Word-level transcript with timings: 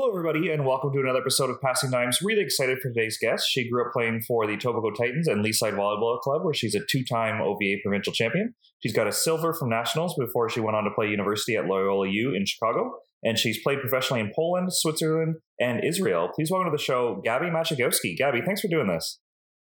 Hello, 0.00 0.10
everybody, 0.10 0.48
and 0.52 0.64
welcome 0.64 0.92
to 0.92 1.00
another 1.00 1.18
episode 1.18 1.50
of 1.50 1.60
Passing 1.60 1.90
Dimes. 1.90 2.20
Really 2.22 2.40
excited 2.40 2.78
for 2.78 2.86
today's 2.86 3.18
guest. 3.20 3.48
She 3.50 3.68
grew 3.68 3.84
up 3.84 3.92
playing 3.92 4.20
for 4.28 4.46
the 4.46 4.56
Etobicoke 4.56 4.96
Titans 4.96 5.26
and 5.26 5.44
Leaside 5.44 5.74
Volleyball 5.74 6.20
Club, 6.20 6.44
where 6.44 6.54
she's 6.54 6.76
a 6.76 6.84
two 6.88 7.02
time 7.02 7.42
OVA 7.42 7.78
provincial 7.82 8.12
champion. 8.12 8.54
She's 8.78 8.92
got 8.92 9.08
a 9.08 9.12
silver 9.12 9.52
from 9.52 9.70
nationals 9.70 10.14
before 10.16 10.48
she 10.48 10.60
went 10.60 10.76
on 10.76 10.84
to 10.84 10.92
play 10.92 11.08
university 11.08 11.56
at 11.56 11.66
Loyola 11.66 12.08
U 12.08 12.32
in 12.32 12.46
Chicago. 12.46 12.92
And 13.24 13.36
she's 13.36 13.60
played 13.60 13.80
professionally 13.80 14.20
in 14.20 14.30
Poland, 14.36 14.72
Switzerland, 14.72 15.38
and 15.58 15.82
Israel. 15.82 16.30
Please 16.32 16.48
welcome 16.48 16.70
to 16.70 16.76
the 16.76 16.80
show, 16.80 17.20
Gabby 17.24 17.46
Machegowski. 17.46 18.16
Gabby, 18.16 18.40
thanks 18.46 18.60
for 18.60 18.68
doing 18.68 18.86
this. 18.86 19.18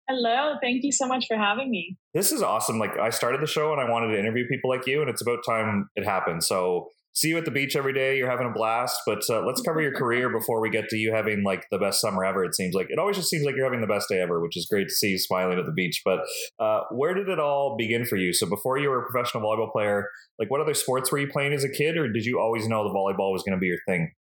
Hello, 0.07 0.53
thank 0.61 0.83
you 0.83 0.91
so 0.91 1.07
much 1.07 1.25
for 1.27 1.35
having 1.35 1.71
me. 1.71 1.97
This 2.13 2.31
is 2.31 2.43
awesome. 2.43 2.77
Like, 2.77 2.95
I 2.95 3.09
started 3.09 3.41
the 3.41 3.47
show 3.47 3.71
and 3.71 3.81
I 3.81 3.89
wanted 3.89 4.13
to 4.13 4.19
interview 4.19 4.45
people 4.47 4.69
like 4.69 4.85
you, 4.85 5.01
and 5.01 5.09
it's 5.09 5.23
about 5.23 5.39
time 5.43 5.89
it 5.95 6.05
happened. 6.05 6.43
So, 6.43 6.89
see 7.13 7.29
you 7.29 7.37
at 7.37 7.45
the 7.45 7.51
beach 7.51 7.75
every 7.75 7.93
day. 7.93 8.17
You're 8.17 8.29
having 8.29 8.47
a 8.47 8.53
blast. 8.53 9.01
But 9.05 9.21
uh, 9.29 9.45
let's 9.45 9.61
cover 9.61 9.81
your 9.81 9.93
career 9.93 10.29
before 10.29 10.61
we 10.61 10.69
get 10.69 10.89
to 10.89 10.97
you 10.97 11.13
having 11.13 11.43
like 11.43 11.65
the 11.71 11.77
best 11.77 12.01
summer 12.01 12.23
ever. 12.23 12.43
It 12.43 12.55
seems 12.55 12.73
like 12.73 12.87
it 12.89 12.99
always 12.99 13.17
just 13.17 13.29
seems 13.29 13.45
like 13.45 13.55
you're 13.55 13.65
having 13.65 13.81
the 13.81 13.87
best 13.87 14.07
day 14.09 14.21
ever, 14.21 14.41
which 14.41 14.57
is 14.57 14.65
great 14.69 14.87
to 14.87 14.93
see 14.93 15.09
you 15.09 15.17
smiling 15.17 15.59
at 15.59 15.65
the 15.65 15.71
beach. 15.71 16.01
But 16.03 16.21
uh, 16.59 16.81
where 16.91 17.13
did 17.13 17.29
it 17.29 17.39
all 17.39 17.75
begin 17.77 18.05
for 18.05 18.17
you? 18.17 18.33
So 18.33 18.47
before 18.47 18.77
you 18.77 18.89
were 18.89 19.03
a 19.03 19.09
professional 19.09 19.43
volleyball 19.43 19.71
player, 19.71 20.09
like 20.39 20.49
what 20.49 20.61
other 20.61 20.73
sports 20.73 21.11
were 21.11 21.19
you 21.19 21.27
playing 21.27 21.53
as 21.53 21.63
a 21.63 21.69
kid, 21.69 21.97
or 21.97 22.11
did 22.11 22.25
you 22.25 22.39
always 22.39 22.67
know 22.67 22.83
the 22.83 22.93
volleyball 22.93 23.31
was 23.31 23.43
going 23.43 23.57
to 23.57 23.59
be 23.59 23.67
your 23.67 23.79
thing? 23.87 24.11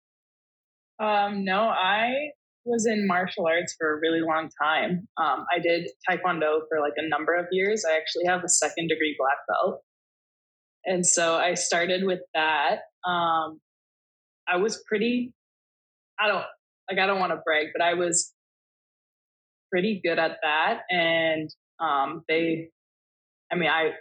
Um, 0.99 1.43
no, 1.43 1.63
I 1.63 2.29
was 2.65 2.85
in 2.85 3.07
martial 3.07 3.47
arts 3.47 3.75
for 3.77 3.97
a 3.97 3.99
really 3.99 4.21
long 4.21 4.49
time. 4.61 5.07
Um, 5.17 5.45
I 5.51 5.59
did 5.59 5.89
taekwondo 6.07 6.61
for 6.69 6.79
like 6.79 6.93
a 6.97 7.07
number 7.07 7.33
of 7.35 7.47
years. 7.51 7.83
I 7.89 7.97
actually 7.97 8.25
have 8.27 8.43
a 8.43 8.49
second 8.49 8.87
degree 8.87 9.15
black 9.17 9.37
belt. 9.47 9.81
And 10.85 11.05
so 11.05 11.35
I 11.35 11.53
started 11.53 12.03
with 12.03 12.21
that. 12.33 12.79
Um, 13.07 13.59
I 14.47 14.57
was 14.57 14.83
pretty, 14.87 15.33
I 16.19 16.27
don't, 16.27 16.43
like, 16.89 16.99
I 16.99 17.05
don't 17.05 17.19
want 17.19 17.31
to 17.31 17.41
brag, 17.45 17.67
but 17.75 17.83
I 17.83 17.93
was 17.93 18.33
pretty 19.71 20.01
good 20.03 20.19
at 20.19 20.37
that. 20.43 20.81
And 20.89 21.49
um, 21.79 22.23
they, 22.27 22.69
I 23.51 23.55
mean, 23.55 23.69
I, 23.69 23.91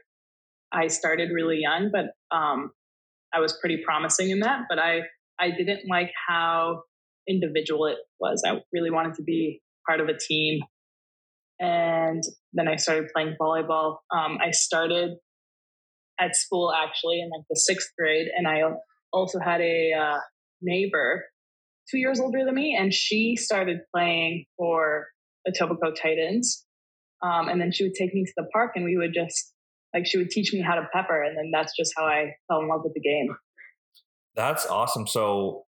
I 0.73 0.87
started 0.89 1.31
really 1.33 1.59
young, 1.59 1.91
but 1.93 2.07
um, 2.37 2.71
I 3.33 3.41
was 3.41 3.57
pretty 3.61 3.83
promising 3.85 4.31
in 4.31 4.41
that. 4.41 4.63
But 4.69 4.79
I, 4.79 5.01
I 5.39 5.51
didn't 5.51 5.89
like 5.89 6.11
how 6.29 6.83
individual 7.29 7.87
it 7.87 7.99
was. 8.19 8.43
I 8.47 8.61
really 8.73 8.91
wanted 8.91 9.15
to 9.15 9.23
be 9.23 9.61
part 9.87 10.01
of 10.01 10.09
a 10.09 10.17
team. 10.19 10.61
And 11.61 12.23
then 12.55 12.69
I 12.69 12.77
started 12.77 13.11
playing 13.15 13.37
volleyball. 13.41 13.99
Um, 14.11 14.39
I 14.41 14.51
started 14.51 15.11
at 16.21 16.37
school 16.37 16.73
actually 16.73 17.21
in 17.21 17.31
like 17.31 17.45
the 17.49 17.57
sixth 17.57 17.91
grade, 17.99 18.29
and 18.37 18.47
I 18.47 18.63
also 19.13 19.39
had 19.39 19.61
a 19.61 19.93
uh, 19.93 20.19
neighbor 20.63 21.25
two 21.91 21.99
years 21.99 22.21
older 22.21 22.45
than 22.45 22.55
me, 22.55 22.77
and 22.79 22.93
she 22.93 23.37
started 23.37 23.79
playing 23.95 24.45
for 24.57 25.07
the 25.45 25.53
Etobicoke 25.53 26.01
Titans. 26.01 26.65
Um, 27.23 27.49
and 27.49 27.61
then 27.61 27.71
she 27.73 27.85
would 27.85 27.95
take 27.95 28.15
me 28.15 28.25
to 28.25 28.33
the 28.37 28.47
park, 28.53 28.73
and 28.77 28.85
we 28.85 28.97
would 28.97 29.13
just 29.15 29.53
like 29.95 30.07
she 30.07 30.19
would 30.19 30.31
teach 30.31 30.53
me 30.53 30.61
how 30.61 30.75
to 30.75 30.87
pepper, 30.93 31.23
and 31.23 31.37
then 31.37 31.51
that's 31.53 31.73
just 31.77 31.93
how 31.97 32.05
I 32.05 32.33
fell 32.49 32.61
in 32.61 32.69
love 32.69 32.81
with 32.85 32.95
the 32.95 33.01
game. 33.01 33.35
That's 34.37 34.67
awesome. 34.67 35.07
So, 35.07 35.65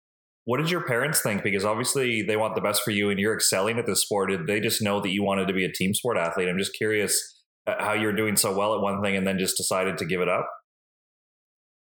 what 0.45 0.58
did 0.58 0.69
your 0.69 0.86
parents 0.86 1.21
think? 1.21 1.43
Because 1.43 1.65
obviously 1.65 2.21
they 2.21 2.38
want 2.38 2.55
the 2.55 2.61
best 2.61 2.83
for 2.83 2.91
you, 2.91 3.09
and 3.09 3.19
you're 3.19 3.33
excelling 3.33 3.80
at 3.80 3.86
this 3.86 4.02
sport. 4.02 4.30
Did 4.30 4.47
they 4.47 4.59
just 4.59 4.81
know 4.81 5.02
that 5.02 5.09
you 5.09 5.23
wanted 5.23 5.47
to 5.47 5.53
be 5.53 5.65
a 5.65 5.71
team 5.71 5.93
sport 5.93 6.17
athlete? 6.17 6.47
I'm 6.47 6.58
just 6.58 6.73
curious 6.73 7.41
how 7.67 7.94
you're 7.94 8.16
doing 8.16 8.36
so 8.36 8.56
well 8.56 8.76
at 8.76 8.81
one 8.81 9.02
thing 9.02 9.16
and 9.16 9.26
then 9.26 9.38
just 9.40 9.58
decided 9.58 9.98
to 10.00 10.06
give 10.06 10.22
it 10.22 10.30
up? 10.30 10.48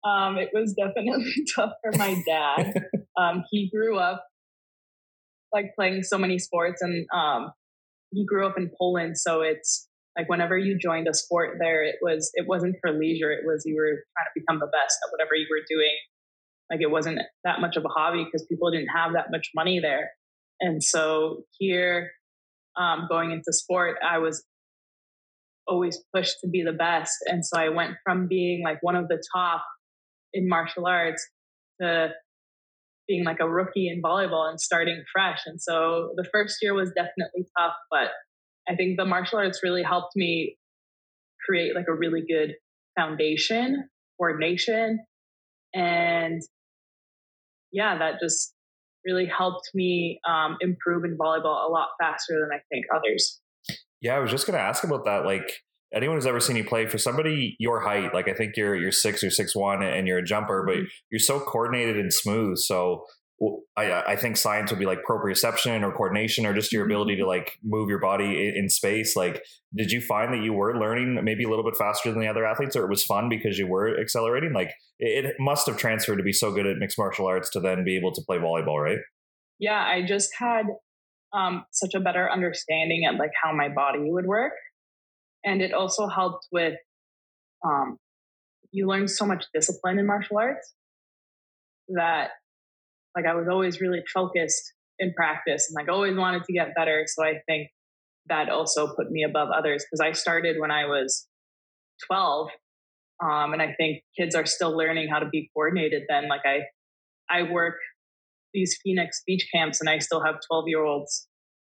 Um, 0.04 0.36
it 0.36 0.50
was 0.52 0.74
definitely 0.74 1.32
tough 1.56 1.72
for 1.82 1.96
my 1.96 2.22
dad. 2.26 2.74
um, 3.18 3.44
he 3.50 3.70
grew 3.70 3.98
up 3.98 4.24
like 5.52 5.74
playing 5.76 6.02
so 6.02 6.18
many 6.18 6.38
sports 6.38 6.82
and 6.82 7.06
um, 7.14 7.52
he 8.10 8.26
grew 8.26 8.46
up 8.46 8.58
in 8.58 8.70
Poland. 8.78 9.16
So 9.16 9.40
it's 9.40 9.88
like 10.16 10.28
whenever 10.28 10.58
you 10.58 10.78
joined 10.78 11.08
a 11.08 11.14
sport 11.14 11.56
there, 11.60 11.84
it 11.84 11.96
was, 12.02 12.30
it 12.34 12.46
wasn't 12.46 12.76
for 12.80 12.92
leisure. 12.92 13.32
It 13.32 13.44
was, 13.46 13.62
you 13.64 13.76
were 13.76 13.86
trying 13.86 14.26
to 14.26 14.40
become 14.40 14.58
the 14.58 14.66
best 14.66 14.98
at 15.02 15.10
whatever 15.12 15.34
you 15.34 15.46
were 15.50 15.64
doing. 15.68 15.94
Like 16.70 16.80
it 16.80 16.90
wasn't 16.90 17.20
that 17.44 17.60
much 17.60 17.76
of 17.76 17.84
a 17.84 17.88
hobby 17.88 18.24
because 18.24 18.46
people 18.46 18.70
didn't 18.70 18.88
have 18.94 19.12
that 19.14 19.26
much 19.30 19.50
money 19.54 19.80
there. 19.80 20.10
And 20.60 20.82
so 20.82 21.44
here, 21.58 22.10
um, 22.76 23.06
going 23.08 23.30
into 23.30 23.52
sport, 23.52 23.96
I 24.04 24.18
was 24.18 24.44
always 25.66 25.98
pushed 26.14 26.36
to 26.42 26.48
be 26.48 26.62
the 26.62 26.72
best. 26.72 27.16
And 27.26 27.44
so 27.44 27.58
I 27.58 27.68
went 27.68 27.94
from 28.04 28.26
being 28.28 28.62
like 28.62 28.78
one 28.82 28.96
of 28.96 29.08
the 29.08 29.22
top 29.34 29.64
in 30.32 30.48
martial 30.48 30.86
arts 30.86 31.26
to 31.80 32.08
being 33.06 33.24
like 33.24 33.40
a 33.40 33.48
rookie 33.48 33.88
in 33.88 34.02
volleyball 34.02 34.48
and 34.48 34.60
starting 34.60 35.02
fresh. 35.12 35.42
And 35.46 35.60
so 35.60 36.10
the 36.16 36.26
first 36.32 36.58
year 36.62 36.74
was 36.74 36.90
definitely 36.90 37.46
tough, 37.58 37.74
but 37.90 38.08
I 38.68 38.76
think 38.76 38.96
the 38.96 39.04
martial 39.04 39.38
arts 39.38 39.60
really 39.62 39.82
helped 39.82 40.16
me 40.16 40.56
create 41.46 41.74
like 41.74 41.86
a 41.88 41.94
really 41.94 42.22
good 42.26 42.54
foundation, 42.98 43.88
coordination. 44.18 45.04
And 45.74 46.40
yeah, 47.72 47.98
that 47.98 48.20
just 48.22 48.54
really 49.04 49.26
helped 49.26 49.70
me 49.74 50.20
um, 50.26 50.56
improve 50.60 51.04
in 51.04 51.18
volleyball 51.18 51.68
a 51.68 51.70
lot 51.70 51.88
faster 52.00 52.40
than 52.40 52.48
I 52.52 52.62
think 52.70 52.86
others. 52.94 53.40
Yeah, 54.04 54.16
I 54.16 54.18
was 54.18 54.30
just 54.30 54.46
going 54.46 54.58
to 54.58 54.62
ask 54.62 54.84
about 54.84 55.06
that. 55.06 55.24
Like 55.24 55.50
anyone 55.94 56.18
who's 56.18 56.26
ever 56.26 56.38
seen 56.38 56.56
you 56.56 56.64
play, 56.64 56.86
for 56.86 56.98
somebody 56.98 57.56
your 57.58 57.80
height, 57.80 58.12
like 58.12 58.28
I 58.28 58.34
think 58.34 58.54
you're 58.54 58.76
you're 58.76 58.92
six 58.92 59.24
or 59.24 59.30
six 59.30 59.56
one, 59.56 59.82
and 59.82 60.06
you're 60.06 60.18
a 60.18 60.24
jumper, 60.24 60.62
but 60.66 60.76
mm-hmm. 60.76 60.84
you're 61.10 61.18
so 61.18 61.40
coordinated 61.40 61.96
and 61.96 62.12
smooth. 62.12 62.58
So 62.58 63.06
I, 63.76 64.02
I 64.02 64.16
think 64.16 64.36
science 64.36 64.70
would 64.70 64.78
be 64.78 64.84
like 64.84 65.00
proprioception 65.08 65.82
or 65.82 65.90
coordination 65.90 66.44
or 66.44 66.52
just 66.52 66.70
your 66.70 66.84
ability 66.84 67.16
to 67.16 67.22
mm-hmm. 67.22 67.30
like 67.30 67.58
move 67.64 67.88
your 67.88 67.98
body 67.98 68.52
in, 68.54 68.68
space. 68.68 69.16
Like, 69.16 69.42
did 69.74 69.90
you 69.90 70.02
find 70.02 70.34
that 70.34 70.42
you 70.42 70.52
were 70.52 70.78
learning 70.78 71.18
maybe 71.24 71.44
a 71.44 71.48
little 71.48 71.64
bit 71.64 71.76
faster 71.76 72.10
than 72.10 72.20
the 72.20 72.28
other 72.28 72.44
athletes, 72.44 72.76
or 72.76 72.84
it 72.84 72.90
was 72.90 73.04
fun 73.04 73.30
because 73.30 73.58
you 73.58 73.66
were 73.66 73.98
accelerating? 73.98 74.52
Like, 74.52 74.74
it, 74.98 75.24
it 75.24 75.36
must 75.40 75.66
have 75.66 75.78
transferred 75.78 76.16
to 76.16 76.22
be 76.22 76.32
so 76.32 76.52
good 76.52 76.66
at 76.66 76.76
mixed 76.76 76.98
martial 76.98 77.26
arts 77.26 77.48
to 77.50 77.60
then 77.60 77.84
be 77.84 77.96
able 77.96 78.12
to 78.12 78.22
play 78.22 78.36
volleyball, 78.36 78.82
right? 78.82 78.98
Yeah, 79.58 79.82
I 79.82 80.04
just 80.06 80.30
had 80.38 80.66
um, 81.34 81.64
such 81.72 81.94
a 81.94 82.00
better 82.00 82.30
understanding 82.30 83.06
of 83.10 83.16
like 83.18 83.32
how 83.42 83.52
my 83.52 83.68
body 83.68 84.00
would 84.02 84.26
work. 84.26 84.52
And 85.44 85.60
it 85.60 85.72
also 85.74 86.06
helped 86.06 86.46
with, 86.52 86.74
um, 87.66 87.98
you 88.70 88.86
learn 88.86 89.08
so 89.08 89.26
much 89.26 89.44
discipline 89.52 89.98
in 89.98 90.06
martial 90.06 90.38
arts 90.38 90.74
that 91.88 92.30
like 93.14 93.26
I 93.26 93.34
was 93.34 93.46
always 93.48 93.80
really 93.80 94.02
focused 94.12 94.72
in 94.98 95.12
practice 95.14 95.68
and 95.68 95.74
like 95.74 95.92
always 95.92 96.16
wanted 96.16 96.44
to 96.44 96.52
get 96.52 96.74
better. 96.74 97.04
So 97.06 97.24
I 97.24 97.40
think 97.46 97.68
that 98.26 98.48
also 98.48 98.94
put 98.94 99.10
me 99.10 99.22
above 99.22 99.48
others 99.56 99.84
because 99.84 100.00
I 100.00 100.12
started 100.12 100.56
when 100.58 100.70
I 100.70 100.86
was 100.86 101.26
12. 102.06 102.48
Um, 103.22 103.52
and 103.52 103.62
I 103.62 103.74
think 103.76 104.02
kids 104.18 104.34
are 104.34 104.46
still 104.46 104.76
learning 104.76 105.08
how 105.08 105.18
to 105.18 105.28
be 105.28 105.50
coordinated 105.54 106.02
then. 106.08 106.28
Like 106.28 106.42
I, 106.44 106.62
I 107.30 107.50
work 107.50 107.76
these 108.54 108.78
Phoenix 108.82 109.22
beach 109.26 109.46
camps 109.52 109.80
and 109.80 109.90
I 109.90 109.98
still 109.98 110.24
have 110.24 110.36
12 110.48 110.64
year 110.68 110.84
olds 110.84 111.28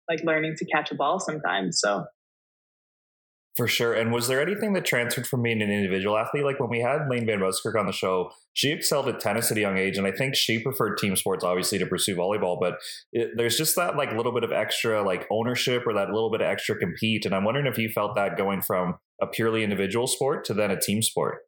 like 0.10 0.24
learning 0.24 0.56
to 0.58 0.66
catch 0.66 0.92
a 0.92 0.96
ball 0.96 1.20
sometimes. 1.20 1.80
So 1.80 2.06
for 3.58 3.68
sure. 3.68 3.94
And 3.94 4.14
was 4.14 4.28
there 4.28 4.42
anything 4.42 4.74
that 4.74 4.86
transferred 4.86 5.28
from 5.28 5.44
being 5.44 5.62
an 5.62 5.70
individual 5.70 6.18
athlete? 6.18 6.46
Like 6.46 6.60
when 6.60 6.70
we 6.70 6.80
had 6.80 7.10
Lane 7.10 7.26
Van 7.26 7.40
Buskirk 7.40 7.78
on 7.78 7.86
the 7.86 7.92
show, 7.92 8.32
she 8.54 8.72
excelled 8.72 9.10
at 9.10 9.20
tennis 9.20 9.52
at 9.52 9.58
a 9.58 9.60
young 9.60 9.78
age. 9.78 9.98
And 9.98 10.08
I 10.08 10.12
think 10.12 10.36
she 10.36 10.60
preferred 10.60 10.98
team 10.98 11.16
sports, 11.18 11.44
obviously, 11.44 11.78
to 11.80 11.86
pursue 11.86 12.16
volleyball. 12.16 12.58
But 12.60 12.76
it, 13.12 13.32
there's 13.36 13.58
just 13.58 13.76
that 13.76 13.98
like 13.98 14.14
little 14.14 14.32
bit 14.32 14.46
of 14.46 14.54
extra 14.54 15.04
like 15.04 15.28
ownership 15.30 15.84
or 15.86 15.94
that 15.94 16.10
little 16.12 16.32
bit 16.32 16.42
of 16.42 16.48
extra 16.48 16.78
compete. 16.78 17.26
And 17.26 17.36
I'm 17.36 17.44
wondering 17.44 17.68
if 17.68 17.78
you 17.78 17.90
felt 17.90 18.16
that 18.16 18.38
going 18.38 18.62
from 18.62 18.96
a 19.22 19.28
purely 19.28 19.64
individual 19.64 20.08
sport 20.08 20.46
to 20.46 20.54
then 20.54 20.72
a 20.72 20.80
team 20.80 21.02
sport. 21.02 21.40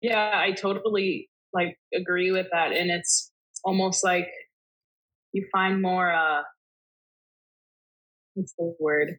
Yeah, 0.00 0.32
I 0.34 0.50
totally 0.52 1.30
like 1.54 1.78
agree 1.94 2.32
with 2.32 2.48
that. 2.52 2.72
And 2.72 2.90
it's 2.90 3.31
almost 3.64 4.04
like 4.04 4.28
you 5.32 5.46
find 5.52 5.80
more 5.80 6.12
uh 6.12 6.42
what's 8.34 8.54
the 8.58 8.74
word 8.80 9.18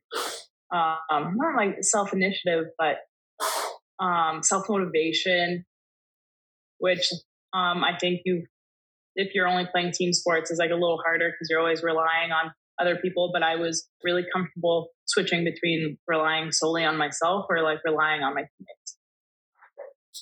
um 0.72 1.36
not 1.36 1.56
like 1.56 1.78
self 1.82 2.14
initiative 2.14 2.66
but 2.78 2.98
um 4.04 4.42
self 4.44 4.66
motivation 4.70 5.66
which 6.80 7.12
um 7.54 7.84
i 7.84 7.98
think 8.00 8.22
you 8.26 8.46
if 9.16 9.36
you're 9.36 9.48
only 9.48 9.68
playing 9.72 9.92
team 9.92 10.12
sports 10.14 10.50
is 10.50 10.58
like 10.58 10.72
a 10.72 10.76
little 10.76 11.00
harder 11.04 11.30
because 11.30 11.48
you're 11.50 11.60
always 11.60 11.84
relying 11.84 12.32
on 12.32 12.52
other 12.80 12.96
people 12.96 13.30
but 13.32 13.44
i 13.44 13.56
was 13.56 13.88
really 14.04 14.26
comfortable 14.34 14.88
switching 15.06 15.44
between 15.44 15.98
relying 16.08 16.52
solely 16.52 16.84
on 16.84 16.98
myself 16.98 17.46
or 17.50 17.62
like 17.62 17.80
relying 17.86 18.24
on 18.24 18.34
my 18.34 18.42
teammates 18.42 18.98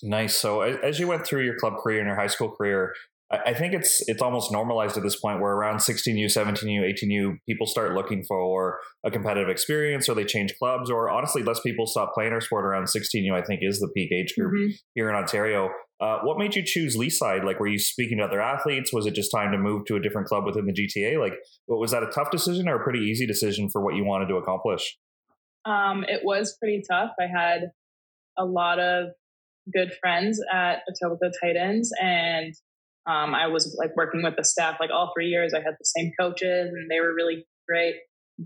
Nice. 0.03 0.35
So 0.35 0.61
as 0.61 0.99
you 0.99 1.07
went 1.07 1.25
through 1.25 1.43
your 1.43 1.57
club 1.57 1.77
career 1.77 1.99
and 1.99 2.07
your 2.07 2.15
high 2.15 2.27
school 2.27 2.49
career, 2.49 2.93
I 3.31 3.53
think 3.53 3.73
it's 3.73 4.07
it's 4.09 4.21
almost 4.21 4.51
normalized 4.51 4.97
at 4.97 5.03
this 5.03 5.17
point 5.17 5.39
where 5.39 5.53
around 5.53 5.77
16U, 5.77 6.25
17U, 6.25 6.81
18U, 6.81 7.37
people 7.47 7.65
start 7.65 7.93
looking 7.93 8.23
for 8.27 8.79
a 9.05 9.11
competitive 9.11 9.47
experience 9.47 10.09
or 10.09 10.15
they 10.15 10.25
change 10.25 10.53
clubs 10.59 10.89
or 10.91 11.09
honestly 11.09 11.41
less 11.41 11.61
people 11.61 11.87
stop 11.87 12.13
playing 12.13 12.33
our 12.33 12.41
sport 12.41 12.65
around 12.65 12.85
16U, 12.85 13.31
I 13.31 13.41
think 13.41 13.61
is 13.63 13.79
the 13.79 13.87
peak 13.95 14.11
age 14.11 14.33
group 14.37 14.53
mm-hmm. 14.53 14.71
here 14.95 15.09
in 15.09 15.15
Ontario. 15.15 15.69
Uh, 16.01 16.17
what 16.23 16.37
made 16.37 16.55
you 16.55 16.63
choose 16.65 16.97
Leaside? 16.97 17.45
Like, 17.45 17.59
were 17.59 17.67
you 17.67 17.77
speaking 17.77 18.17
to 18.17 18.23
other 18.23 18.41
athletes? 18.41 18.91
Was 18.91 19.05
it 19.05 19.13
just 19.13 19.31
time 19.31 19.51
to 19.51 19.57
move 19.57 19.85
to 19.85 19.95
a 19.95 19.99
different 20.01 20.27
club 20.27 20.45
within 20.45 20.65
the 20.65 20.73
GTA? 20.73 21.19
Like, 21.19 21.33
what 21.67 21.79
was 21.79 21.91
that 21.91 22.01
a 22.01 22.07
tough 22.07 22.31
decision 22.31 22.67
or 22.67 22.75
a 22.75 22.83
pretty 22.83 22.99
easy 22.99 23.27
decision 23.27 23.69
for 23.69 23.81
what 23.81 23.95
you 23.95 24.03
wanted 24.03 24.27
to 24.29 24.35
accomplish? 24.35 24.97
Um, 25.63 26.03
it 26.07 26.21
was 26.23 26.57
pretty 26.59 26.81
tough. 26.89 27.11
I 27.19 27.27
had 27.27 27.69
a 28.37 28.45
lot 28.45 28.79
of 28.79 29.09
good 29.71 29.93
friends 30.01 30.41
at 30.51 30.79
Etobicoke 30.89 31.33
Titans, 31.39 31.91
and 32.01 32.53
um, 33.07 33.33
I 33.33 33.47
was 33.47 33.75
like 33.79 33.95
working 33.95 34.23
with 34.23 34.35
the 34.37 34.43
staff 34.43 34.77
like 34.79 34.91
all 34.91 35.11
three 35.15 35.27
years. 35.27 35.53
I 35.53 35.59
had 35.59 35.75
the 35.79 35.85
same 35.85 36.11
coaches, 36.19 36.71
and 36.71 36.89
they 36.89 36.99
were 36.99 37.13
really 37.13 37.45
great. 37.67 37.95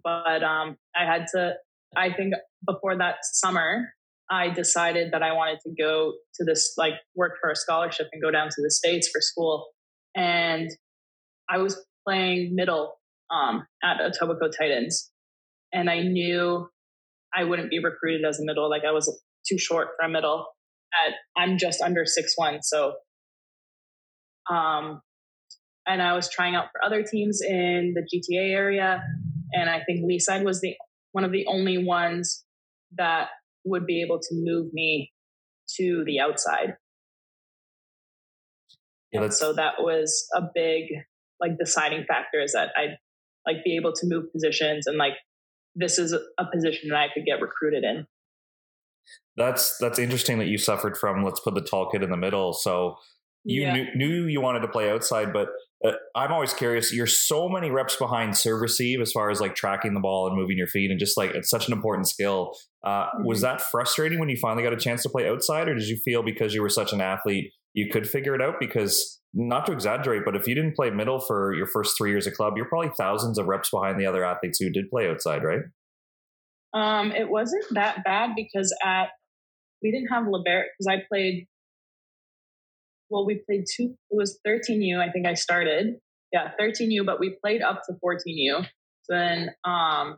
But 0.03 0.43
um, 0.43 0.77
I 0.95 1.05
had 1.05 1.25
to. 1.35 1.53
I 1.95 2.11
think 2.11 2.33
before 2.65 2.97
that 2.97 3.17
summer, 3.23 3.93
I 4.29 4.49
decided 4.49 5.11
that 5.11 5.23
I 5.23 5.33
wanted 5.33 5.59
to 5.65 5.73
go 5.77 6.13
to 6.35 6.43
this, 6.43 6.73
like 6.77 6.93
work 7.15 7.33
for 7.41 7.49
a 7.51 7.55
scholarship 7.55 8.07
and 8.11 8.21
go 8.21 8.31
down 8.31 8.47
to 8.47 8.61
the 8.61 8.71
States 8.71 9.09
for 9.09 9.21
school. 9.21 9.67
And 10.15 10.69
I 11.49 11.59
was 11.59 11.85
playing 12.05 12.55
middle 12.55 12.99
um, 13.29 13.65
at 13.83 13.97
Etobicoke 13.99 14.51
Titans. 14.57 15.11
And 15.73 15.89
I 15.89 16.01
knew 16.01 16.69
I 17.35 17.43
wouldn't 17.43 17.69
be 17.69 17.79
recruited 17.79 18.25
as 18.25 18.39
a 18.39 18.45
middle. 18.45 18.69
Like 18.69 18.83
I 18.87 18.91
was 18.91 19.21
too 19.47 19.57
short 19.57 19.89
for 19.99 20.05
a 20.05 20.09
middle. 20.09 20.47
At 21.05 21.13
I'm 21.37 21.57
just 21.57 21.81
under 21.81 22.05
six 22.05 22.33
one. 22.35 22.61
So 22.61 22.93
um 24.49 25.01
and 25.87 26.01
I 26.01 26.13
was 26.13 26.29
trying 26.29 26.55
out 26.55 26.65
for 26.71 26.83
other 26.83 27.03
teams 27.03 27.41
in 27.41 27.93
the 27.95 28.01
GTA 28.01 28.51
area. 28.51 29.03
And 29.53 29.69
I 29.69 29.81
think 29.83 30.03
Leaside 30.03 30.43
was 30.43 30.61
the 30.61 30.75
one 31.11 31.23
of 31.23 31.31
the 31.31 31.45
only 31.47 31.77
ones 31.77 32.43
that 32.97 33.29
would 33.63 33.85
be 33.85 34.01
able 34.01 34.19
to 34.19 34.29
move 34.31 34.73
me 34.73 35.11
to 35.77 36.03
the 36.05 36.19
outside. 36.19 36.75
Yeah, 39.11 39.29
so 39.29 39.53
that 39.53 39.75
was 39.79 40.27
a 40.35 40.41
big 40.53 40.85
like 41.39 41.57
deciding 41.57 42.05
factor 42.05 42.41
is 42.41 42.53
that 42.53 42.69
I'd 42.75 42.97
like 43.45 43.63
be 43.63 43.75
able 43.75 43.93
to 43.93 44.07
move 44.07 44.31
positions 44.31 44.87
and 44.87 44.97
like 44.97 45.13
this 45.75 45.99
is 45.99 46.13
a 46.13 46.45
position 46.53 46.89
that 46.89 46.97
I 46.97 47.07
could 47.13 47.25
get 47.25 47.41
recruited 47.41 47.83
in. 47.83 48.07
That's 49.37 49.77
that's 49.77 49.99
interesting 49.99 50.39
that 50.39 50.47
you 50.47 50.57
suffered 50.57 50.97
from 50.97 51.23
let's 51.23 51.39
put 51.39 51.53
the 51.53 51.61
tall 51.61 51.89
kid 51.89 52.03
in 52.03 52.09
the 52.09 52.17
middle. 52.17 52.53
So 52.53 52.97
you 53.45 53.61
yeah. 53.61 53.73
knew, 53.73 53.85
knew 53.95 54.25
you 54.25 54.41
wanted 54.41 54.61
to 54.61 54.67
play 54.67 54.89
outside, 54.89 55.31
but 55.31 55.49
uh, 55.85 55.91
I'm 56.15 56.31
always 56.31 56.53
curious. 56.53 56.91
You're 56.91 57.05
so 57.05 57.47
many 57.47 57.69
reps 57.69 57.95
behind 57.95 58.35
serve 58.35 58.59
receive 58.59 59.01
as 59.01 59.11
far 59.11 59.29
as 59.29 59.39
like 59.39 59.55
tracking 59.55 59.93
the 59.93 59.99
ball 59.99 60.27
and 60.27 60.35
moving 60.35 60.57
your 60.57 60.67
feet, 60.67 60.89
and 60.89 60.99
just 60.99 61.15
like 61.15 61.31
it's 61.35 61.49
such 61.49 61.67
an 61.67 61.73
important 61.73 62.07
skill. 62.07 62.53
Uh, 62.83 63.05
mm-hmm. 63.05 63.25
Was 63.25 63.41
that 63.41 63.61
frustrating 63.61 64.19
when 64.19 64.29
you 64.29 64.37
finally 64.37 64.63
got 64.63 64.73
a 64.73 64.77
chance 64.77 65.03
to 65.03 65.09
play 65.09 65.29
outside, 65.29 65.69
or 65.69 65.75
did 65.75 65.87
you 65.87 65.97
feel 65.97 66.23
because 66.23 66.53
you 66.53 66.61
were 66.61 66.69
such 66.69 66.91
an 66.91 67.01
athlete 67.01 67.51
you 67.73 67.89
could 67.89 68.09
figure 68.09 68.33
it 68.33 68.41
out? 68.41 68.55
Because 68.59 69.21
not 69.33 69.65
to 69.67 69.73
exaggerate, 69.73 70.23
but 70.25 70.35
if 70.35 70.47
you 70.47 70.55
didn't 70.55 70.75
play 70.75 70.89
middle 70.89 71.19
for 71.19 71.53
your 71.53 71.67
first 71.67 71.97
three 71.97 72.09
years 72.09 72.25
of 72.25 72.33
club, 72.33 72.53
you're 72.55 72.69
probably 72.69 72.91
thousands 72.97 73.37
of 73.37 73.47
reps 73.47 73.69
behind 73.69 73.99
the 73.99 74.05
other 74.05 74.23
athletes 74.23 74.59
who 74.59 74.69
did 74.69 74.89
play 74.89 75.09
outside, 75.09 75.43
right? 75.43 75.59
Um, 76.73 77.11
it 77.11 77.29
wasn't 77.29 77.65
that 77.71 78.03
bad 78.03 78.31
because 78.35 78.73
at 78.83 79.09
we 79.83 79.91
didn't 79.91 80.07
have 80.07 80.23
libero 80.27 80.63
because 80.77 80.87
I 80.87 81.03
played 81.07 81.47
well, 83.15 83.25
we 83.25 83.41
played 83.47 83.63
two, 83.73 83.95
it 84.11 84.15
was 84.15 84.37
13U, 84.45 84.99
I 84.99 85.09
think 85.09 85.25
I 85.25 85.35
started. 85.35 85.95
Yeah, 86.33 86.51
13U, 86.59 87.05
but 87.05 87.17
we 87.17 87.37
played 87.41 87.61
up 87.61 87.81
to 87.87 87.93
14U. 88.03 88.65
So 88.65 88.67
then, 89.09 89.51
um, 89.63 90.17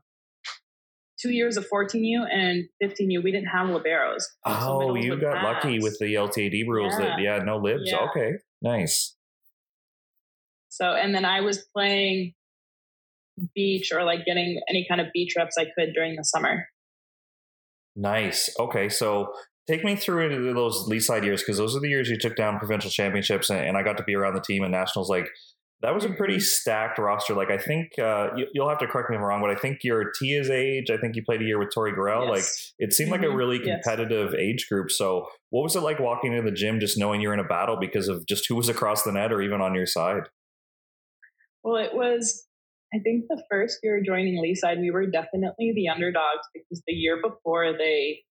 two 1.21 1.29
years 1.29 1.57
of 1.57 1.67
14U 1.71 2.25
and 2.27 2.63
15U, 2.83 3.23
we 3.23 3.31
didn't 3.31 3.49
have 3.49 3.67
liberos. 3.67 4.23
Oh, 4.45 4.95
you 4.95 5.15
got 5.21 5.35
pass. 5.35 5.63
lucky 5.63 5.79
with 5.79 5.99
the 5.99 6.15
LTAD 6.15 6.67
rules 6.67 6.95
yeah. 6.97 7.05
that, 7.05 7.21
yeah, 7.21 7.37
no 7.37 7.57
libs. 7.57 7.83
Yeah. 7.85 8.07
Okay, 8.09 8.31
nice. 8.63 9.15
So, 10.69 10.93
and 10.93 11.13
then 11.13 11.23
I 11.23 11.41
was 11.41 11.67
playing 11.75 12.33
beach 13.53 13.91
or 13.91 14.03
like 14.05 14.25
getting 14.25 14.59
any 14.67 14.87
kind 14.89 15.01
of 15.01 15.07
beach 15.13 15.33
reps 15.37 15.55
I 15.59 15.65
could 15.77 15.93
during 15.93 16.15
the 16.15 16.23
summer. 16.23 16.65
Nice. 17.95 18.55
Okay. 18.59 18.89
So 18.89 19.33
Take 19.67 19.83
me 19.83 19.95
through 19.95 20.29
into 20.29 20.53
those 20.53 20.87
Leaside 20.87 21.25
years 21.25 21.41
because 21.41 21.57
those 21.57 21.75
are 21.75 21.81
the 21.81 21.89
years 21.89 22.09
you 22.09 22.17
took 22.17 22.37
down 22.37 22.57
provincial 22.57 22.89
championships 22.89 23.49
and, 23.49 23.59
and, 23.59 23.77
I 23.77 23.83
got 23.83 23.97
to 23.97 24.03
be 24.03 24.15
around 24.15 24.35
the 24.35 24.41
team 24.41 24.63
and 24.63 24.71
nationals. 24.71 25.09
Like 25.09 25.29
that 25.81 25.93
was 25.93 26.05
a 26.05 26.09
pretty 26.09 26.35
mm-hmm. 26.35 26.41
stacked 26.41 26.97
roster. 26.97 27.33
Like 27.35 27.51
I 27.51 27.57
think 27.57 27.99
uh, 27.99 28.29
you, 28.35 28.47
will 28.55 28.69
have 28.69 28.79
to 28.79 28.87
correct 28.87 29.09
me 29.09 29.17
if 29.17 29.19
I'm 29.19 29.25
wrong, 29.25 29.41
but 29.41 29.51
I 29.51 29.55
think 29.55 29.79
you're 29.83 30.11
Tia's 30.17 30.49
age. 30.49 30.89
I 30.89 30.97
think 30.97 31.15
you 31.15 31.23
played 31.23 31.41
a 31.41 31.45
year 31.45 31.59
with 31.59 31.69
Tori 31.73 31.91
Gorell. 31.91 32.27
Yes. 32.27 32.29
Like 32.29 32.45
it 32.79 32.93
seemed 32.93 33.11
like 33.11 33.21
mm-hmm. 33.21 33.33
a 33.33 33.35
really 33.35 33.59
competitive 33.59 34.31
yes. 34.31 34.41
age 34.41 34.67
group. 34.69 34.89
So 34.89 35.27
what 35.49 35.63
was 35.63 35.75
it 35.75 35.81
like 35.81 35.99
walking 35.99 36.33
into 36.33 36.49
the 36.49 36.55
gym 36.55 36.79
just 36.79 36.97
knowing 36.97 37.21
you're 37.21 37.33
in 37.33 37.39
a 37.39 37.43
battle 37.43 37.77
because 37.77 38.07
of 38.07 38.25
just 38.25 38.47
who 38.47 38.55
was 38.55 38.69
across 38.69 39.03
the 39.03 39.11
net 39.11 39.31
or 39.31 39.41
even 39.41 39.61
on 39.61 39.75
your 39.75 39.85
side? 39.85 40.23
Well, 41.63 41.75
it 41.75 41.93
was. 41.93 42.45
I 42.93 42.99
think 42.99 43.25
the 43.27 43.43
first 43.51 43.79
year 43.83 44.01
joining 44.01 44.41
Leaside, 44.41 44.79
we 44.79 44.91
were 44.91 45.05
definitely 45.07 45.73
the 45.75 45.89
underdogs 45.89 46.47
because 46.53 46.81
the 46.87 46.93
year 46.93 47.21
before 47.21 47.73
they 47.77 48.21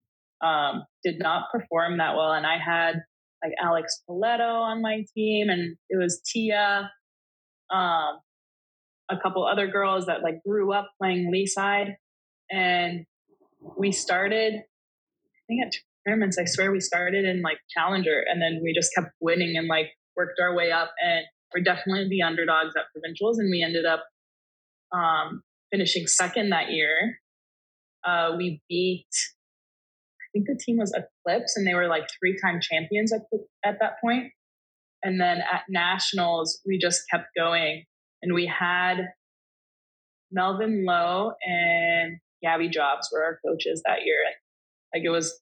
um, 0.44 0.84
did 1.04 1.18
not 1.18 1.50
perform 1.52 1.98
that 1.98 2.14
well. 2.16 2.32
And 2.32 2.46
I 2.46 2.58
had 2.58 2.96
like 3.42 3.52
Alex 3.62 4.02
Poletto 4.08 4.42
on 4.42 4.82
my 4.82 5.04
team, 5.14 5.48
and 5.48 5.76
it 5.88 5.96
was 5.96 6.20
Tia, 6.26 6.90
um, 7.72 8.18
a 9.10 9.16
couple 9.22 9.46
other 9.46 9.66
girls 9.66 10.06
that 10.06 10.22
like 10.22 10.42
grew 10.46 10.72
up 10.72 10.90
playing 11.00 11.32
Leaside, 11.32 11.94
and 12.50 13.04
we 13.78 13.92
started. 13.92 14.54
I 14.54 15.42
think 15.48 15.64
at 15.64 15.72
tournaments, 16.06 16.38
I 16.38 16.44
swear 16.44 16.72
we 16.72 16.80
started 16.80 17.24
in 17.24 17.42
like 17.42 17.58
Challenger, 17.70 18.24
and 18.28 18.40
then 18.42 18.60
we 18.62 18.74
just 18.74 18.90
kept 18.94 19.12
winning 19.20 19.56
and 19.56 19.68
like 19.68 19.90
worked 20.16 20.40
our 20.40 20.54
way 20.54 20.72
up, 20.72 20.92
and 21.00 21.24
we're 21.54 21.62
definitely 21.62 22.08
the 22.08 22.22
underdogs 22.22 22.74
at 22.76 22.84
provincials, 22.92 23.38
and 23.38 23.50
we 23.50 23.62
ended 23.62 23.84
up 23.84 24.04
um, 24.92 25.42
finishing 25.70 26.06
second 26.06 26.50
that 26.50 26.70
year. 26.70 27.18
Uh, 28.06 28.34
we 28.36 28.60
beat 28.68 29.06
think 30.36 30.46
the 30.46 30.62
team 30.62 30.78
was 30.78 30.92
Eclipse 30.92 31.56
and 31.56 31.66
they 31.66 31.74
were 31.74 31.88
like 31.88 32.06
three 32.18 32.36
time 32.42 32.60
champions 32.60 33.12
at, 33.12 33.22
at 33.64 33.78
that 33.80 34.00
point. 34.00 34.32
And 35.02 35.20
then 35.20 35.38
at 35.38 35.62
nationals, 35.68 36.60
we 36.66 36.78
just 36.78 37.02
kept 37.12 37.26
going 37.36 37.84
and 38.22 38.34
we 38.34 38.46
had 38.46 38.96
Melvin 40.32 40.84
Lowe 40.84 41.32
and 41.46 42.18
Gabby 42.42 42.68
Jobs 42.68 43.08
were 43.12 43.22
our 43.22 43.38
coaches 43.46 43.82
that 43.86 44.04
year. 44.04 44.18
Like 44.94 45.04
it 45.04 45.10
was 45.10 45.38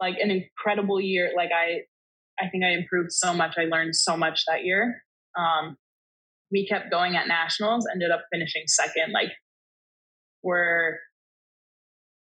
like 0.00 0.16
an 0.20 0.30
incredible 0.30 1.00
year. 1.00 1.32
Like 1.36 1.50
I, 1.54 1.82
I 2.42 2.48
think 2.48 2.64
I 2.64 2.70
improved 2.70 3.12
so 3.12 3.32
much. 3.32 3.54
I 3.56 3.64
learned 3.64 3.96
so 3.96 4.16
much 4.16 4.42
that 4.48 4.64
year. 4.64 5.02
Um, 5.38 5.76
we 6.50 6.66
kept 6.66 6.90
going 6.90 7.16
at 7.16 7.28
nationals, 7.28 7.86
ended 7.90 8.10
up 8.10 8.24
finishing 8.32 8.64
second. 8.66 9.12
Like 9.12 9.32
we're 10.42 10.98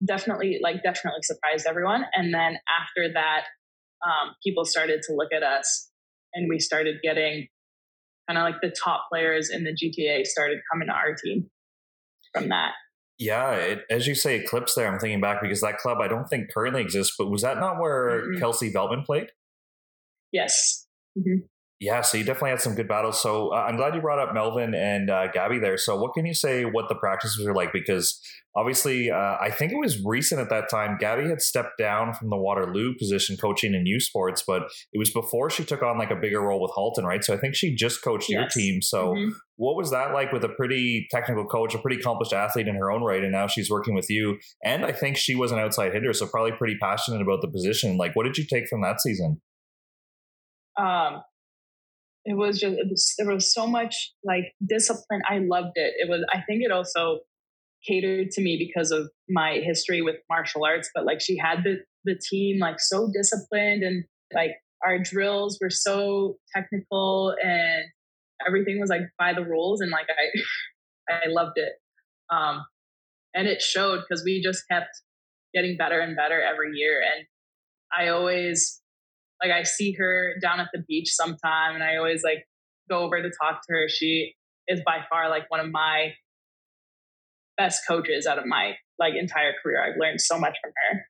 definitely 0.05 0.59
like 0.63 0.83
definitely 0.83 1.21
surprised 1.23 1.67
everyone. 1.67 2.05
And 2.15 2.33
then 2.33 2.57
after 2.69 3.13
that, 3.15 3.45
um, 4.05 4.35
people 4.45 4.65
started 4.65 5.01
to 5.09 5.15
look 5.15 5.33
at 5.33 5.43
us, 5.43 5.91
and 6.35 6.49
we 6.49 6.59
started 6.59 6.97
getting 7.03 7.49
kind 8.29 8.39
of 8.39 8.45
like 8.45 8.61
the 8.61 8.75
top 8.83 9.07
players 9.11 9.51
in 9.51 9.65
the 9.65 9.71
GTA 9.71 10.27
started 10.27 10.59
coming 10.71 10.89
to 10.89 10.95
our 10.95 11.15
team 11.15 11.51
from 12.33 12.49
that. 12.49 12.73
Yeah, 13.19 13.53
it, 13.53 13.83
as 13.91 14.07
you 14.07 14.15
say, 14.15 14.41
Eclipse 14.41 14.75
there. 14.75 14.91
I'm 14.91 14.99
thinking 14.99 15.21
back 15.21 15.41
because 15.41 15.61
that 15.61 15.79
club 15.79 15.99
I 16.01 16.09
don't 16.09 16.27
think 16.27 16.53
currently 16.53 16.83
exists, 16.83 17.15
but 17.17 17.31
was 17.31 17.43
that 17.43 17.59
not 17.59 17.79
where 17.79 18.23
mm-hmm. 18.23 18.39
Kelsey 18.39 18.73
Veltman 18.73 19.05
played? 19.05 19.29
Yes. 20.33 20.87
Mm-hmm. 21.17 21.47
Yeah, 21.83 22.01
so 22.03 22.17
you 22.17 22.23
definitely 22.23 22.51
had 22.51 22.61
some 22.61 22.77
good 22.77 22.87
battles. 22.87 23.21
So 23.21 23.49
uh, 23.53 23.57
I'm 23.57 23.77
glad 23.77 23.97
you 23.97 24.01
brought 24.01 24.21
up 24.21 24.33
Melvin 24.33 24.73
and 24.73 25.11
uh, 25.11 25.27
Gabby 25.33 25.59
there. 25.59 25.77
So 25.77 26.01
what 26.01 26.15
can 26.15 26.25
you 26.25 26.33
say 26.33 26.65
what 26.65 26.89
the 26.89 26.95
practices 26.95 27.45
were 27.45 27.57
like? 27.57 27.73
Because 27.73 28.21
obviously, 28.55 29.11
uh, 29.11 29.37
I 29.41 29.51
think 29.51 29.73
it 29.73 29.79
was 29.81 30.01
recent 30.05 30.41
at 30.41 30.49
that 30.49 30.71
time. 30.71 30.97
Gabby 31.01 31.29
had 31.29 31.43
stepped 31.43 31.79
down 31.79 32.15
from 32.15 32.31
the 32.31 32.37
Waterloo 32.37 32.95
position 32.97 33.37
coaching 33.37 33.75
in 33.75 33.85
U 33.85 33.99
sports, 33.99 34.45
but 34.47 34.63
it 34.93 34.99
was 34.99 35.11
before 35.11 35.51
she 35.51 35.65
took 35.65 35.83
on 35.83 35.99
like 35.99 36.13
a 36.13 36.15
bigger 36.15 36.41
role 36.41 36.63
with 36.63 36.71
Halton, 36.71 37.05
right? 37.05 37.25
So 37.25 37.35
I 37.35 37.37
think 37.37 37.57
she 37.57 37.75
just 37.75 38.01
coached 38.01 38.31
yes. 38.31 38.39
your 38.39 38.49
team. 38.49 38.81
So 38.81 39.15
mm-hmm. 39.15 39.31
what 39.57 39.75
was 39.75 39.91
that 39.91 40.13
like 40.13 40.31
with 40.33 40.45
a 40.45 40.51
pretty 40.51 41.09
technical 41.11 41.47
coach, 41.47 41.75
a 41.75 41.79
pretty 41.79 41.97
accomplished 41.97 42.33
athlete 42.33 42.69
in 42.69 42.77
her 42.77 42.93
own 42.93 43.03
right, 43.03 43.25
and 43.25 43.33
now 43.33 43.49
she's 43.49 43.69
working 43.69 43.97
with 43.97 44.09
you? 44.09 44.39
And 44.65 44.85
I 44.85 44.93
think 44.93 45.17
she 45.17 45.35
was 45.35 45.51
an 45.51 45.59
outside 45.59 45.93
hitter, 45.93 46.13
so 46.13 46.29
probably 46.29 46.53
pretty 46.53 46.77
passionate 46.81 47.23
about 47.23 47.41
the 47.41 47.49
position. 47.49 47.97
Like, 47.97 48.15
what 48.15 48.23
did 48.23 48.39
you 48.39 48.45
take 48.49 48.69
from 48.69 48.83
that 48.83 49.01
season? 49.01 49.41
Um, 50.79 51.23
it 52.25 52.37
was 52.37 52.61
just 52.61 52.77
it 52.77 52.87
was, 52.89 53.15
there 53.19 53.29
was 53.29 53.53
so 53.53 53.67
much 53.67 54.13
like 54.25 54.53
discipline. 54.67 55.23
I 55.29 55.39
loved 55.39 55.73
it. 55.77 55.95
It 55.99 56.09
was 56.09 56.25
i 56.33 56.41
think 56.43 56.63
it 56.63 56.71
also 56.71 57.21
catered 57.87 58.31
to 58.31 58.41
me 58.43 58.57
because 58.57 58.91
of 58.93 59.11
my 59.29 59.61
history 59.65 60.03
with 60.03 60.17
martial 60.31 60.65
arts 60.65 60.89
but 60.95 61.05
like 61.05 61.21
she 61.21 61.37
had 61.37 61.65
the 61.65 61.79
the 62.05 62.19
team 62.31 62.61
like 62.61 62.79
so 62.79 63.11
disciplined 63.13 63.83
and 63.83 64.05
like 64.33 64.53
our 64.85 64.99
drills 64.99 65.59
were 65.61 65.71
so 65.71 66.37
technical 66.55 67.35
and 67.43 67.85
everything 68.47 68.81
was 68.81 68.91
like 68.91 69.03
by 69.19 69.33
the 69.33 69.45
rules 69.45 69.81
and 69.81 69.91
like 69.91 70.07
i 70.11 71.15
i 71.25 71.29
loved 71.29 71.57
it. 71.57 71.73
Um 72.31 72.65
and 73.35 73.49
it 73.49 73.63
showed 73.63 74.01
because 74.01 74.23
we 74.25 74.43
just 74.43 74.65
kept 74.71 74.91
getting 75.55 75.77
better 75.77 76.01
and 76.01 76.17
better 76.17 76.41
every 76.41 76.73
year. 76.75 77.01
And 77.01 77.27
i 77.97 78.09
always 78.09 78.82
like 79.43 79.53
I 79.53 79.63
see 79.65 79.93
her 79.93 80.35
down 80.41 80.61
at 80.61 80.69
the 80.73 80.83
beach 80.87 81.11
sometime 81.13 81.75
and 81.75 81.83
I 81.83 81.97
always 81.97 82.23
like 82.23 82.47
go 82.89 83.01
over 83.01 83.21
to 83.21 83.31
talk 83.43 83.61
to 83.63 83.73
her. 83.73 83.89
She 83.89 84.35
is 84.69 84.81
by 84.87 84.99
far 85.11 85.29
like 85.29 85.51
one 85.51 85.61
of 85.61 85.71
my 85.71 86.13
best 87.57 87.83
coaches 87.87 88.27
out 88.27 88.39
of 88.39 88.47
my 88.47 88.75
like 88.99 89.15
entire 89.19 89.53
career. 89.63 89.83
I've 89.83 89.99
learned 89.99 90.21
so 90.21 90.39
much 90.39 90.57
from 90.63 90.73
her. 90.91 91.07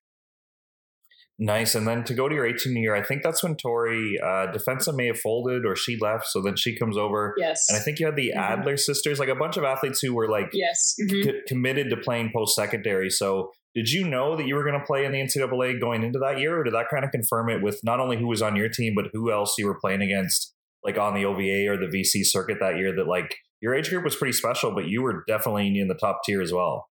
Nice. 1.38 1.74
And 1.74 1.88
then 1.88 2.04
to 2.04 2.14
go 2.14 2.28
to 2.28 2.34
your 2.34 2.46
18 2.46 2.76
year, 2.76 2.94
I 2.94 3.02
think 3.02 3.22
that's 3.22 3.42
when 3.42 3.56
Tori 3.56 4.18
uh, 4.22 4.52
Defensa 4.52 4.94
may 4.94 5.06
have 5.06 5.18
folded 5.18 5.66
or 5.66 5.74
she 5.74 5.98
left. 5.98 6.26
So 6.26 6.40
then 6.40 6.56
she 6.56 6.76
comes 6.76 6.96
over. 6.96 7.34
Yes. 7.36 7.66
And 7.68 7.76
I 7.76 7.80
think 7.80 7.98
you 7.98 8.06
had 8.06 8.16
the 8.16 8.30
mm-hmm. 8.30 8.60
Adler 8.60 8.76
sisters, 8.76 9.18
like 9.18 9.28
a 9.28 9.34
bunch 9.34 9.56
of 9.56 9.64
athletes 9.64 10.00
who 10.00 10.14
were 10.14 10.28
like 10.28 10.50
yes. 10.52 10.94
Mm-hmm. 11.00 11.22
c- 11.22 11.40
committed 11.48 11.90
to 11.90 11.96
playing 11.96 12.30
post 12.32 12.54
secondary. 12.54 13.10
So 13.10 13.50
did 13.74 13.90
you 13.90 14.06
know 14.06 14.36
that 14.36 14.46
you 14.46 14.54
were 14.54 14.64
going 14.64 14.78
to 14.78 14.84
play 14.84 15.04
in 15.04 15.12
the 15.12 15.18
NCAA 15.18 15.80
going 15.80 16.02
into 16.02 16.18
that 16.18 16.38
year, 16.38 16.58
or 16.58 16.64
did 16.64 16.74
that 16.74 16.88
kind 16.90 17.04
of 17.04 17.10
confirm 17.10 17.48
it 17.48 17.62
with 17.62 17.80
not 17.82 18.00
only 18.00 18.18
who 18.18 18.26
was 18.26 18.42
on 18.42 18.56
your 18.56 18.68
team, 18.68 18.94
but 18.94 19.06
who 19.12 19.32
else 19.32 19.56
you 19.58 19.66
were 19.66 19.78
playing 19.78 20.02
against, 20.02 20.54
like 20.84 20.98
on 20.98 21.14
the 21.14 21.24
OVA 21.24 21.68
or 21.68 21.76
the 21.76 21.86
VC 21.86 22.24
circuit 22.24 22.58
that 22.60 22.76
year? 22.76 22.94
That 22.94 23.06
like 23.06 23.36
your 23.60 23.74
age 23.74 23.88
group 23.88 24.04
was 24.04 24.16
pretty 24.16 24.32
special, 24.32 24.72
but 24.72 24.88
you 24.88 25.02
were 25.02 25.24
definitely 25.26 25.78
in 25.78 25.88
the 25.88 25.94
top 25.94 26.20
tier 26.24 26.42
as 26.42 26.52
well. 26.52 26.88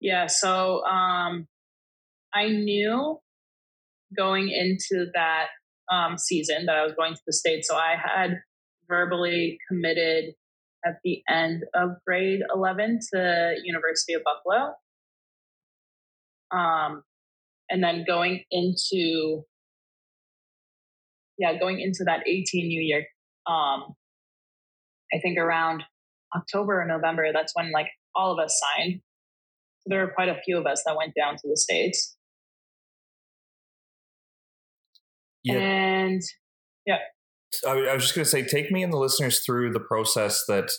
Yeah. 0.00 0.26
So 0.26 0.82
um, 0.84 1.46
I 2.34 2.48
knew 2.48 3.18
going 4.16 4.48
into 4.48 5.06
that 5.14 5.48
um, 5.92 6.18
season 6.18 6.66
that 6.66 6.76
I 6.76 6.82
was 6.82 6.94
going 6.96 7.14
to 7.14 7.20
the 7.26 7.32
state, 7.32 7.64
So 7.64 7.76
I 7.76 7.96
had 8.02 8.40
verbally 8.88 9.58
committed 9.68 10.34
at 10.84 10.94
the 11.04 11.22
end 11.28 11.64
of 11.74 11.90
grade 12.06 12.40
11 12.54 13.00
to 13.12 13.54
University 13.62 14.14
of 14.14 14.22
Buffalo. 14.24 14.72
Um, 16.52 17.02
and 17.68 17.82
then 17.82 18.04
going 18.06 18.44
into, 18.50 19.42
yeah, 21.38 21.58
going 21.58 21.80
into 21.80 22.04
that 22.04 22.20
18U 22.28 22.52
year, 22.54 23.06
um, 23.46 23.94
I 25.12 25.18
think 25.22 25.38
around 25.38 25.84
October 26.34 26.82
or 26.82 26.86
November, 26.86 27.32
that's 27.32 27.52
when 27.54 27.72
like 27.72 27.88
all 28.14 28.32
of 28.32 28.44
us 28.44 28.60
signed. 28.76 29.00
So 29.80 29.86
there 29.86 30.04
were 30.04 30.12
quite 30.12 30.28
a 30.28 30.36
few 30.44 30.58
of 30.58 30.66
us 30.66 30.82
that 30.86 30.96
went 30.96 31.14
down 31.14 31.36
to 31.36 31.48
the 31.48 31.56
States. 31.56 32.16
Yeah. 35.42 35.54
And 35.54 36.22
yeah. 36.86 36.98
I 37.66 37.94
was 37.94 38.02
just 38.02 38.14
going 38.14 38.24
to 38.24 38.30
say, 38.30 38.42
take 38.42 38.70
me 38.70 38.82
and 38.82 38.92
the 38.92 38.98
listeners 38.98 39.42
through 39.44 39.72
the 39.72 39.80
process 39.80 40.44
that 40.48 40.70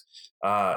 uh, 0.43 0.75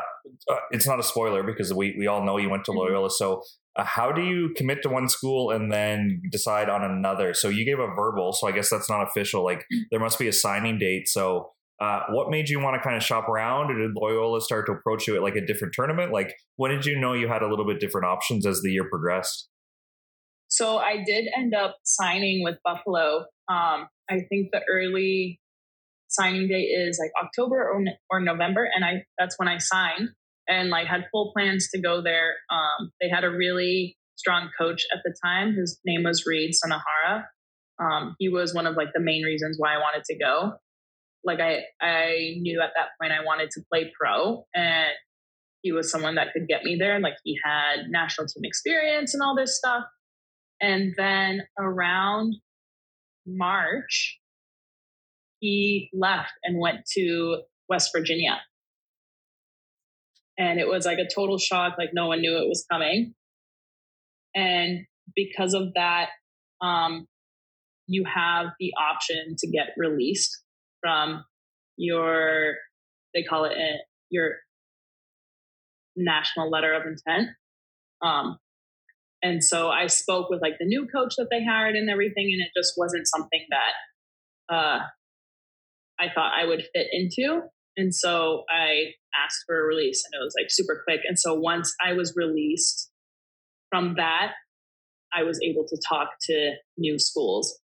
uh, 0.50 0.56
it's 0.70 0.86
not 0.86 0.98
a 0.98 1.02
spoiler 1.02 1.42
because 1.42 1.72
we, 1.72 1.94
we 1.98 2.06
all 2.06 2.24
know 2.24 2.38
you 2.38 2.50
went 2.50 2.64
to 2.64 2.72
mm-hmm. 2.72 2.80
Loyola. 2.80 3.10
So, 3.10 3.42
how 3.76 4.12
do 4.12 4.22
you 4.22 4.52
commit 4.56 4.82
to 4.82 4.88
one 4.88 5.08
school 5.08 5.50
and 5.50 5.72
then 5.72 6.22
decide 6.30 6.68
on 6.68 6.84
another? 6.84 7.34
So, 7.34 7.48
you 7.48 7.64
gave 7.64 7.78
a 7.78 7.88
verbal, 7.94 8.32
so 8.32 8.46
I 8.46 8.52
guess 8.52 8.70
that's 8.70 8.88
not 8.88 9.02
official. 9.02 9.44
Like, 9.44 9.64
mm. 9.72 9.82
there 9.90 10.00
must 10.00 10.18
be 10.18 10.28
a 10.28 10.32
signing 10.32 10.78
date. 10.78 11.08
So, 11.08 11.50
uh, 11.80 12.00
what 12.10 12.30
made 12.30 12.48
you 12.48 12.60
want 12.60 12.76
to 12.76 12.82
kind 12.82 12.96
of 12.96 13.02
shop 13.02 13.28
around, 13.28 13.70
or 13.70 13.78
did 13.78 13.96
Loyola 13.96 14.40
start 14.40 14.66
to 14.66 14.72
approach 14.72 15.08
you 15.08 15.16
at 15.16 15.22
like 15.22 15.34
a 15.34 15.44
different 15.44 15.74
tournament? 15.74 16.12
Like, 16.12 16.34
when 16.56 16.70
did 16.70 16.86
you 16.86 16.98
know 16.98 17.14
you 17.14 17.28
had 17.28 17.42
a 17.42 17.48
little 17.48 17.66
bit 17.66 17.80
different 17.80 18.06
options 18.06 18.46
as 18.46 18.62
the 18.62 18.70
year 18.70 18.88
progressed? 18.88 19.48
So 20.48 20.78
I 20.78 21.02
did 21.04 21.26
end 21.36 21.52
up 21.52 21.76
signing 21.82 22.44
with 22.44 22.58
Buffalo. 22.64 23.26
Um, 23.48 23.88
I 24.08 24.20
think 24.28 24.50
the 24.52 24.60
early 24.70 25.40
signing 26.08 26.46
date 26.46 26.66
is 26.66 27.00
like 27.02 27.10
October 27.22 27.68
or, 27.68 27.82
or 28.08 28.20
November, 28.20 28.68
and 28.72 28.84
I 28.84 29.04
that's 29.18 29.36
when 29.38 29.48
I 29.48 29.58
signed 29.58 30.10
and 30.48 30.70
like 30.70 30.86
had 30.86 31.06
full 31.10 31.32
plans 31.32 31.68
to 31.70 31.80
go 31.80 32.02
there. 32.02 32.34
Um, 32.50 32.90
they 33.00 33.08
had 33.08 33.24
a 33.24 33.30
really 33.30 33.96
strong 34.16 34.50
coach 34.58 34.82
at 34.92 35.00
the 35.04 35.14
time. 35.24 35.54
His 35.54 35.80
name 35.84 36.04
was 36.04 36.24
Reed 36.26 36.52
Sunahara. 36.52 37.24
Um, 37.80 38.14
he 38.18 38.28
was 38.28 38.54
one 38.54 38.66
of 38.66 38.76
like 38.76 38.88
the 38.94 39.00
main 39.00 39.24
reasons 39.24 39.56
why 39.58 39.74
I 39.74 39.78
wanted 39.78 40.04
to 40.04 40.18
go. 40.18 40.52
Like 41.24 41.40
I, 41.40 41.62
I 41.80 42.34
knew 42.38 42.60
at 42.62 42.70
that 42.76 42.88
point 43.00 43.12
I 43.12 43.24
wanted 43.24 43.50
to 43.52 43.62
play 43.72 43.90
pro, 43.98 44.44
and 44.54 44.90
he 45.62 45.72
was 45.72 45.90
someone 45.90 46.16
that 46.16 46.28
could 46.32 46.46
get 46.46 46.62
me 46.62 46.76
there. 46.78 47.00
Like 47.00 47.14
he 47.24 47.38
had 47.42 47.88
national 47.88 48.26
team 48.26 48.42
experience 48.44 49.14
and 49.14 49.22
all 49.22 49.34
this 49.34 49.56
stuff. 49.56 49.84
And 50.60 50.94
then 50.96 51.42
around 51.58 52.34
March, 53.26 54.20
he 55.40 55.88
left 55.92 56.32
and 56.44 56.60
went 56.60 56.80
to 56.94 57.42
West 57.68 57.90
Virginia. 57.94 58.40
And 60.38 60.58
it 60.58 60.68
was 60.68 60.84
like 60.84 60.98
a 60.98 61.08
total 61.12 61.38
shock, 61.38 61.74
like 61.78 61.90
no 61.92 62.08
one 62.08 62.20
knew 62.20 62.36
it 62.36 62.48
was 62.48 62.64
coming. 62.70 63.14
And 64.34 64.86
because 65.14 65.54
of 65.54 65.74
that, 65.74 66.08
um, 66.60 67.06
you 67.86 68.04
have 68.12 68.46
the 68.58 68.72
option 68.80 69.36
to 69.38 69.48
get 69.48 69.68
released 69.76 70.42
from 70.80 71.24
your, 71.76 72.54
they 73.14 73.22
call 73.22 73.44
it 73.44 73.52
a, 73.52 73.60
eh, 73.60 73.76
your 74.10 74.32
national 75.96 76.50
letter 76.50 76.72
of 76.72 76.82
intent. 76.86 77.30
Um, 78.02 78.38
and 79.22 79.42
so 79.42 79.70
I 79.70 79.86
spoke 79.86 80.28
with 80.28 80.42
like 80.42 80.58
the 80.58 80.66
new 80.66 80.86
coach 80.86 81.14
that 81.16 81.28
they 81.30 81.42
hired 81.44 81.76
and 81.76 81.88
everything, 81.88 82.30
and 82.32 82.42
it 82.42 82.50
just 82.56 82.74
wasn't 82.76 83.06
something 83.06 83.46
that 83.50 84.54
uh, 84.54 84.78
I 85.98 86.06
thought 86.14 86.32
I 86.38 86.44
would 86.46 86.62
fit 86.74 86.88
into. 86.92 87.42
And 87.76 87.94
so 87.94 88.44
I 88.48 88.92
asked 89.14 89.44
for 89.46 89.60
a 89.60 89.64
release, 89.64 90.04
and 90.04 90.20
it 90.20 90.24
was 90.24 90.34
like 90.40 90.50
super 90.50 90.82
quick. 90.86 91.00
And 91.06 91.18
so 91.18 91.34
once 91.34 91.74
I 91.84 91.92
was 91.92 92.14
released 92.16 92.90
from 93.70 93.94
that, 93.96 94.32
I 95.12 95.22
was 95.22 95.40
able 95.42 95.64
to 95.68 95.76
talk 95.88 96.10
to 96.28 96.52
new 96.76 96.98
schools. 96.98 97.58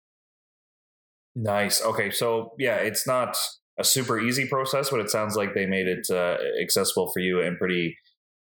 Nice. 1.34 1.82
Okay. 1.82 2.10
So, 2.10 2.52
yeah, 2.58 2.76
it's 2.76 3.06
not 3.06 3.36
a 3.78 3.84
super 3.84 4.18
easy 4.18 4.46
process, 4.46 4.90
but 4.90 5.00
it 5.00 5.10
sounds 5.10 5.36
like 5.36 5.54
they 5.54 5.66
made 5.66 5.86
it 5.86 6.06
uh, 6.10 6.36
accessible 6.60 7.10
for 7.12 7.20
you 7.20 7.40
and 7.40 7.56
pretty 7.56 7.96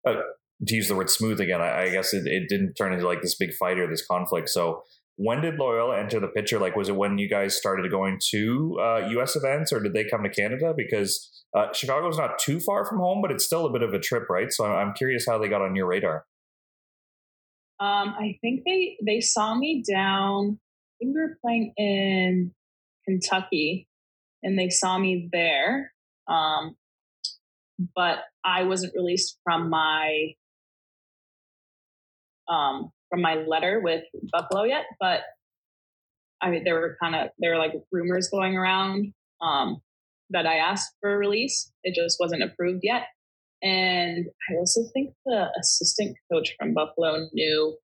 uh, 0.06 0.14
to 0.66 0.74
use 0.74 0.88
the 0.88 0.94
word 0.94 1.10
smooth 1.10 1.40
again, 1.40 1.60
I, 1.60 1.82
I 1.82 1.90
guess 1.90 2.14
it, 2.14 2.26
it, 2.26 2.48
didn't 2.48 2.74
turn 2.74 2.92
into 2.92 3.06
like 3.06 3.20
this 3.20 3.34
big 3.34 3.52
fight 3.52 3.78
or 3.78 3.86
this 3.86 4.06
conflict. 4.06 4.48
So 4.48 4.82
when 5.16 5.40
did 5.40 5.58
Loyola 5.58 5.98
enter 5.98 6.20
the 6.20 6.28
picture? 6.28 6.58
Like, 6.58 6.76
was 6.76 6.88
it 6.88 6.96
when 6.96 7.18
you 7.18 7.28
guys 7.28 7.56
started 7.56 7.90
going 7.90 8.18
to 8.30 8.78
uh, 8.80 9.08
U.S. 9.12 9.34
events, 9.34 9.72
or 9.72 9.80
did 9.80 9.94
they 9.94 10.04
come 10.04 10.22
to 10.22 10.28
Canada? 10.28 10.74
Because 10.76 11.44
uh, 11.56 11.72
Chicago's 11.72 12.18
not 12.18 12.38
too 12.38 12.60
far 12.60 12.84
from 12.84 12.98
home, 12.98 13.22
but 13.22 13.30
it's 13.30 13.44
still 13.44 13.66
a 13.66 13.72
bit 13.72 13.82
of 13.82 13.94
a 13.94 13.98
trip, 13.98 14.28
right? 14.28 14.52
So 14.52 14.64
I'm 14.64 14.92
curious 14.92 15.26
how 15.26 15.38
they 15.38 15.48
got 15.48 15.62
on 15.62 15.74
your 15.74 15.86
radar. 15.86 16.26
Um, 17.80 18.14
I 18.18 18.38
think 18.40 18.62
they 18.64 18.96
they 19.04 19.20
saw 19.20 19.54
me 19.54 19.82
down. 19.90 20.58
I 20.58 21.04
think 21.04 21.14
we 21.14 21.20
were 21.20 21.38
playing 21.42 21.72
in 21.76 22.52
Kentucky, 23.06 23.88
and 24.42 24.58
they 24.58 24.70
saw 24.70 24.98
me 24.98 25.28
there. 25.32 25.92
Um, 26.28 26.76
but 27.94 28.18
I 28.44 28.64
wasn't 28.64 28.94
released 28.94 29.38
from 29.44 29.68
my 29.68 30.32
um, 32.48 32.90
from 33.16 33.22
my 33.22 33.36
letter 33.46 33.80
with 33.82 34.02
Buffalo 34.30 34.64
yet, 34.64 34.84
but 35.00 35.20
I 36.42 36.50
mean, 36.50 36.64
there 36.64 36.74
were 36.74 36.98
kind 37.02 37.14
of 37.14 37.30
there 37.38 37.52
were 37.52 37.58
like 37.58 37.72
rumors 37.90 38.28
going 38.30 38.56
around 38.56 39.14
um, 39.40 39.80
that 40.30 40.46
I 40.46 40.56
asked 40.56 40.92
for 41.00 41.14
a 41.14 41.16
release. 41.16 41.72
It 41.82 41.94
just 41.94 42.18
wasn't 42.20 42.42
approved 42.42 42.80
yet, 42.82 43.04
and 43.62 44.26
I 44.50 44.56
also 44.58 44.82
think 44.92 45.14
the 45.24 45.46
assistant 45.58 46.14
coach 46.30 46.54
from 46.58 46.74
Buffalo 46.74 47.26
knew 47.32 47.76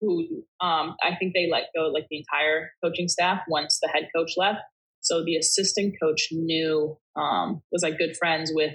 who. 0.00 0.44
Um, 0.60 0.94
I 1.02 1.16
think 1.18 1.34
they 1.34 1.48
let 1.50 1.64
go 1.76 1.88
like 1.88 2.06
the 2.08 2.18
entire 2.18 2.70
coaching 2.84 3.08
staff 3.08 3.40
once 3.48 3.80
the 3.82 3.88
head 3.88 4.08
coach 4.14 4.34
left. 4.36 4.60
So 5.00 5.24
the 5.24 5.36
assistant 5.36 5.96
coach 6.00 6.28
knew 6.30 6.96
um, 7.16 7.60
was 7.72 7.82
like 7.82 7.98
good 7.98 8.16
friends 8.16 8.52
with 8.54 8.74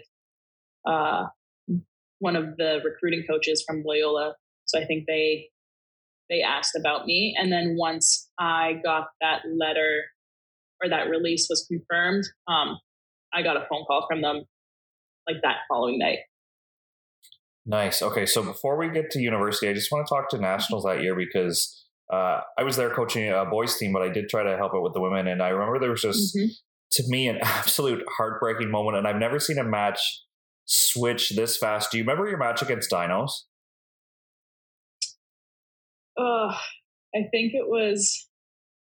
uh, 0.85 1.27
one 2.19 2.35
of 2.35 2.57
the 2.57 2.79
recruiting 2.83 3.23
coaches 3.29 3.63
from 3.65 3.83
Loyola 3.85 4.35
so 4.71 4.79
I 4.79 4.85
think 4.85 5.05
they 5.07 5.49
they 6.29 6.41
asked 6.41 6.75
about 6.79 7.05
me, 7.05 7.35
and 7.37 7.51
then 7.51 7.75
once 7.77 8.29
I 8.39 8.79
got 8.83 9.07
that 9.19 9.41
letter 9.45 10.03
or 10.81 10.89
that 10.89 11.09
release 11.09 11.47
was 11.49 11.67
confirmed, 11.69 12.23
um, 12.47 12.79
I 13.33 13.43
got 13.43 13.57
a 13.57 13.65
phone 13.69 13.83
call 13.85 14.05
from 14.09 14.21
them 14.21 14.43
like 15.27 15.41
that 15.43 15.57
following 15.69 15.99
night. 15.99 16.19
Nice. 17.65 18.01
Okay, 18.01 18.25
so 18.25 18.41
before 18.43 18.77
we 18.77 18.89
get 18.89 19.11
to 19.11 19.19
university, 19.19 19.67
I 19.67 19.73
just 19.73 19.91
want 19.91 20.07
to 20.07 20.09
talk 20.09 20.29
to 20.29 20.37
nationals 20.37 20.83
that 20.85 21.01
year 21.01 21.15
because 21.15 21.85
uh, 22.11 22.39
I 22.57 22.63
was 22.63 22.75
there 22.77 22.89
coaching 22.89 23.29
a 23.29 23.45
boys 23.45 23.77
team, 23.77 23.93
but 23.93 24.01
I 24.01 24.09
did 24.09 24.29
try 24.29 24.43
to 24.43 24.57
help 24.57 24.73
out 24.73 24.83
with 24.83 24.93
the 24.93 25.01
women, 25.01 25.27
and 25.27 25.43
I 25.43 25.49
remember 25.49 25.79
there 25.79 25.91
was 25.91 26.01
just 26.01 26.35
mm-hmm. 26.35 26.47
to 26.93 27.03
me 27.07 27.27
an 27.27 27.39
absolute 27.43 28.03
heartbreaking 28.17 28.71
moment, 28.71 28.97
and 28.97 29.07
I've 29.07 29.17
never 29.17 29.39
seen 29.39 29.57
a 29.57 29.63
match 29.63 29.99
switch 30.65 31.31
this 31.31 31.57
fast. 31.57 31.91
Do 31.91 31.97
you 31.97 32.03
remember 32.03 32.29
your 32.29 32.37
match 32.37 32.61
against 32.61 32.89
Dinos? 32.89 33.31
Oh, 36.21 36.51
I 37.15 37.19
think 37.31 37.53
it 37.53 37.67
was 37.67 38.27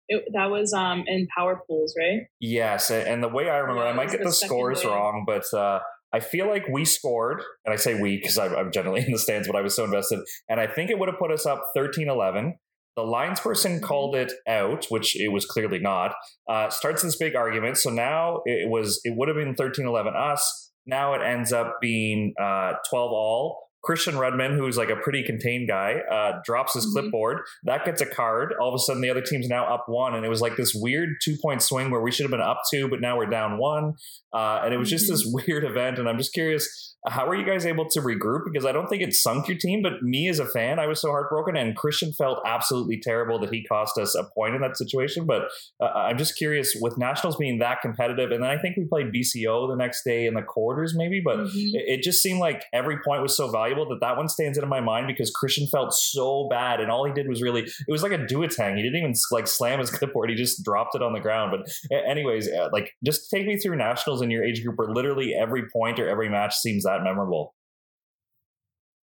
it, 0.10 0.24
that 0.34 0.50
was 0.52 0.74
um 0.74 1.04
in 1.08 1.28
power 1.36 1.62
pools, 1.68 1.96
right? 1.98 2.22
Yes, 2.40 2.92
and 2.92 3.24
the 3.24 3.30
way 3.30 3.50
I 3.50 3.58
remember, 3.58 3.84
yeah, 3.84 3.90
I 3.90 3.94
might 3.94 4.12
get 4.12 4.20
the, 4.20 4.26
the 4.26 4.34
scores 4.34 4.84
wrong, 4.84 5.24
but 5.26 5.52
uh, 5.54 5.80
I 6.14 6.20
feel 6.20 6.48
like 6.48 6.68
we 6.68 6.86
scored, 6.86 7.42
and 7.66 7.74
I 7.74 7.78
say 7.78 8.00
we 8.00 8.18
because 8.18 8.38
I'm, 8.38 8.56
I'm, 8.56 8.72
generally 8.72 9.02
in 9.06 9.12
the 9.12 9.20
stands, 9.20 9.48
but 9.48 9.56
I 9.56 9.62
was 9.62 9.76
so 9.76 9.86
invested, 9.86 10.20
and 10.50 10.60
I 10.60 10.68
think 10.68 10.90
it 10.90 11.00
would 11.00 11.10
have 11.10 11.18
put 11.18 11.32
us 11.32 11.46
up 11.46 11.64
13-11. 11.76 12.54
The 12.96 13.04
lines 13.04 13.40
person 13.40 13.74
mm-hmm. 13.74 13.86
called 13.86 14.16
it 14.16 14.32
out, 14.48 14.86
which 14.90 15.20
it 15.20 15.30
was 15.30 15.46
clearly 15.46 15.80
not. 15.80 16.14
Uh, 16.48 16.70
starts 16.70 17.02
this 17.02 17.16
big 17.16 17.36
argument. 17.36 17.78
So 17.78 17.90
now 17.90 18.42
it 18.46 18.70
was 18.70 19.00
it 19.04 19.16
would 19.18 19.30
have 19.30 19.38
been 19.38 19.56
13-11 19.56 20.16
us. 20.16 20.72
Now 20.86 21.14
it 21.16 21.24
ends 21.24 21.52
up 21.52 21.78
being 21.82 22.34
uh, 22.40 22.74
12 22.90 23.12
all. 23.12 23.70
Christian 23.84 24.18
Redman, 24.18 24.58
who's 24.58 24.78
like 24.78 24.90
a 24.90 24.96
pretty 24.96 25.24
contained 25.24 25.68
guy, 25.68 25.96
uh, 26.12 26.40
drops 26.46 26.74
his 26.74 26.86
mm-hmm. 26.86 27.02
clipboard. 27.02 27.42
That 27.64 27.86
gets 27.86 28.02
a 28.02 28.06
card. 28.06 28.54
All 28.60 28.70
of 28.70 28.76
a 28.76 28.80
sudden, 28.80 29.02
the 29.02 29.10
other 29.10 29.22
team's 29.22 29.48
now 29.48 29.66
up 29.66 29.86
one, 29.88 30.16
and 30.16 30.26
it 30.26 30.30
was 30.30 30.42
like 30.42 30.56
this 30.56 30.74
weird 30.74 31.10
two 31.22 31.36
point 31.42 31.62
swing 31.62 31.92
where 31.92 32.02
we 32.02 32.12
should 32.12 32.24
have 32.24 32.32
been 32.32 32.42
up 32.42 32.62
two, 32.72 32.88
but 32.88 33.02
now 33.02 33.18
we're 33.18 33.26
down 33.26 33.58
one. 33.58 33.94
Uh, 34.34 34.62
and 34.64 34.74
it 34.74 34.78
was 34.78 34.90
just 34.90 35.06
mm-hmm. 35.06 35.14
this 35.14 35.46
weird 35.48 35.64
event. 35.64 36.00
And 36.00 36.08
I'm 36.08 36.18
just 36.18 36.34
curious 36.34 36.94
how 37.08 37.28
are 37.28 37.36
you 37.36 37.46
guys 37.46 37.66
able 37.66 37.88
to 37.90 38.00
regroup? 38.00 38.46
Because 38.46 38.66
I 38.66 38.72
don't 38.72 38.88
think 38.88 39.02
it 39.02 39.14
sunk 39.14 39.48
your 39.48 39.58
team, 39.58 39.82
but 39.82 40.02
me 40.02 40.30
as 40.30 40.40
a 40.40 40.46
fan, 40.46 40.80
I 40.80 40.88
was 40.88 41.02
so 41.02 41.10
heartbroken, 41.10 41.58
and 41.58 41.76
Christian 41.76 42.14
felt 42.14 42.40
absolutely 42.46 43.00
terrible 43.02 43.40
that 43.40 43.54
he 43.54 43.66
cost 43.66 43.98
us 43.98 44.16
a 44.16 44.24
point 44.34 44.56
in 44.56 44.62
that 44.62 44.78
situation. 44.78 45.26
But 45.26 45.50
uh, 45.82 45.88
I'm 45.88 46.18
just 46.18 46.38
curious 46.38 46.78
with 46.80 46.98
nationals 46.98 47.36
being 47.36 47.60
that 47.60 47.82
competitive, 47.82 48.32
and 48.32 48.42
then 48.42 48.50
I 48.50 48.58
think 48.58 48.78
we 48.78 48.86
played 48.86 49.08
BCO 49.08 49.70
the 49.70 49.76
next 49.76 50.04
day 50.06 50.28
in 50.28 50.34
the 50.34 50.42
quarters, 50.42 50.94
maybe. 50.96 51.22
But 51.24 51.40
mm-hmm. 51.40 51.76
it, 51.76 52.00
it, 52.00 52.04
just 52.04 52.22
seemed 52.22 52.40
like 52.40 52.64
every 52.72 52.98
point 53.06 53.22
was 53.22 53.36
so 53.36 53.50
valuable 53.50 53.73
that 53.90 54.00
that 54.00 54.16
one 54.16 54.30
stands 54.30 54.58
out 54.58 54.64
in 54.64 54.70
my 54.70 54.80
mind 54.80 55.08
because 55.08 55.30
Christian 55.30 55.68
felt 55.68 55.94
so 55.94 56.48
bad, 56.50 56.80
and 56.80 56.90
all 56.90 57.06
he 57.06 57.14
did 57.14 57.28
was 57.28 57.42
really 57.42 57.64
it 57.64 57.92
was 57.92 58.02
like 58.02 58.14
a 58.14 58.20
duotang. 58.20 58.78
He 58.78 58.84
didn't 58.84 58.98
even 58.98 59.14
like 59.32 59.48
slam 59.48 59.80
his 59.80 59.90
clipboard; 59.98 60.30
he 60.30 60.36
just 60.36 60.64
dropped 60.64 60.96
it 60.96 61.04
on 61.04 61.12
the 61.12 61.20
ground. 61.20 61.52
But 61.52 61.70
anyways, 61.92 62.50
uh, 62.50 62.70
like 62.72 62.94
just 63.04 63.30
take 63.30 63.46
me 63.46 63.58
through 63.58 63.76
nationals 63.76 64.22
in 64.22 64.32
your 64.32 64.44
age 64.44 64.64
group 64.64 64.78
where 64.78 64.90
literally 64.90 65.34
every 65.34 65.64
point 65.70 66.00
or 66.00 66.08
every 66.08 66.30
match 66.30 66.56
seems 66.56 66.84
that 66.84 66.94
that 66.94 67.04
memorable? 67.04 67.56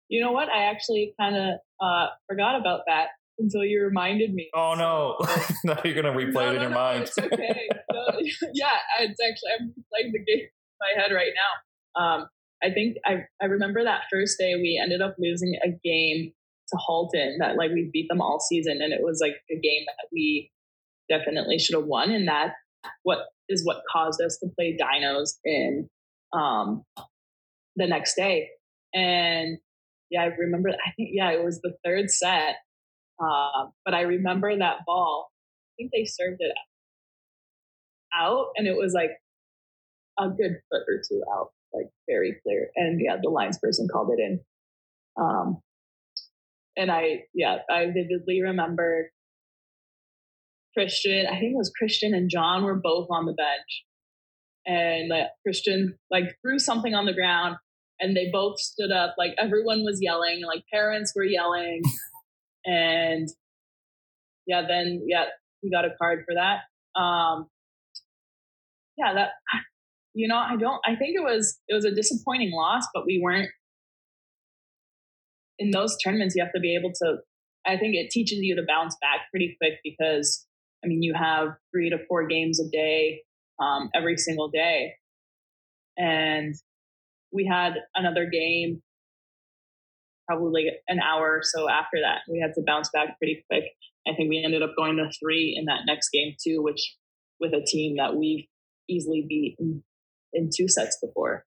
You 0.10 0.22
know 0.22 0.32
what? 0.32 0.50
I 0.50 0.66
actually 0.66 1.14
kind 1.20 1.36
of 1.36 1.56
uh, 1.82 2.08
forgot 2.28 2.60
about 2.60 2.82
that 2.88 3.08
until 3.40 3.64
you 3.64 3.82
reminded 3.84 4.34
me. 4.34 4.50
Oh 4.54 4.76
no! 4.78 5.18
now 5.64 5.80
you're 5.84 5.96
gonna 5.96 6.16
replay 6.16 6.34
no, 6.34 6.42
it 6.42 6.50
in 6.50 6.56
no, 6.56 6.62
your 6.62 6.70
no, 6.70 6.76
mind. 6.76 7.04
It's 7.04 7.18
okay. 7.18 7.70
yeah, 8.54 8.78
it's 9.00 9.20
actually 9.22 9.50
I'm 9.60 9.74
playing 9.92 10.12
the 10.12 10.20
game 10.20 10.46
in 10.46 10.50
my 10.80 11.02
head 11.02 11.14
right 11.14 11.32
now. 11.36 12.02
Um, 12.02 12.28
I 12.66 12.74
think 12.74 12.98
I 13.06 13.26
I 13.42 13.46
remember 13.46 13.84
that 13.84 14.04
first 14.12 14.38
day 14.40 14.56
we 14.56 14.80
ended 14.82 15.02
up 15.02 15.16
losing 15.20 15.56
a 15.64 15.70
game 15.70 16.32
to 16.70 16.78
Halton 16.78 17.38
that 17.40 17.58
like 17.58 17.72
we 17.72 17.90
beat 17.94 18.08
them 18.10 18.22
all 18.22 18.40
season, 18.40 18.80
and 18.82 18.92
it 18.92 19.02
was 19.02 19.20
like 19.22 19.36
a 19.52 19.60
game 19.60 19.84
that 19.86 20.08
we 20.12 20.52
definitely 21.10 21.60
should 21.60 21.76
have 21.76 21.86
won, 21.86 22.12
and 22.12 22.28
that 22.28 22.54
what 23.04 23.20
is 23.50 23.66
what 23.66 23.84
caused 23.92 24.22
us 24.22 24.38
to 24.38 24.50
play 24.58 24.78
Dinos 24.80 25.36
in 25.44 25.88
um, 26.34 26.84
the 27.76 27.88
next 27.88 28.16
day. 28.16 28.50
And 28.94 29.58
yeah, 30.10 30.24
I 30.24 30.26
remember, 30.26 30.70
I 30.70 30.92
think, 30.96 31.10
yeah, 31.14 31.32
it 31.32 31.44
was 31.44 31.62
the 31.62 31.76
third 31.84 32.10
set. 32.10 32.56
Uh, 33.20 33.68
but 33.84 33.94
I 33.94 34.02
remember 34.02 34.58
that 34.58 34.80
ball. 34.86 35.30
I 35.70 35.72
think 35.78 35.92
they 35.94 36.06
served 36.06 36.38
it 36.40 36.54
out 38.14 38.48
and 38.56 38.68
it 38.68 38.78
was 38.78 38.94
like 38.94 39.12
a 40.20 40.30
good 40.30 40.58
foot 40.70 40.84
or 40.88 41.02
two 41.08 41.22
out, 41.34 41.52
like 41.76 41.90
very 42.08 42.38
clear. 42.44 42.70
And 42.76 43.00
yeah, 43.04 43.18
the 43.22 43.30
lines 43.30 43.60
person 43.60 43.88
called 43.92 44.12
it 44.18 44.22
in. 44.22 44.40
Um, 45.18 45.62
and 46.78 46.92
I, 46.92 47.24
yeah, 47.34 47.58
I 47.70 47.86
vividly 47.88 48.42
remember 48.42 49.12
Christian, 50.78 51.26
I 51.28 51.40
think 51.40 51.54
it 51.54 51.58
was 51.58 51.72
Christian 51.78 52.14
and 52.14 52.30
John 52.30 52.64
were 52.64 52.76
both 52.76 53.08
on 53.10 53.26
the 53.26 53.34
bench. 53.34 53.86
And 54.66 55.10
like, 55.10 55.28
Christian 55.44 55.98
like 56.10 56.36
threw 56.42 56.60
something 56.60 56.94
on 56.94 57.06
the 57.06 57.14
ground 57.14 57.58
and 58.00 58.16
they 58.16 58.30
both 58.32 58.60
stood 58.60 58.92
up. 58.92 59.16
Like 59.18 59.36
everyone 59.38 59.84
was 59.84 60.00
yelling, 60.02 60.42
like 60.46 60.64
parents 60.72 61.14
were 61.16 61.24
yelling, 61.24 61.82
and 62.66 63.28
yeah, 64.46 64.64
then 64.68 65.04
yeah, 65.08 65.26
we 65.64 65.70
got 65.70 65.86
a 65.86 65.96
card 66.00 66.24
for 66.26 66.36
that. 66.36 67.00
Um, 67.00 67.48
yeah, 68.98 69.14
that 69.14 69.30
you 70.16 70.30
know, 70.30 70.38
I 70.38 70.56
don't. 70.56 70.80
I 70.86 70.96
think 70.96 71.16
it 71.16 71.24
was 71.24 71.60
it 71.68 71.76
was 71.76 71.84
a 71.84 71.94
disappointing 71.94 72.52
loss, 72.54 72.88
but 72.94 73.06
we 73.06 73.20
weren't 73.22 73.50
in 75.60 75.72
those 75.72 75.98
tournaments. 76.04 76.36
You 76.36 76.44
have 76.44 76.54
to 76.54 76.60
be 76.60 76.76
able 76.76 76.94
to. 77.04 77.18
I 77.68 77.78
think 77.78 77.96
it 77.96 78.12
teaches 78.12 78.40
you 78.40 78.56
to 78.56 78.64
bounce 78.66 78.96
back 79.02 79.30
pretty 79.30 79.58
quick 79.62 79.74
because 79.84 80.46
I 80.84 80.88
mean, 80.88 81.04
you 81.04 81.14
have 81.14 81.50
three 81.74 81.90
to 81.90 81.98
four 82.08 82.28
games 82.28 82.62
a 82.62 82.70
day, 82.72 83.24
um, 83.62 83.90
every 83.94 84.18
single 84.18 84.50
day, 84.50 84.94
and 85.98 86.56
we 87.34 87.46
had 87.46 87.74
another 87.94 88.26
game 88.26 88.82
probably 90.28 90.72
an 90.88 91.00
hour 91.02 91.38
or 91.38 91.42
so 91.44 91.70
after 91.70 91.98
that. 92.02 92.20
We 92.32 92.40
had 92.40 92.54
to 92.56 92.64
bounce 92.66 92.90
back 92.94 93.18
pretty 93.20 93.44
quick. 93.50 93.66
I 94.08 94.16
think 94.16 94.30
we 94.30 94.42
ended 94.44 94.64
up 94.64 94.72
going 94.78 94.96
to 94.96 95.12
three 95.20 95.56
in 95.60 95.66
that 95.66 95.82
next 95.86 96.10
game 96.10 96.36
too, 96.42 96.64
which 96.64 96.96
with 97.40 97.54
a 97.54 97.66
team 97.66 97.98
that 97.98 98.16
we've 98.16 98.46
easily 98.88 99.26
beat 99.28 99.58
in, 100.36 100.50
two 100.56 100.68
sets 100.68 100.98
before. 101.02 101.46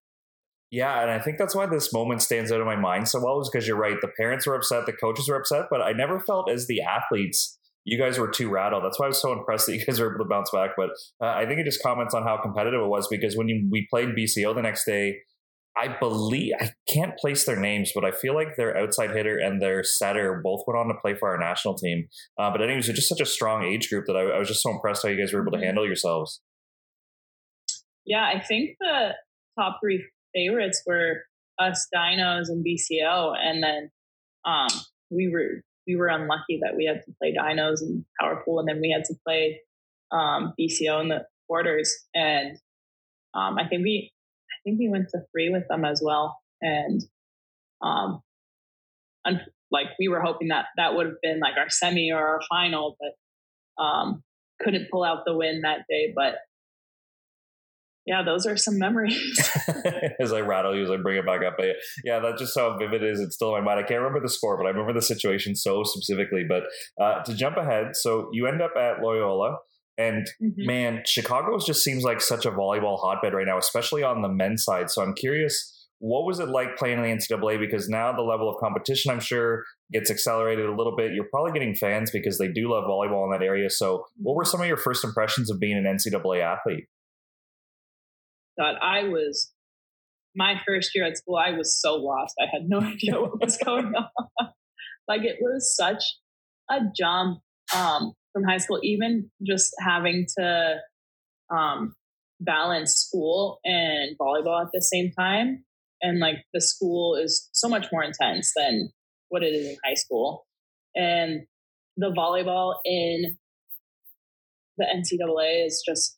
Yeah, 0.70 1.00
and 1.00 1.10
I 1.10 1.18
think 1.18 1.38
that's 1.38 1.54
why 1.54 1.66
this 1.66 1.92
moment 1.92 2.20
stands 2.20 2.52
out 2.52 2.60
in 2.60 2.66
my 2.66 2.76
mind 2.76 3.08
so 3.08 3.20
well, 3.22 3.40
is 3.40 3.48
because 3.50 3.66
you're 3.66 3.78
right. 3.78 3.96
The 4.00 4.10
parents 4.18 4.46
were 4.46 4.54
upset, 4.54 4.84
the 4.86 4.92
coaches 4.92 5.28
were 5.28 5.36
upset, 5.36 5.66
but 5.70 5.80
I 5.80 5.92
never 5.92 6.20
felt 6.20 6.50
as 6.50 6.66
the 6.66 6.82
athletes, 6.82 7.58
you 7.84 7.98
guys 7.98 8.18
were 8.18 8.28
too 8.28 8.50
rattled. 8.50 8.84
That's 8.84 8.98
why 9.00 9.06
I 9.06 9.08
was 9.08 9.20
so 9.20 9.32
impressed 9.32 9.66
that 9.66 9.76
you 9.76 9.84
guys 9.84 9.98
were 9.98 10.14
able 10.14 10.24
to 10.24 10.28
bounce 10.28 10.50
back. 10.50 10.70
But 10.76 10.90
uh, 11.22 11.28
I 11.28 11.46
think 11.46 11.58
it 11.58 11.64
just 11.64 11.82
comments 11.82 12.12
on 12.12 12.22
how 12.22 12.38
competitive 12.42 12.82
it 12.82 12.88
was 12.88 13.08
because 13.08 13.34
when 13.34 13.48
you, 13.48 13.66
we 13.70 13.86
played 13.88 14.10
BCO 14.10 14.54
the 14.54 14.60
next 14.60 14.84
day, 14.84 15.20
I 15.78 15.96
believe 15.98 16.54
I 16.60 16.70
can't 16.88 17.16
place 17.16 17.44
their 17.44 17.58
names, 17.58 17.92
but 17.94 18.04
I 18.04 18.10
feel 18.10 18.34
like 18.34 18.56
their 18.56 18.76
outside 18.76 19.12
hitter 19.12 19.38
and 19.38 19.62
their 19.62 19.84
setter 19.84 20.40
both 20.42 20.64
went 20.66 20.78
on 20.78 20.88
to 20.88 21.00
play 21.00 21.14
for 21.14 21.30
our 21.30 21.38
national 21.38 21.76
team. 21.78 22.08
Uh, 22.38 22.50
but 22.50 22.60
anyways, 22.60 22.88
it's 22.88 22.98
just 22.98 23.08
such 23.08 23.20
a 23.20 23.26
strong 23.26 23.62
age 23.62 23.88
group 23.88 24.04
that 24.06 24.16
I, 24.16 24.22
I 24.22 24.38
was 24.38 24.48
just 24.48 24.62
so 24.62 24.70
impressed 24.70 25.04
how 25.04 25.08
you 25.08 25.18
guys 25.18 25.32
were 25.32 25.40
able 25.40 25.52
to 25.52 25.58
mm-hmm. 25.58 25.66
handle 25.66 25.86
yourselves. 25.86 26.40
Yeah, 28.08 28.24
I 28.24 28.40
think 28.40 28.76
the 28.80 29.10
top 29.58 29.78
three 29.82 30.04
favorites 30.34 30.82
were 30.86 31.22
us 31.58 31.86
Dinos 31.94 32.48
and 32.48 32.64
BCO, 32.64 33.36
and 33.38 33.62
then 33.62 33.90
um, 34.44 34.68
we 35.10 35.28
were 35.28 35.62
we 35.86 35.94
were 35.96 36.08
unlucky 36.08 36.60
that 36.62 36.76
we 36.76 36.86
had 36.86 37.04
to 37.04 37.12
play 37.20 37.34
Dinos 37.34 37.82
and 37.82 38.04
Powerpool, 38.20 38.60
and 38.60 38.68
then 38.68 38.80
we 38.80 38.90
had 38.90 39.04
to 39.04 39.14
play 39.26 39.60
um, 40.10 40.54
BCO 40.58 41.02
in 41.02 41.08
the 41.08 41.26
quarters. 41.46 41.94
And 42.14 42.58
um, 43.34 43.58
I 43.58 43.68
think 43.68 43.82
we 43.82 44.10
I 44.50 44.56
think 44.64 44.78
we 44.78 44.88
went 44.88 45.10
to 45.10 45.20
three 45.32 45.50
with 45.50 45.68
them 45.68 45.84
as 45.84 46.00
well. 46.04 46.40
And, 46.60 47.02
um, 47.82 48.22
un- 49.24 49.46
like 49.70 49.88
we 49.98 50.08
were 50.08 50.20
hoping 50.20 50.48
that 50.48 50.66
that 50.76 50.94
would 50.94 51.06
have 51.06 51.20
been 51.22 51.40
like 51.40 51.56
our 51.58 51.68
semi 51.68 52.10
or 52.12 52.26
our 52.26 52.40
final, 52.48 52.96
but, 52.98 53.82
um, 53.82 54.22
couldn't 54.60 54.90
pull 54.90 55.04
out 55.04 55.24
the 55.24 55.36
win 55.36 55.60
that 55.62 55.84
day. 55.88 56.12
But 56.14 56.34
yeah, 58.08 58.22
those 58.22 58.46
are 58.46 58.56
some 58.56 58.78
memories. 58.78 59.20
As 60.20 60.32
I 60.32 60.40
rattle 60.40 60.74
you, 60.74 60.82
as 60.82 60.90
I 60.90 60.96
bring 60.96 61.18
it 61.18 61.26
back 61.26 61.42
up, 61.44 61.56
but 61.58 61.76
yeah, 62.04 62.20
that's 62.20 62.40
just 62.40 62.58
how 62.58 62.74
vivid 62.78 63.02
it 63.02 63.10
is. 63.10 63.20
It's 63.20 63.34
still 63.34 63.54
in 63.54 63.62
my 63.62 63.74
mind. 63.74 63.84
I 63.84 63.86
can't 63.86 64.00
remember 64.00 64.20
the 64.20 64.30
score, 64.30 64.56
but 64.56 64.64
I 64.64 64.70
remember 64.70 64.94
the 64.94 65.02
situation 65.02 65.54
so 65.54 65.84
specifically. 65.84 66.44
But 66.48 66.62
uh, 66.98 67.22
to 67.24 67.34
jump 67.34 67.58
ahead, 67.58 67.94
so 67.94 68.30
you 68.32 68.46
end 68.46 68.62
up 68.62 68.72
at 68.78 69.02
Loyola. 69.02 69.58
And 69.98 70.26
mm-hmm. 70.42 70.64
man, 70.64 71.02
Chicago 71.04 71.58
just 71.58 71.84
seems 71.84 72.02
like 72.02 72.22
such 72.22 72.46
a 72.46 72.50
volleyball 72.50 72.98
hotbed 72.98 73.34
right 73.34 73.46
now, 73.46 73.58
especially 73.58 74.02
on 74.02 74.22
the 74.22 74.28
men's 74.28 74.64
side. 74.64 74.90
So 74.90 75.02
I'm 75.02 75.12
curious, 75.12 75.86
what 75.98 76.24
was 76.24 76.38
it 76.38 76.48
like 76.48 76.76
playing 76.76 76.98
in 76.98 77.04
the 77.04 77.10
NCAA? 77.10 77.58
Because 77.58 77.88
now 77.88 78.12
the 78.12 78.22
level 78.22 78.48
of 78.48 78.56
competition, 78.58 79.10
I'm 79.10 79.20
sure, 79.20 79.64
gets 79.92 80.10
accelerated 80.10 80.66
a 80.66 80.74
little 80.74 80.96
bit. 80.96 81.12
You're 81.12 81.28
probably 81.30 81.52
getting 81.52 81.74
fans 81.74 82.10
because 82.10 82.38
they 82.38 82.48
do 82.48 82.70
love 82.70 82.84
volleyball 82.84 83.24
in 83.24 83.38
that 83.38 83.44
area. 83.44 83.68
So, 83.68 84.04
what 84.16 84.36
were 84.36 84.44
some 84.44 84.60
of 84.60 84.66
your 84.66 84.76
first 84.76 85.04
impressions 85.04 85.50
of 85.50 85.58
being 85.58 85.76
an 85.76 85.84
NCAA 85.84 86.42
athlete? 86.42 86.86
God, 88.58 88.74
I 88.82 89.04
was 89.04 89.52
my 90.34 90.60
first 90.66 90.90
year 90.94 91.06
at 91.06 91.16
school. 91.16 91.36
I 91.36 91.52
was 91.52 91.80
so 91.80 91.94
lost. 91.94 92.34
I 92.40 92.46
had 92.52 92.68
no 92.68 92.80
idea 92.82 93.20
what 93.20 93.40
was 93.40 93.56
going 93.56 93.94
on. 93.94 94.48
like 95.06 95.22
it 95.22 95.36
was 95.40 95.74
such 95.74 96.02
a 96.70 96.80
jump. 96.96 97.40
Um, 97.76 98.14
from 98.32 98.44
high 98.44 98.58
school, 98.58 98.78
even 98.82 99.30
just 99.46 99.74
having 99.80 100.26
to 100.38 100.76
um, 101.50 101.94
balance 102.40 102.94
school 102.94 103.58
and 103.64 104.16
volleyball 104.18 104.62
at 104.62 104.70
the 104.72 104.80
same 104.80 105.10
time. 105.18 105.64
And 106.00 106.20
like 106.20 106.36
the 106.54 106.60
school 106.60 107.16
is 107.16 107.48
so 107.52 107.68
much 107.68 107.86
more 107.90 108.02
intense 108.02 108.52
than 108.54 108.90
what 109.28 109.42
it 109.42 109.48
is 109.48 109.70
in 109.70 109.76
high 109.84 109.94
school. 109.94 110.46
And 110.94 111.42
the 111.96 112.10
volleyball 112.10 112.74
in 112.84 113.36
the 114.76 114.84
NCAA 114.84 115.66
is 115.66 115.82
just 115.86 116.17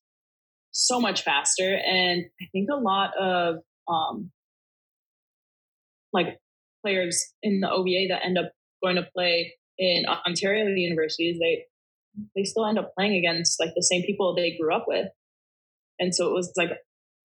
so 0.72 1.00
much 1.00 1.22
faster. 1.22 1.76
And 1.76 2.24
I 2.40 2.46
think 2.52 2.68
a 2.70 2.76
lot 2.76 3.10
of 3.18 3.56
um, 3.88 4.30
like 6.12 6.38
players 6.84 7.32
in 7.42 7.60
the 7.60 7.70
OVA 7.70 8.06
that 8.08 8.24
end 8.24 8.38
up 8.38 8.52
going 8.82 8.96
to 8.96 9.08
play 9.14 9.54
in 9.78 10.04
Ontario 10.06 10.66
universities, 10.66 11.38
they 11.38 11.64
they 12.34 12.44
still 12.44 12.66
end 12.66 12.78
up 12.78 12.92
playing 12.96 13.14
against 13.14 13.60
like 13.60 13.70
the 13.74 13.82
same 13.82 14.02
people 14.02 14.34
they 14.34 14.56
grew 14.60 14.74
up 14.74 14.84
with. 14.86 15.06
And 15.98 16.14
so 16.14 16.28
it 16.28 16.32
was 16.32 16.52
like 16.56 16.70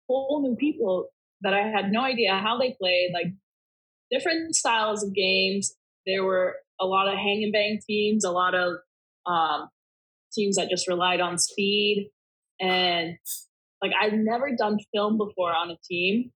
whole 0.08 0.42
new 0.42 0.56
people 0.56 1.08
that 1.42 1.54
I 1.54 1.68
had 1.68 1.92
no 1.92 2.02
idea 2.02 2.34
how 2.34 2.58
they 2.58 2.76
played, 2.80 3.12
like 3.14 3.34
different 4.12 4.56
styles 4.56 5.04
of 5.04 5.14
games. 5.14 5.74
there 6.06 6.24
were 6.24 6.56
a 6.80 6.86
lot 6.86 7.08
of 7.08 7.14
hang 7.14 7.44
and 7.44 7.54
bang 7.54 7.80
teams, 7.88 8.26
a 8.26 8.32
lot 8.32 8.56
of 8.56 8.78
um, 9.28 9.70
teams 10.34 10.56
that 10.56 10.70
just 10.70 10.88
relied 10.88 11.22
on 11.22 11.38
speed. 11.38 12.10
And 12.62 13.18
like 13.82 13.92
I've 14.00 14.14
never 14.14 14.56
done 14.56 14.78
film 14.94 15.18
before 15.18 15.52
on 15.54 15.72
a 15.72 15.78
team. 15.90 16.32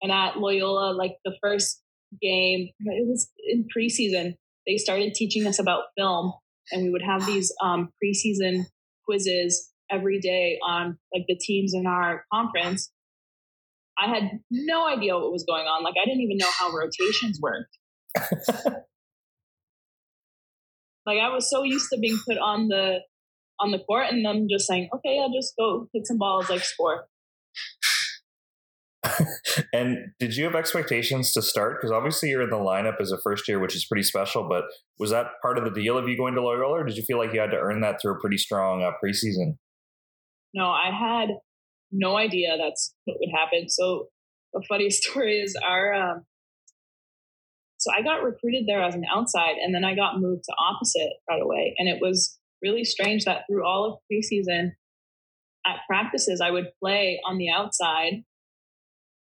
And 0.00 0.12
at 0.12 0.38
Loyola, 0.38 0.92
like 0.92 1.16
the 1.24 1.34
first 1.42 1.82
game, 2.22 2.68
it 2.80 3.08
was 3.08 3.30
in 3.48 3.66
preseason, 3.76 4.36
they 4.66 4.76
started 4.76 5.14
teaching 5.14 5.46
us 5.46 5.58
about 5.58 5.84
film. 5.96 6.32
And 6.72 6.84
we 6.84 6.90
would 6.90 7.02
have 7.02 7.26
these 7.26 7.52
um, 7.62 7.90
preseason 8.02 8.64
quizzes 9.04 9.70
every 9.90 10.20
day 10.20 10.58
on 10.66 10.98
like 11.12 11.24
the 11.28 11.36
teams 11.36 11.74
in 11.74 11.86
our 11.86 12.24
conference. 12.32 12.90
I 13.98 14.08
had 14.08 14.40
no 14.50 14.86
idea 14.88 15.14
what 15.14 15.30
was 15.30 15.44
going 15.44 15.66
on. 15.66 15.84
Like 15.84 15.94
I 16.00 16.06
didn't 16.06 16.22
even 16.22 16.38
know 16.38 16.50
how 16.58 16.72
rotations 16.72 17.38
worked. 17.40 17.78
like 21.06 21.18
I 21.18 21.28
was 21.28 21.50
so 21.50 21.62
used 21.62 21.90
to 21.92 21.98
being 21.98 22.18
put 22.26 22.38
on 22.38 22.68
the 22.68 23.00
on 23.60 23.70
the 23.70 23.78
court 23.78 24.06
and 24.10 24.24
them 24.24 24.46
just 24.50 24.66
saying, 24.66 24.88
"Okay, 24.94 25.18
I'll 25.20 25.32
just 25.32 25.54
go 25.56 25.88
hit 25.92 26.06
some 26.06 26.18
balls 26.18 26.50
like 26.50 26.62
score." 26.62 27.06
and 29.72 30.12
did 30.18 30.36
you 30.36 30.44
have 30.44 30.54
expectations 30.54 31.32
to 31.32 31.42
start? 31.42 31.76
Because 31.76 31.92
obviously 31.92 32.30
you're 32.30 32.42
in 32.42 32.50
the 32.50 32.56
lineup 32.56 33.00
as 33.00 33.12
a 33.12 33.18
first 33.22 33.46
year, 33.48 33.58
which 33.58 33.76
is 33.76 33.84
pretty 33.84 34.02
special. 34.02 34.48
But 34.48 34.64
was 34.98 35.10
that 35.10 35.26
part 35.42 35.58
of 35.58 35.64
the 35.64 35.70
deal 35.70 35.98
of 35.98 36.08
you 36.08 36.16
going 36.16 36.34
to 36.34 36.42
Loyola, 36.42 36.80
or 36.80 36.84
did 36.84 36.96
you 36.96 37.02
feel 37.02 37.18
like 37.18 37.32
you 37.32 37.40
had 37.40 37.50
to 37.50 37.58
earn 37.58 37.80
that 37.82 38.00
through 38.00 38.14
a 38.14 38.20
pretty 38.20 38.38
strong 38.38 38.82
uh, 38.82 38.92
preseason? 39.02 39.56
No, 40.54 40.68
I 40.68 40.90
had 40.90 41.30
no 41.92 42.16
idea 42.16 42.56
that's 42.56 42.94
what 43.04 43.18
would 43.20 43.30
happen. 43.34 43.68
So 43.68 44.08
a 44.54 44.62
funny 44.62 44.90
story 44.90 45.40
is 45.40 45.56
our 45.62 45.92
um, 45.92 46.24
so 47.84 47.90
I 47.94 48.00
got 48.00 48.22
recruited 48.22 48.64
there 48.66 48.82
as 48.82 48.94
an 48.94 49.04
outside, 49.14 49.56
and 49.62 49.74
then 49.74 49.84
I 49.84 49.94
got 49.94 50.18
moved 50.18 50.44
to 50.44 50.54
opposite 50.58 51.12
right 51.28 51.42
away. 51.42 51.74
And 51.76 51.86
it 51.86 52.00
was 52.00 52.38
really 52.64 52.84
strange 52.84 53.24
that 53.24 53.42
through 53.48 53.64
all 53.64 53.84
of 53.84 53.98
preseason 54.10 54.72
at 55.66 55.76
practices, 55.88 56.40
I 56.44 56.50
would 56.50 56.68
play 56.82 57.20
on 57.28 57.38
the 57.38 57.50
outside. 57.50 58.24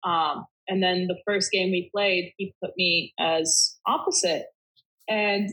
Um, 0.05 0.47
and 0.69 0.83
then 0.83 1.07
the 1.07 1.19
first 1.27 1.51
game 1.51 1.71
we 1.71 1.91
played, 1.95 2.33
he 2.37 2.55
put 2.63 2.73
me 2.77 3.15
as 3.19 3.79
opposite. 3.87 4.47
And 5.09 5.51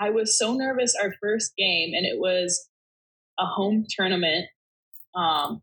I 0.00 0.10
was 0.10 0.38
so 0.38 0.54
nervous 0.54 0.94
our 1.00 1.12
first 1.22 1.52
game, 1.56 1.90
and 1.94 2.06
it 2.06 2.18
was 2.18 2.68
a 3.38 3.44
home 3.44 3.84
tournament. 3.96 4.46
Um, 5.14 5.62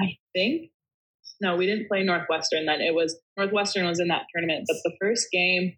I 0.00 0.16
think 0.34 0.70
no, 1.42 1.56
we 1.56 1.66
didn't 1.66 1.88
play 1.88 2.04
Northwestern 2.04 2.66
then. 2.66 2.80
It 2.80 2.94
was 2.94 3.20
Northwestern 3.36 3.84
was 3.84 3.98
in 3.98 4.08
that 4.08 4.26
tournament, 4.32 4.64
but 4.68 4.76
the 4.84 4.96
first 5.00 5.26
game, 5.32 5.76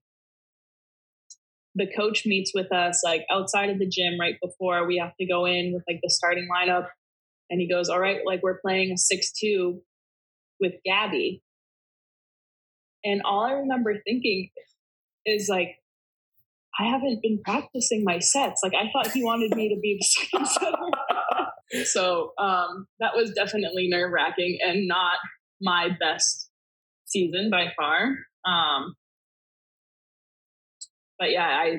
the 1.75 1.87
coach 1.97 2.25
meets 2.25 2.53
with 2.55 2.73
us 2.73 3.03
like 3.05 3.25
outside 3.31 3.71
of 3.71 3.79
the 3.79 3.89
gym 3.89 4.19
right 4.19 4.37
before 4.43 4.87
we 4.87 4.99
have 4.99 5.13
to 5.21 5.27
go 5.27 5.45
in 5.45 5.73
with 5.75 5.83
like 5.89 6.01
the 6.03 6.11
starting 6.11 6.49
lineup, 6.55 6.87
and 7.51 7.61
he 7.61 7.69
goes, 7.69 7.89
"All 7.89 8.01
right, 8.01 8.21
like 8.27 8.43
we're 8.43 8.61
playing 8.61 8.93
a 8.93 8.99
six-two 8.99 9.81
with 10.61 10.75
Gabby," 10.85 11.43
and 13.05 13.23
all 13.25 13.45
I 13.45 13.53
remember 13.53 13.95
thinking 14.05 14.51
is 15.27 15.49
like, 15.49 15.77
I 16.79 16.85
haven't 16.85 17.23
been 17.23 17.41
practicing 17.45 18.03
my 18.05 18.19
sets. 18.19 18.61
Like 18.63 18.73
I 18.75 18.91
thought 18.93 19.13
he 19.13 19.23
wanted 19.23 19.55
me 19.55 19.69
to 19.69 19.81
be 19.81 19.99
the 19.99 20.05
second 20.47 20.47
setter. 20.47 21.85
so 21.85 22.33
um, 22.39 22.87
that 23.01 23.15
was 23.15 23.33
definitely 23.33 23.89
nerve 23.89 24.11
wracking 24.13 24.59
and 24.65 24.89
not 24.89 25.19
my 25.61 25.91
best 26.01 26.51
season 27.07 27.51
by 27.51 27.67
far. 27.77 28.17
Um, 28.45 28.95
but 31.19 31.31
yeah, 31.31 31.47
I, 31.47 31.79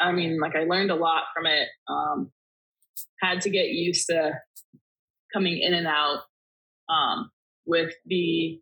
I 0.00 0.12
mean, 0.12 0.38
like 0.40 0.54
I 0.54 0.64
learned 0.64 0.90
a 0.90 0.94
lot 0.94 1.24
from 1.34 1.46
it. 1.46 1.68
Um, 1.88 2.30
had 3.20 3.40
to 3.42 3.50
get 3.50 3.68
used 3.68 4.06
to 4.08 4.32
coming 5.32 5.58
in 5.60 5.74
and 5.74 5.86
out 5.86 6.20
um, 6.88 7.30
with 7.66 7.92
the 8.06 8.60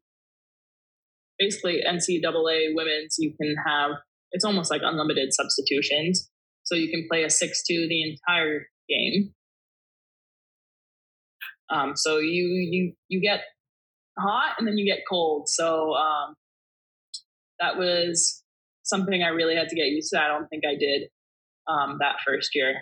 basically 1.38 1.82
NCAA 1.86 2.74
women's. 2.74 3.16
You 3.18 3.34
can 3.40 3.54
have 3.66 3.92
it's 4.32 4.44
almost 4.44 4.70
like 4.70 4.82
unlimited 4.84 5.32
substitutions, 5.32 6.28
so 6.64 6.74
you 6.74 6.90
can 6.90 7.06
play 7.10 7.24
a 7.24 7.30
six-two 7.30 7.86
the 7.88 8.02
entire 8.02 8.66
game. 8.88 9.32
Um, 11.70 11.92
so 11.96 12.18
you 12.18 12.44
you 12.70 12.92
you 13.08 13.20
get 13.20 13.40
hot 14.18 14.56
and 14.58 14.66
then 14.66 14.78
you 14.78 14.86
get 14.86 15.04
cold. 15.08 15.48
So 15.48 15.94
um, 15.94 16.34
that 17.60 17.76
was 17.76 18.42
something 18.86 19.22
I 19.22 19.28
really 19.28 19.56
had 19.56 19.68
to 19.68 19.76
get 19.76 19.86
used 19.86 20.10
to. 20.12 20.20
I 20.20 20.28
don't 20.28 20.48
think 20.48 20.64
I 20.64 20.76
did 20.76 21.08
um, 21.68 21.98
that 22.00 22.16
first 22.26 22.54
year. 22.54 22.74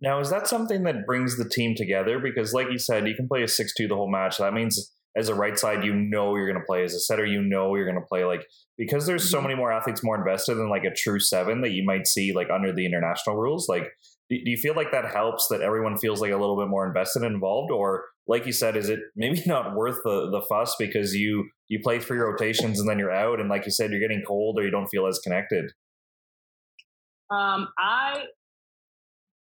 Now, 0.00 0.20
is 0.20 0.30
that 0.30 0.46
something 0.46 0.84
that 0.84 1.04
brings 1.04 1.36
the 1.36 1.48
team 1.48 1.74
together? 1.74 2.18
Because, 2.18 2.54
like 2.54 2.70
you 2.70 2.78
said, 2.78 3.06
you 3.06 3.14
can 3.14 3.28
play 3.28 3.42
a 3.42 3.48
6 3.48 3.74
2 3.74 3.88
the 3.88 3.96
whole 3.96 4.10
match. 4.10 4.38
That 4.38 4.54
means 4.54 4.92
as 5.16 5.28
a 5.28 5.34
right 5.34 5.58
side, 5.58 5.84
you 5.84 5.94
know 5.94 6.36
you're 6.36 6.46
going 6.46 6.60
to 6.60 6.66
play. 6.66 6.84
As 6.84 6.94
a 6.94 7.00
setter, 7.00 7.26
you 7.26 7.42
know 7.42 7.74
you're 7.74 7.84
going 7.84 8.00
to 8.00 8.06
play. 8.06 8.24
Like, 8.24 8.46
because 8.78 9.06
there's 9.06 9.28
so 9.28 9.38
mm-hmm. 9.38 9.48
many 9.48 9.56
more 9.56 9.72
athletes 9.72 10.02
more 10.02 10.16
invested 10.16 10.54
than 10.54 10.70
like 10.70 10.84
a 10.84 10.94
true 10.94 11.20
seven 11.20 11.60
that 11.62 11.72
you 11.72 11.84
might 11.84 12.06
see 12.06 12.32
like 12.32 12.48
under 12.50 12.72
the 12.72 12.86
international 12.86 13.36
rules. 13.36 13.68
Like, 13.68 13.88
do 14.30 14.38
you 14.44 14.56
feel 14.56 14.74
like 14.74 14.92
that 14.92 15.12
helps 15.12 15.48
that 15.48 15.60
everyone 15.60 15.98
feels 15.98 16.20
like 16.20 16.30
a 16.30 16.36
little 16.36 16.56
bit 16.56 16.68
more 16.68 16.86
invested 16.86 17.22
and 17.22 17.34
involved? 17.34 17.72
Or 17.72 18.04
like 18.26 18.46
you 18.46 18.52
said, 18.52 18.76
is 18.76 18.88
it 18.88 19.00
maybe 19.16 19.42
not 19.46 19.74
worth 19.74 19.98
the, 20.04 20.30
the 20.30 20.42
fuss 20.48 20.74
because 20.78 21.14
you 21.14 21.48
you 21.68 21.80
play 21.82 22.00
three 22.00 22.18
rotations 22.18 22.80
and 22.80 22.88
then 22.88 22.98
you're 22.98 23.14
out, 23.14 23.40
and 23.40 23.48
like 23.48 23.64
you 23.64 23.72
said, 23.72 23.90
you're 23.90 24.00
getting 24.00 24.22
cold 24.26 24.58
or 24.58 24.64
you 24.64 24.70
don't 24.70 24.88
feel 24.88 25.06
as 25.06 25.18
connected? 25.18 25.70
Um, 27.30 27.68
I 27.78 28.24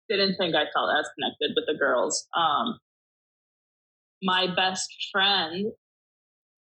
didn't 0.09 0.37
think 0.37 0.55
I 0.55 0.65
felt 0.75 0.91
as 0.99 1.09
connected 1.19 1.53
with 1.55 1.67
the 1.67 1.79
girls. 1.79 2.27
Um, 2.37 2.79
my 4.23 4.47
best 4.55 4.89
friend 5.13 5.73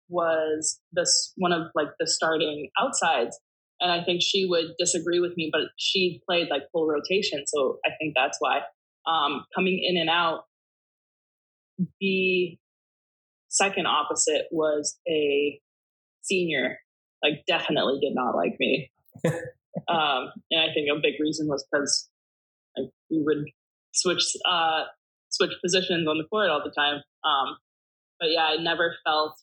was 0.08 0.80
this 0.92 1.32
one 1.36 1.52
of 1.52 1.68
like 1.74 1.88
the 1.98 2.06
starting 2.06 2.68
outsides, 2.80 3.38
and 3.80 3.90
I 3.90 4.04
think 4.04 4.22
she 4.22 4.46
would 4.46 4.74
disagree 4.78 5.20
with 5.20 5.36
me, 5.36 5.50
but 5.52 5.62
she 5.76 6.20
played 6.28 6.48
like 6.48 6.62
full 6.72 6.86
rotation, 6.86 7.44
so 7.46 7.78
I 7.84 7.90
think 8.00 8.14
that's 8.16 8.36
why. 8.40 8.60
Um, 9.06 9.44
coming 9.54 9.82
in 9.82 9.96
and 9.96 10.10
out, 10.10 10.42
the 12.00 12.58
second 13.48 13.86
opposite 13.86 14.46
was 14.50 14.98
a 15.08 15.60
senior, 16.22 16.78
like 17.22 17.44
definitely 17.46 17.98
did 18.00 18.14
not 18.14 18.34
like 18.34 18.56
me. 18.58 18.90
um, 19.24 20.32
and 20.50 20.60
I 20.60 20.72
think 20.74 20.88
a 20.90 21.00
big 21.02 21.14
reason 21.20 21.48
was 21.48 21.66
because 21.70 22.08
like, 22.76 22.90
we 23.10 23.22
would 23.22 23.44
switch 23.92 24.36
uh, 24.48 24.84
switch 25.30 25.52
positions 25.62 26.08
on 26.08 26.18
the 26.18 26.24
court 26.24 26.50
all 26.50 26.62
the 26.64 26.70
time. 26.70 27.02
Um, 27.24 27.56
but 28.18 28.30
yeah, 28.30 28.44
I 28.44 28.56
never 28.62 28.94
felt 29.04 29.34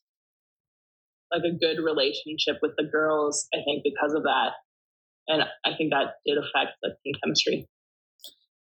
like 1.32 1.43
a 1.43 1.58
good 1.58 1.82
relationship 1.84 2.58
with 2.62 2.71
the 2.78 2.86
girls. 2.86 3.47
I 3.54 3.58
think 3.65 3.84
because 3.84 4.13
of 4.13 4.23
that, 4.23 4.52
and 5.28 5.43
I 5.65 5.76
think 5.78 5.91
that 5.91 6.15
did 6.26 6.38
affect 6.38 6.78
the 6.82 6.95
team 7.04 7.13
chemistry. 7.23 7.67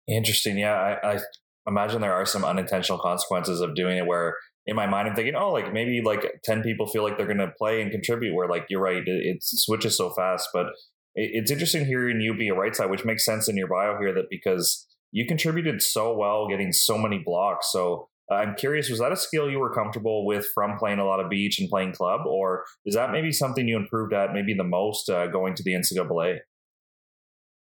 Interesting. 0.08 0.56
Yeah, 0.56 0.74
I, 0.74 1.14
I 1.14 1.18
imagine 1.66 2.00
there 2.00 2.14
are 2.14 2.26
some 2.26 2.44
unintentional 2.44 2.98
consequences 2.98 3.60
of 3.60 3.74
doing 3.74 3.98
it 3.98 4.06
where 4.06 4.36
in 4.66 4.76
my 4.76 4.86
mind 4.86 5.08
i'm 5.08 5.14
thinking 5.14 5.34
oh 5.34 5.52
like 5.52 5.72
maybe 5.72 6.00
like 6.04 6.40
10 6.44 6.62
people 6.62 6.86
feel 6.86 7.02
like 7.02 7.16
they're 7.16 7.26
going 7.26 7.38
to 7.38 7.52
play 7.58 7.82
and 7.82 7.90
contribute 7.90 8.34
where 8.34 8.48
like 8.48 8.66
you're 8.68 8.80
right 8.80 9.02
it, 9.06 9.26
it 9.26 9.38
switches 9.40 9.96
so 9.96 10.10
fast 10.10 10.48
but 10.52 10.66
it, 11.14 11.30
it's 11.32 11.50
interesting 11.50 11.86
hearing 11.86 12.20
you 12.20 12.36
be 12.36 12.48
a 12.48 12.54
right 12.54 12.74
side 12.74 12.90
which 12.90 13.04
makes 13.04 13.24
sense 13.24 13.48
in 13.48 13.56
your 13.56 13.68
bio 13.68 13.98
here 13.98 14.14
that 14.14 14.26
because 14.30 14.86
you 15.12 15.26
contributed 15.26 15.80
so 15.80 16.14
well 16.14 16.48
getting 16.48 16.72
so 16.72 16.98
many 16.98 17.22
blocks. 17.24 17.72
So 17.72 18.08
uh, 18.30 18.34
i'm 18.34 18.54
curious 18.56 18.90
was 18.90 18.98
that 18.98 19.12
a 19.12 19.16
skill 19.16 19.50
you 19.50 19.58
were 19.58 19.72
comfortable 19.72 20.26
with 20.26 20.46
from 20.54 20.76
playing 20.78 20.98
a 20.98 21.04
lot 21.04 21.20
of 21.20 21.30
beach 21.30 21.60
and 21.60 21.70
playing 21.70 21.92
club 21.92 22.26
or 22.26 22.64
is 22.84 22.94
that 22.94 23.12
maybe 23.12 23.30
something 23.30 23.68
you 23.68 23.76
improved 23.76 24.12
at 24.12 24.32
maybe 24.32 24.52
the 24.52 24.64
most 24.64 25.08
uh, 25.08 25.26
going 25.28 25.54
to 25.54 25.62
the 25.62 25.72
ncaa 25.72 26.38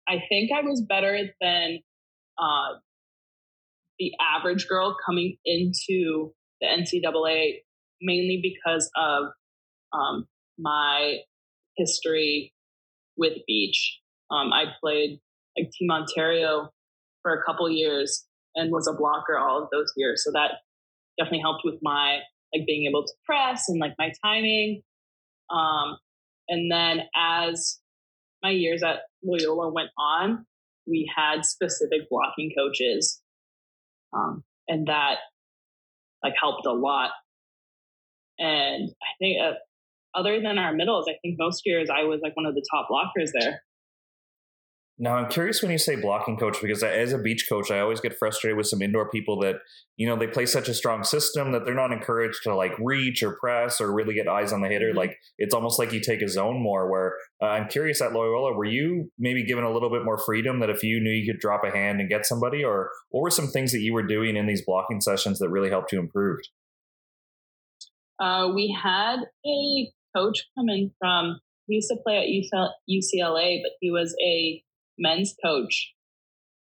i 0.07 0.15
think 0.27 0.51
i 0.51 0.62
was 0.62 0.81
better 0.81 1.17
than 1.39 1.79
uh, 2.38 2.75
the 3.99 4.13
average 4.21 4.67
girl 4.67 4.95
coming 5.05 5.38
into 5.45 6.31
the 6.62 6.67
NCAA 6.67 7.59
mainly 8.01 8.39
because 8.41 8.89
of 8.95 9.25
um, 9.93 10.25
my 10.57 11.17
history 11.77 12.53
with 13.17 13.33
beach. 13.47 13.99
Um, 14.31 14.53
I 14.53 14.65
played 14.81 15.19
like 15.57 15.71
Team 15.71 15.91
Ontario 15.91 16.69
for 17.21 17.33
a 17.33 17.43
couple 17.43 17.69
years 17.69 18.25
and 18.55 18.71
was 18.71 18.88
a 18.88 18.97
blocker 18.97 19.38
all 19.38 19.63
of 19.63 19.69
those 19.71 19.91
years. 19.97 20.23
So 20.23 20.31
that 20.31 20.51
definitely 21.17 21.41
helped 21.41 21.62
with 21.65 21.79
my 21.81 22.19
like 22.53 22.65
being 22.65 22.88
able 22.88 23.05
to 23.05 23.13
press 23.25 23.65
and 23.67 23.79
like 23.79 23.93
my 23.99 24.12
timing. 24.23 24.81
Um, 25.49 25.97
and 26.47 26.71
then 26.71 27.01
as 27.15 27.79
my 28.41 28.51
years 28.51 28.81
at 28.81 29.01
Loyola 29.23 29.71
went 29.71 29.89
on, 29.97 30.45
we 30.88 31.12
had 31.15 31.45
specific 31.45 32.09
blocking 32.09 32.51
coaches 32.57 33.21
um, 34.13 34.43
and 34.67 34.88
that 34.88 35.17
like 36.24 36.34
helped 36.39 36.65
a 36.65 36.72
lot. 36.72 37.12
And 38.38 38.89
I 39.02 39.12
think 39.19 39.38
uh, 39.41 39.54
other 40.17 40.41
than 40.41 40.58
our 40.58 40.74
middles, 40.74 41.08
I 41.10 41.15
think 41.22 41.36
most 41.38 41.63
years 41.65 41.89
I 41.89 42.04
was 42.04 42.19
like 42.24 42.36
one 42.36 42.45
of 42.45 42.56
the 42.56 42.65
top 42.72 42.88
blockers 42.89 43.30
there. 43.34 43.62
Now, 45.01 45.15
I'm 45.15 45.29
curious 45.29 45.62
when 45.62 45.71
you 45.71 45.77
say 45.77 45.95
blocking 45.95 46.35
coach, 46.35 46.57
because 46.62 46.83
as 46.83 47.13
a 47.13 47.17
beach 47.17 47.45
coach, 47.47 47.71
I 47.71 47.79
always 47.79 48.01
get 48.01 48.17
frustrated 48.19 48.57
with 48.57 48.67
some 48.67 48.81
indoor 48.81 49.09
people 49.09 49.39
that, 49.39 49.55
you 49.95 50.05
know, 50.05 50.17
they 50.17 50.27
play 50.27 50.45
such 50.45 50.67
a 50.67 50.73
strong 50.73 51.05
system 51.05 51.53
that 51.53 51.63
they're 51.63 51.73
not 51.73 51.93
encouraged 51.93 52.39
to 52.43 52.53
like 52.53 52.73
reach 52.79 53.23
or 53.23 53.38
press 53.39 53.79
or 53.79 53.93
really 53.93 54.13
get 54.13 54.27
eyes 54.27 54.51
on 54.51 54.59
the 54.59 54.67
hitter. 54.67 54.89
Mm-hmm. 54.89 54.97
Like 54.97 55.17
it's 55.38 55.53
almost 55.53 55.79
like 55.79 55.93
you 55.93 56.01
take 56.01 56.21
a 56.21 56.27
zone 56.27 56.62
more. 56.62 56.91
Where 56.91 57.13
uh, 57.41 57.45
I'm 57.45 57.69
curious 57.69 58.01
at 58.01 58.12
Loyola, 58.12 58.53
were 58.53 58.65
you 58.65 59.09
maybe 59.17 59.45
given 59.45 59.63
a 59.63 59.71
little 59.71 59.89
bit 59.89 60.03
more 60.03 60.17
freedom 60.17 60.59
that 60.59 60.69
if 60.69 60.83
you 60.83 60.99
knew 60.99 61.12
you 61.12 61.31
could 61.31 61.39
drop 61.39 61.63
a 61.63 61.71
hand 61.71 62.01
and 62.01 62.09
get 62.09 62.25
somebody, 62.25 62.62
or 62.62 62.89
what 63.09 63.21
were 63.21 63.31
some 63.31 63.47
things 63.47 63.71
that 63.71 63.79
you 63.79 63.93
were 63.93 64.05
doing 64.05 64.35
in 64.35 64.47
these 64.47 64.65
blocking 64.65 64.99
sessions 64.99 65.39
that 65.39 65.47
really 65.47 65.69
helped 65.69 65.93
you 65.93 65.99
improve? 65.99 66.39
Uh, 68.19 68.49
we 68.53 68.77
had 68.83 69.19
a 69.45 69.91
coach 70.13 70.45
come 70.57 70.67
in 70.67 70.91
from, 70.99 71.39
he 71.67 71.75
used 71.75 71.88
to 71.88 71.95
play 72.03 72.17
at 72.17 72.67
UCLA, 72.89 73.62
but 73.63 73.71
he 73.79 73.91
was 73.91 74.13
a 74.21 74.62
men's 74.99 75.33
coach. 75.43 75.93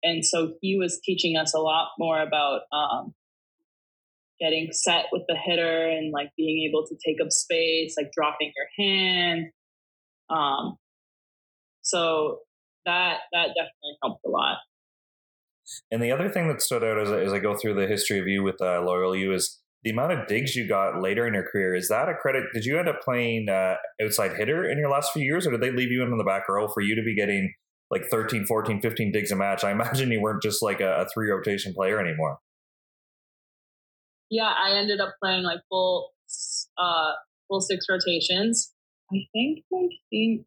And 0.02 0.24
so 0.24 0.54
he 0.60 0.78
was 0.78 1.00
teaching 1.04 1.36
us 1.36 1.54
a 1.54 1.58
lot 1.58 1.88
more 1.98 2.20
about 2.20 2.60
um, 2.72 3.14
getting 4.40 4.68
set 4.70 5.06
with 5.10 5.22
the 5.28 5.36
hitter 5.36 5.88
and 5.88 6.12
like 6.12 6.30
being 6.36 6.68
able 6.68 6.86
to 6.86 6.94
take 7.04 7.16
up 7.20 7.32
space, 7.32 7.94
like 7.96 8.12
dropping 8.12 8.52
your 8.56 8.86
hand. 8.86 9.46
Um, 10.30 10.76
so 11.82 12.40
that 12.86 13.18
that 13.32 13.48
definitely 13.48 13.96
helped 14.02 14.24
a 14.24 14.28
lot. 14.28 14.58
And 15.90 16.02
the 16.02 16.12
other 16.12 16.28
thing 16.28 16.48
that 16.48 16.62
stood 16.62 16.84
out 16.84 16.98
as, 16.98 17.10
as 17.10 17.32
I 17.32 17.40
go 17.40 17.56
through 17.56 17.74
the 17.74 17.86
history 17.86 18.18
of 18.18 18.26
you 18.26 18.42
with 18.42 18.60
uh, 18.60 18.80
Loyola 18.82 19.18
U 19.18 19.34
is 19.34 19.60
the 19.82 19.90
amount 19.90 20.12
of 20.12 20.26
digs 20.26 20.56
you 20.56 20.66
got 20.66 21.00
later 21.00 21.26
in 21.26 21.34
your 21.34 21.48
career. 21.50 21.74
Is 21.74 21.88
that 21.88 22.08
a 22.08 22.14
credit? 22.14 22.44
Did 22.54 22.64
you 22.64 22.78
end 22.78 22.88
up 22.88 23.00
playing 23.02 23.48
uh, 23.48 23.74
outside 24.02 24.36
hitter 24.36 24.68
in 24.68 24.78
your 24.78 24.90
last 24.90 25.12
few 25.12 25.22
years, 25.22 25.46
or 25.46 25.50
did 25.50 25.60
they 25.60 25.70
leave 25.70 25.90
you 25.90 26.02
in 26.02 26.16
the 26.16 26.24
back 26.24 26.48
row 26.48 26.68
for 26.68 26.80
you 26.80 26.94
to 26.94 27.02
be 27.02 27.14
getting 27.14 27.52
like 27.90 28.06
13, 28.10 28.46
14, 28.46 28.80
15 28.80 29.12
digs 29.12 29.30
a 29.30 29.36
match. 29.36 29.64
I 29.64 29.70
imagine 29.72 30.10
you 30.10 30.20
weren't 30.20 30.42
just 30.42 30.62
like 30.62 30.80
a, 30.80 31.02
a 31.02 31.06
three 31.12 31.30
rotation 31.30 31.74
player 31.74 32.00
anymore. 32.00 32.38
Yeah, 34.30 34.52
I 34.52 34.76
ended 34.76 35.00
up 35.00 35.14
playing 35.22 35.44
like 35.44 35.60
full 35.68 36.10
uh 36.76 37.12
full 37.48 37.60
six 37.60 37.86
rotations. 37.88 38.72
I 39.10 39.24
think 39.32 39.64
my 39.70 39.88
think 40.10 40.44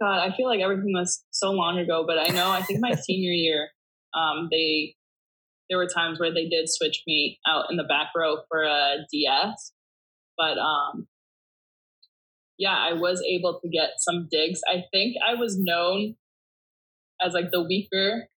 God, 0.00 0.18
I 0.18 0.34
feel 0.36 0.48
like 0.48 0.60
everything 0.60 0.92
was 0.92 1.22
so 1.30 1.52
long 1.52 1.78
ago, 1.78 2.04
but 2.04 2.18
I 2.18 2.34
know 2.34 2.50
I 2.50 2.62
think 2.62 2.80
my 2.80 2.94
senior 3.00 3.30
year, 3.30 3.68
um, 4.14 4.48
they 4.50 4.96
there 5.70 5.78
were 5.78 5.86
times 5.86 6.18
where 6.18 6.34
they 6.34 6.48
did 6.48 6.68
switch 6.68 7.02
me 7.06 7.38
out 7.46 7.66
in 7.70 7.76
the 7.76 7.84
back 7.84 8.08
row 8.16 8.38
for 8.48 8.64
a 8.64 9.06
DS, 9.12 9.72
but 10.36 10.58
um, 10.58 11.06
yeah, 12.62 12.76
I 12.78 12.92
was 12.92 13.20
able 13.28 13.58
to 13.60 13.68
get 13.68 13.94
some 13.98 14.28
digs. 14.30 14.60
I 14.68 14.84
think 14.92 15.16
I 15.28 15.34
was 15.34 15.58
known 15.58 16.14
as 17.20 17.32
like 17.32 17.50
the 17.50 17.60
weaker 17.60 18.28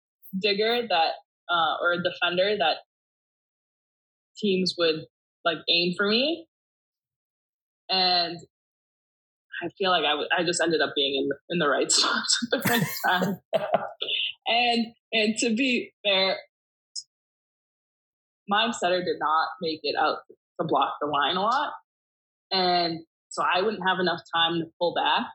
digger 0.40 0.80
that 0.88 1.10
uh, 1.50 1.74
or 1.82 1.96
defender 2.02 2.56
that 2.58 2.76
teams 4.38 4.74
would 4.78 5.04
like 5.44 5.58
aim 5.70 5.92
for 5.94 6.08
me, 6.08 6.46
and 7.90 8.38
I 9.62 9.68
feel 9.76 9.90
like 9.90 10.04
I, 10.04 10.12
w- 10.12 10.28
I 10.36 10.42
just 10.42 10.62
ended 10.62 10.80
up 10.80 10.94
being 10.96 11.22
in 11.22 11.28
the, 11.28 11.36
in 11.50 11.58
the 11.58 11.68
right 11.68 11.92
spots 11.92 12.48
at 12.50 12.62
the 12.62 12.70
right 12.70 12.86
time. 13.06 13.40
and 14.46 14.86
and 15.12 15.36
to 15.36 15.54
be 15.54 15.92
fair, 16.02 16.38
my 18.48 18.70
setter 18.70 19.04
did 19.04 19.18
not 19.20 19.48
make 19.60 19.80
it 19.82 19.96
out 20.00 20.20
to 20.58 20.66
block 20.66 20.94
the 21.02 21.08
line 21.08 21.36
a 21.36 21.42
lot, 21.42 21.74
and 22.50 23.00
so 23.34 23.42
I 23.42 23.62
wouldn't 23.62 23.82
have 23.84 23.98
enough 23.98 24.20
time 24.32 24.60
to 24.60 24.66
pull 24.78 24.94
back. 24.94 25.26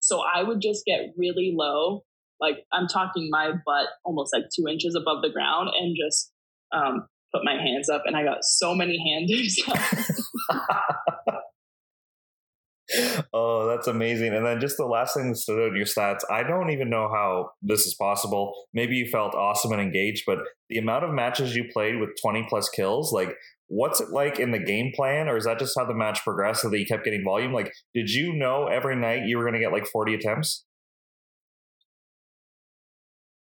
So 0.00 0.20
I 0.20 0.42
would 0.42 0.60
just 0.60 0.84
get 0.84 1.12
really 1.16 1.54
low, 1.56 2.02
like 2.40 2.64
I'm 2.72 2.88
talking 2.88 3.28
my 3.30 3.52
butt 3.64 3.86
almost 4.04 4.34
like 4.34 4.46
two 4.54 4.66
inches 4.68 4.98
above 5.00 5.22
the 5.22 5.30
ground 5.30 5.70
and 5.80 5.96
just 5.96 6.32
um, 6.74 7.06
put 7.32 7.44
my 7.44 7.54
hands 7.54 7.88
up. 7.88 8.02
And 8.06 8.16
I 8.16 8.24
got 8.24 8.38
so 8.42 8.74
many 8.74 8.98
handers. 8.98 9.56
oh, 13.32 13.68
that's 13.68 13.86
amazing. 13.86 14.34
And 14.34 14.44
then 14.44 14.60
just 14.60 14.78
the 14.78 14.84
last 14.84 15.14
thing 15.14 15.28
that 15.28 15.36
stood 15.36 15.62
out 15.62 15.68
in 15.68 15.76
your 15.76 15.86
stats, 15.86 16.24
I 16.28 16.42
don't 16.42 16.70
even 16.70 16.90
know 16.90 17.08
how 17.08 17.50
this 17.62 17.86
is 17.86 17.94
possible. 17.94 18.52
Maybe 18.74 18.96
you 18.96 19.08
felt 19.08 19.36
awesome 19.36 19.70
and 19.70 19.80
engaged, 19.80 20.24
but 20.26 20.40
the 20.70 20.78
amount 20.78 21.04
of 21.04 21.12
matches 21.12 21.54
you 21.54 21.66
played 21.72 22.00
with 22.00 22.10
20 22.20 22.46
plus 22.48 22.68
kills, 22.68 23.12
like 23.12 23.36
what's 23.68 24.00
it 24.00 24.10
like 24.10 24.38
in 24.38 24.52
the 24.52 24.58
game 24.58 24.92
plan 24.94 25.28
or 25.28 25.36
is 25.36 25.44
that 25.44 25.58
just 25.58 25.76
how 25.76 25.84
the 25.84 25.94
match 25.94 26.22
progressed 26.22 26.62
so 26.62 26.70
that 26.70 26.78
you 26.78 26.86
kept 26.86 27.04
getting 27.04 27.24
volume? 27.24 27.52
Like 27.52 27.72
did 27.94 28.10
you 28.10 28.32
know 28.32 28.66
every 28.66 28.96
night 28.96 29.26
you 29.26 29.38
were 29.38 29.44
going 29.44 29.54
to 29.54 29.60
get 29.60 29.72
like 29.72 29.86
40 29.86 30.14
attempts? 30.14 30.64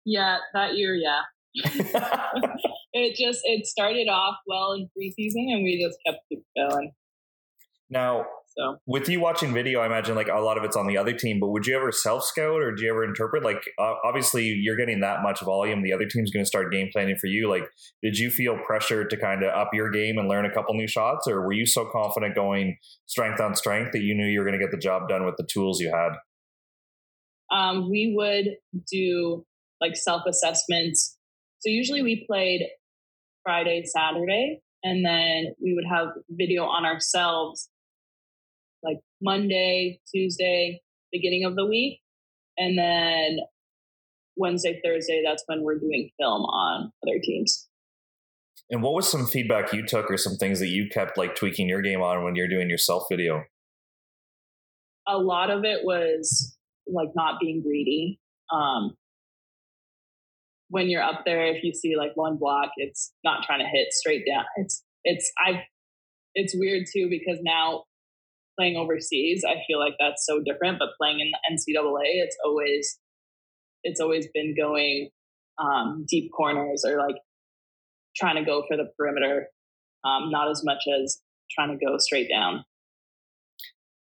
Yeah 0.06 0.38
that 0.54 0.76
year 0.76 0.96
yeah. 0.96 1.22
It 2.94 3.16
just 3.16 3.40
it 3.46 3.66
started 3.66 4.10
off 4.10 4.36
well 4.46 4.74
in 4.74 4.90
preseason 4.98 5.54
and 5.54 5.64
we 5.64 5.82
just 5.82 5.98
kept 6.06 6.20
going. 6.58 6.92
Now 7.90 8.26
so 8.58 8.78
with 8.86 9.08
you 9.08 9.22
watching 9.22 9.54
video, 9.54 9.80
I 9.80 9.86
imagine 9.86 10.16
like 10.16 10.28
a 10.28 10.40
lot 10.40 10.58
of 10.58 10.66
it's 10.66 10.76
on 10.76 10.86
the 10.86 10.98
other 10.98 11.14
team. 11.14 11.40
But 11.40 11.50
would 11.50 11.66
you 11.66 11.76
ever 11.76 11.92
self 11.92 12.26
scout 12.26 12.62
or 12.62 12.74
do 12.74 12.84
you 12.84 12.90
ever 12.90 13.04
interpret? 13.04 13.44
Like 13.44 13.64
uh, 13.80 13.94
obviously 14.04 14.46
you're 14.46 14.76
getting 14.76 15.00
that 15.00 15.22
much 15.24 15.40
volume. 15.42 15.84
The 15.84 15.94
other 15.94 16.06
team's 16.06 16.32
going 16.32 16.44
to 16.44 16.48
start 16.48 16.72
game 16.72 16.90
planning 16.92 17.16
for 17.16 17.28
you. 17.28 17.50
Like, 17.50 17.64
did 18.04 18.18
you 18.18 18.30
feel 18.30 18.58
pressure 18.66 19.06
to 19.06 19.18
kind 19.18 19.44
of 19.44 19.54
up 19.54 19.70
your 19.74 19.90
game 19.90 20.18
and 20.18 20.28
learn 20.28 20.46
a 20.46 20.54
couple 20.54 20.76
new 20.76 20.88
shots, 20.88 21.28
or 21.28 21.42
were 21.42 21.54
you 21.54 21.66
so 21.66 21.88
confident 21.92 22.36
going 22.36 22.78
strength 23.06 23.40
on 23.40 23.56
strength 23.56 23.92
that 23.94 24.02
you 24.02 24.14
knew 24.14 24.26
you 24.26 24.40
were 24.40 24.46
going 24.46 24.60
to 24.60 24.64
get 24.64 24.72
the 24.72 24.78
job 24.78 25.08
done 25.08 25.26
with 25.26 25.38
the 25.38 25.48
tools 25.50 25.80
you 25.80 25.90
had? 25.90 26.12
Um, 27.56 27.90
we 27.90 28.14
would 28.16 28.48
do 28.92 29.46
like 29.80 29.96
self 29.96 30.24
assessments. 30.28 31.18
So 31.60 31.70
usually 31.70 32.02
we 32.02 32.26
played 32.28 32.68
Friday, 33.44 33.84
Saturday, 33.86 34.62
and 34.84 35.06
then 35.06 35.54
we 35.64 35.74
would 35.74 35.86
have 35.90 36.10
video 36.30 36.66
on 36.66 36.86
ourselves 36.86 37.70
Monday, 39.22 40.00
Tuesday, 40.14 40.82
beginning 41.12 41.46
of 41.46 41.56
the 41.56 41.66
week. 41.66 42.00
And 42.58 42.78
then 42.78 43.40
Wednesday, 44.36 44.82
Thursday, 44.84 45.22
that's 45.26 45.44
when 45.48 45.64
we're 45.64 45.80
doing 45.80 46.10
film 46.20 46.44
on 46.44 46.92
other 47.06 47.20
teams. 47.22 47.68
And 48.70 48.82
what 48.82 48.94
was 48.94 49.10
some 49.10 49.28
feedback 49.28 49.74
you 49.74 49.86
took 49.86 50.10
or 50.10 50.18
some 50.18 50.38
things 50.38 50.60
that 50.60 50.70
you 50.70 50.88
kept 50.90 51.18
like 51.18 51.36
tweaking 51.36 51.68
your 51.68 51.82
game 51.82 52.02
on 52.02 52.24
when 52.24 52.36
you're 52.36 52.48
doing 52.48 52.70
your 52.70 52.78
self 52.78 53.04
video? 53.12 53.44
A 55.08 55.18
lot 55.18 55.50
of 55.50 55.66
it 55.66 55.80
was 55.84 56.58
like 56.88 57.10
not 57.16 57.40
being 57.42 57.62
greedy. 57.62 58.20
Um, 58.52 58.96
when 60.70 60.90
you're 60.90 61.04
up 61.04 61.24
there, 61.26 61.48
if 61.48 61.64
you 61.64 61.74
see 61.74 61.98
like 61.98 62.12
one 62.16 62.38
block, 62.38 62.70
it's 62.78 63.12
not 63.26 63.44
trying 63.44 63.60
to 63.60 63.66
hit 63.66 63.92
straight 63.92 64.24
down. 64.26 64.46
It's, 64.56 64.84
it's, 65.04 65.30
I, 65.38 65.64
it's 66.34 66.56
weird 66.56 66.86
too 66.94 67.10
because 67.10 67.40
now 67.42 67.84
playing 68.58 68.78
overseas, 68.78 69.44
I 69.48 69.56
feel 69.68 69.80
like 69.80 69.94
that's 70.00 70.26
so 70.26 70.42
different. 70.44 70.80
But 70.80 70.90
playing 71.00 71.20
in 71.20 71.32
the 71.32 71.56
NCAA, 71.56 72.24
it's 72.24 72.38
always 72.46 73.00
it's 73.84 74.00
always 74.00 74.28
been 74.34 74.56
going 74.56 75.10
um, 75.58 76.06
deep 76.08 76.32
corners 76.36 76.84
or 76.88 76.98
like 76.98 77.16
trying 78.16 78.36
to 78.36 78.44
go 78.44 78.64
for 78.68 78.78
the 78.78 78.90
perimeter, 78.98 79.48
um, 80.04 80.30
not 80.30 80.50
as 80.50 80.64
much 80.64 80.84
as 81.02 81.20
trying 81.50 81.78
to 81.78 81.84
go 81.84 81.98
straight 81.98 82.30
down. 82.30 82.64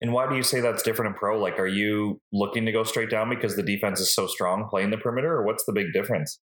And 0.01 0.13
why 0.13 0.27
do 0.27 0.35
you 0.35 0.43
say 0.43 0.61
that's 0.61 0.81
different 0.81 1.13
in 1.13 1.19
pro? 1.19 1.39
Like, 1.39 1.59
are 1.59 1.67
you 1.67 2.19
looking 2.33 2.65
to 2.65 2.71
go 2.71 2.83
straight 2.83 3.11
down 3.11 3.29
because 3.29 3.55
the 3.55 3.63
defense 3.63 3.99
is 3.99 4.13
so 4.13 4.25
strong 4.25 4.67
playing 4.67 4.89
the 4.89 4.97
perimeter, 4.97 5.31
or 5.31 5.45
what's 5.45 5.63
the 5.65 5.73
big 5.73 5.93
difference? 5.93 6.39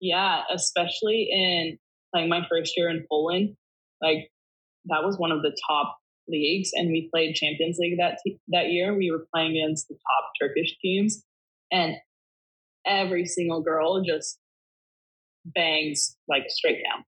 Yeah, 0.00 0.40
especially 0.52 1.28
in 1.30 1.78
playing 2.14 2.30
my 2.30 2.40
first 2.50 2.72
year 2.76 2.88
in 2.88 3.04
Poland, 3.10 3.56
like 4.00 4.30
that 4.86 5.04
was 5.04 5.18
one 5.18 5.32
of 5.32 5.42
the 5.42 5.54
top 5.68 5.98
leagues, 6.28 6.70
and 6.74 6.88
we 6.88 7.08
played 7.12 7.34
Champions 7.34 7.76
League 7.78 7.98
that 7.98 8.18
t- 8.24 8.38
that 8.48 8.70
year. 8.70 8.96
We 8.96 9.10
were 9.10 9.26
playing 9.32 9.56
against 9.56 9.88
the 9.88 9.94
top 9.94 10.30
Turkish 10.40 10.76
teams, 10.82 11.24
and 11.70 11.94
every 12.86 13.26
single 13.26 13.62
girl 13.62 14.02
just 14.02 14.38
bangs 15.44 16.16
like 16.28 16.44
straight 16.48 16.78
down. 16.82 17.04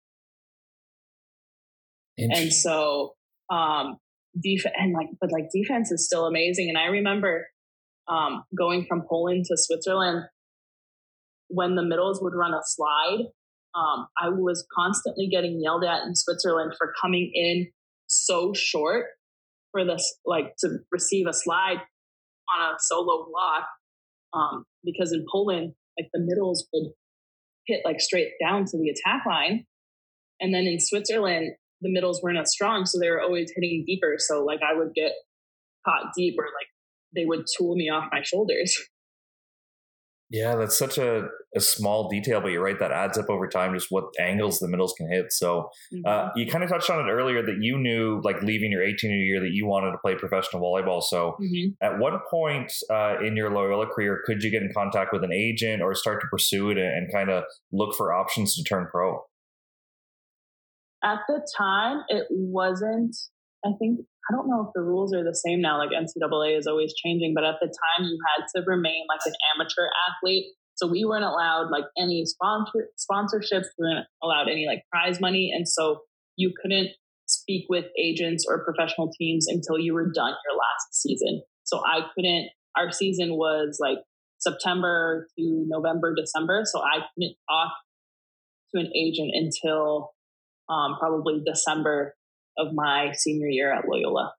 And 2.18 2.52
so, 2.52 3.14
um, 3.48 3.98
defense 4.40 4.74
and 4.76 4.92
like, 4.92 5.06
but 5.20 5.30
like 5.32 5.50
defense 5.54 5.92
is 5.92 6.04
still 6.04 6.26
amazing. 6.26 6.68
And 6.68 6.76
I 6.76 6.86
remember 6.86 7.46
um, 8.08 8.42
going 8.56 8.86
from 8.88 9.04
Poland 9.08 9.44
to 9.46 9.56
Switzerland 9.56 10.24
when 11.48 11.76
the 11.76 11.82
middles 11.82 12.20
would 12.22 12.34
run 12.34 12.54
a 12.54 12.60
slide. 12.64 13.26
Um, 13.74 14.08
I 14.20 14.30
was 14.30 14.66
constantly 14.74 15.28
getting 15.28 15.60
yelled 15.62 15.84
at 15.84 16.02
in 16.04 16.14
Switzerland 16.14 16.72
for 16.76 16.92
coming 17.00 17.30
in 17.34 17.68
so 18.08 18.52
short 18.54 19.06
for 19.72 19.84
this, 19.84 20.18
like 20.26 20.54
to 20.60 20.78
receive 20.90 21.26
a 21.28 21.32
slide 21.32 21.78
on 22.56 22.74
a 22.74 22.76
solo 22.80 23.26
block. 23.30 23.68
Um, 24.34 24.64
because 24.84 25.12
in 25.12 25.24
Poland, 25.30 25.72
like 25.98 26.08
the 26.12 26.20
middles 26.20 26.66
would 26.72 26.92
hit 27.66 27.80
like 27.84 28.00
straight 28.00 28.32
down 28.42 28.64
to 28.66 28.78
the 28.78 28.90
attack 28.90 29.24
line. 29.26 29.64
And 30.40 30.54
then 30.54 30.64
in 30.64 30.80
Switzerland, 30.80 31.52
the 31.80 31.90
middles 31.90 32.20
weren't 32.22 32.38
as 32.38 32.50
strong, 32.50 32.86
so 32.86 32.98
they 32.98 33.10
were 33.10 33.20
always 33.20 33.52
hitting 33.54 33.84
deeper. 33.86 34.16
So 34.18 34.44
like 34.44 34.60
I 34.62 34.76
would 34.76 34.94
get 34.94 35.12
caught 35.86 36.12
deep, 36.16 36.34
or 36.38 36.44
like 36.44 36.66
they 37.14 37.24
would 37.24 37.46
tool 37.56 37.76
me 37.76 37.88
off 37.88 38.08
my 38.12 38.22
shoulders. 38.22 38.78
Yeah, 40.30 40.56
that's 40.56 40.78
such 40.78 40.98
a, 40.98 41.28
a 41.56 41.60
small 41.60 42.08
detail, 42.08 42.42
but 42.42 42.48
you're 42.48 42.62
right. 42.62 42.78
That 42.78 42.92
adds 42.92 43.16
up 43.16 43.30
over 43.30 43.48
time, 43.48 43.72
just 43.72 43.86
what 43.90 44.04
angles 44.20 44.58
the 44.58 44.68
middles 44.68 44.92
can 44.96 45.10
hit. 45.10 45.32
So 45.32 45.70
uh, 46.04 46.08
mm-hmm. 46.08 46.38
you 46.38 46.46
kind 46.46 46.62
of 46.62 46.68
touched 46.68 46.90
on 46.90 47.00
it 47.00 47.10
earlier 47.10 47.42
that 47.46 47.58
you 47.60 47.78
knew, 47.78 48.20
like 48.22 48.42
leaving 48.42 48.70
your 48.70 48.82
18 48.82 49.10
year, 49.10 49.40
that 49.40 49.52
you 49.52 49.66
wanted 49.66 49.92
to 49.92 49.98
play 49.98 50.14
professional 50.16 50.62
volleyball. 50.62 51.02
So 51.02 51.36
mm-hmm. 51.40 51.70
at 51.82 51.98
what 51.98 52.12
point 52.30 52.70
uh, 52.90 53.16
in 53.24 53.36
your 53.36 53.50
Loyola 53.50 53.86
career 53.86 54.20
could 54.26 54.42
you 54.42 54.50
get 54.50 54.62
in 54.62 54.70
contact 54.74 55.14
with 55.14 55.24
an 55.24 55.32
agent 55.32 55.80
or 55.80 55.94
start 55.94 56.20
to 56.20 56.26
pursue 56.30 56.70
it 56.70 56.76
and, 56.76 56.88
and 56.88 57.12
kind 57.12 57.30
of 57.30 57.44
look 57.72 57.94
for 57.96 58.12
options 58.12 58.54
to 58.56 58.62
turn 58.62 58.86
pro? 58.90 59.24
At 61.02 61.20
the 61.28 61.46
time, 61.56 62.02
it 62.08 62.26
wasn't. 62.28 63.16
I 63.64 63.70
think 63.78 64.00
I 64.30 64.34
don't 64.34 64.48
know 64.48 64.62
if 64.66 64.72
the 64.74 64.82
rules 64.82 65.14
are 65.14 65.24
the 65.24 65.34
same 65.34 65.60
now. 65.60 65.78
Like 65.78 65.90
NCAA 65.90 66.58
is 66.58 66.66
always 66.66 66.92
changing, 66.94 67.32
but 67.34 67.44
at 67.44 67.56
the 67.60 67.66
time 67.66 68.06
you 68.06 68.18
had 68.36 68.44
to 68.54 68.64
remain 68.66 69.04
like 69.08 69.20
an 69.26 69.32
amateur 69.54 69.88
athlete. 70.08 70.46
So 70.76 70.86
we 70.86 71.04
weren't 71.04 71.24
allowed 71.24 71.70
like 71.70 71.84
any 71.98 72.24
sponsor 72.24 72.88
sponsorships. 72.98 73.66
We 73.78 73.86
weren't 73.86 74.06
allowed 74.22 74.48
any 74.48 74.66
like 74.66 74.82
prize 74.92 75.20
money, 75.20 75.50
and 75.54 75.66
so 75.68 76.02
you 76.36 76.52
couldn't 76.62 76.90
speak 77.26 77.66
with 77.68 77.86
agents 77.98 78.44
or 78.48 78.64
professional 78.64 79.10
teams 79.18 79.46
until 79.48 79.78
you 79.78 79.92
were 79.92 80.10
done 80.14 80.34
your 80.46 80.56
last 80.56 81.02
season. 81.02 81.42
So 81.64 81.80
I 81.84 82.00
couldn't. 82.14 82.50
Our 82.76 82.92
season 82.92 83.36
was 83.36 83.78
like 83.80 83.98
September 84.38 85.26
to 85.36 85.64
November, 85.68 86.14
December. 86.14 86.62
So 86.64 86.80
I 86.80 87.00
couldn't 87.14 87.34
talk 87.50 87.72
to 88.74 88.80
an 88.80 88.90
agent 88.94 89.30
until 89.34 90.12
um, 90.68 90.96
probably 90.98 91.42
December 91.44 92.14
of 92.58 92.68
my 92.74 93.12
senior 93.12 93.48
year 93.48 93.72
at 93.72 93.84
Loyola. 93.88 94.32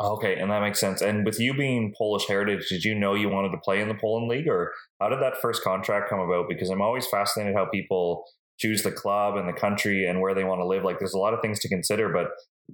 Okay, 0.00 0.36
and 0.36 0.50
that 0.50 0.60
makes 0.60 0.80
sense. 0.80 1.00
And 1.00 1.24
with 1.24 1.38
you 1.38 1.54
being 1.54 1.94
Polish 1.96 2.26
heritage, 2.26 2.68
did 2.68 2.84
you 2.84 2.94
know 2.94 3.14
you 3.14 3.28
wanted 3.28 3.50
to 3.50 3.58
play 3.58 3.80
in 3.80 3.88
the 3.88 3.94
Poland 3.94 4.28
League, 4.28 4.48
or 4.48 4.72
how 5.00 5.08
did 5.08 5.20
that 5.20 5.40
first 5.40 5.62
contract 5.62 6.10
come 6.10 6.18
about? 6.18 6.46
Because 6.48 6.68
I'm 6.68 6.82
always 6.82 7.06
fascinated 7.06 7.54
how 7.54 7.66
people 7.66 8.24
choose 8.58 8.82
the 8.82 8.90
club 8.90 9.36
and 9.36 9.48
the 9.48 9.52
country 9.52 10.06
and 10.06 10.20
where 10.20 10.34
they 10.34 10.44
want 10.44 10.60
to 10.60 10.66
live. 10.66 10.84
Like, 10.84 10.98
there's 10.98 11.14
a 11.14 11.18
lot 11.18 11.34
of 11.34 11.40
things 11.40 11.60
to 11.60 11.68
consider, 11.68 12.12
but 12.12 12.28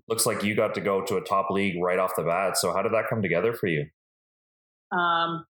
looks 0.09 0.25
like 0.25 0.43
you 0.43 0.55
got 0.55 0.75
to 0.75 0.81
go 0.81 1.05
to 1.05 1.17
a 1.17 1.21
top 1.23 1.51
league 1.51 1.75
right 1.83 1.99
off 1.99 2.13
the 2.17 2.23
bat. 2.23 2.57
So, 2.57 2.73
how 2.73 2.83
did 2.83 2.93
that 2.93 3.05
come 3.11 3.21
together 3.21 3.53
for 3.53 3.67
you? 3.67 3.87
Um, 4.97 5.45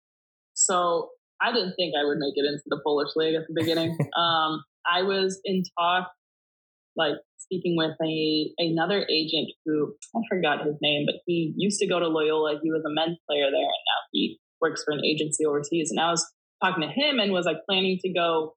so 0.53 1.09
I 1.41 1.51
didn't 1.51 1.75
think 1.75 1.93
I 1.99 2.05
would 2.05 2.17
make 2.17 2.33
it 2.35 2.45
into 2.45 2.63
the 2.67 2.79
Polish 2.83 3.09
league 3.15 3.35
at 3.35 3.47
the 3.47 3.53
beginning. 3.53 3.91
um, 4.17 4.63
I 4.91 5.03
was 5.03 5.39
in 5.43 5.63
talk 5.77 6.09
like 6.97 7.13
speaking 7.37 7.77
with 7.77 7.91
a 8.03 8.51
another 8.57 9.05
agent 9.09 9.49
who 9.65 9.93
I 10.15 10.19
forgot 10.29 10.65
his 10.65 10.75
name, 10.81 11.05
but 11.05 11.15
he 11.25 11.53
used 11.55 11.79
to 11.79 11.87
go 11.87 11.99
to 11.99 12.07
Loyola. 12.07 12.59
He 12.61 12.71
was 12.71 12.83
a 12.85 12.93
men's 12.93 13.17
player 13.29 13.45
there, 13.45 13.61
and 13.61 13.85
now 13.87 14.01
he 14.11 14.39
works 14.59 14.83
for 14.83 14.91
an 14.91 15.05
agency 15.05 15.45
overseas. 15.45 15.91
And 15.91 15.99
I 15.99 16.09
was 16.09 16.27
talking 16.63 16.81
to 16.81 16.89
him 16.89 17.19
and 17.19 17.31
was 17.31 17.45
like 17.45 17.57
planning 17.69 17.99
to 18.01 18.11
go 18.11 18.55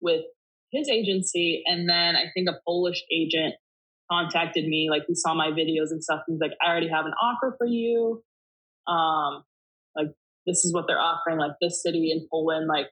with 0.00 0.22
his 0.72 0.88
agency, 0.88 1.62
and 1.66 1.88
then 1.88 2.16
I 2.16 2.24
think 2.34 2.48
a 2.48 2.58
Polish 2.66 3.04
agent 3.12 3.54
contacted 4.10 4.66
me. 4.66 4.88
Like 4.90 5.02
he 5.06 5.14
saw 5.14 5.34
my 5.34 5.50
videos 5.50 5.90
and 5.90 6.02
stuff. 6.02 6.22
He's 6.26 6.40
like, 6.40 6.52
"I 6.64 6.70
already 6.70 6.88
have 6.88 7.04
an 7.04 7.14
offer 7.22 7.54
for 7.58 7.66
you. 7.66 8.22
Um, 8.86 9.44
like 9.94 10.08
this 10.46 10.64
is 10.64 10.72
what 10.72 10.86
they're 10.88 10.98
offering. 11.00 11.38
Like 11.38 11.52
this 11.60 11.82
city 11.82 12.10
in 12.10 12.26
Poland, 12.30 12.66
like." 12.66 12.86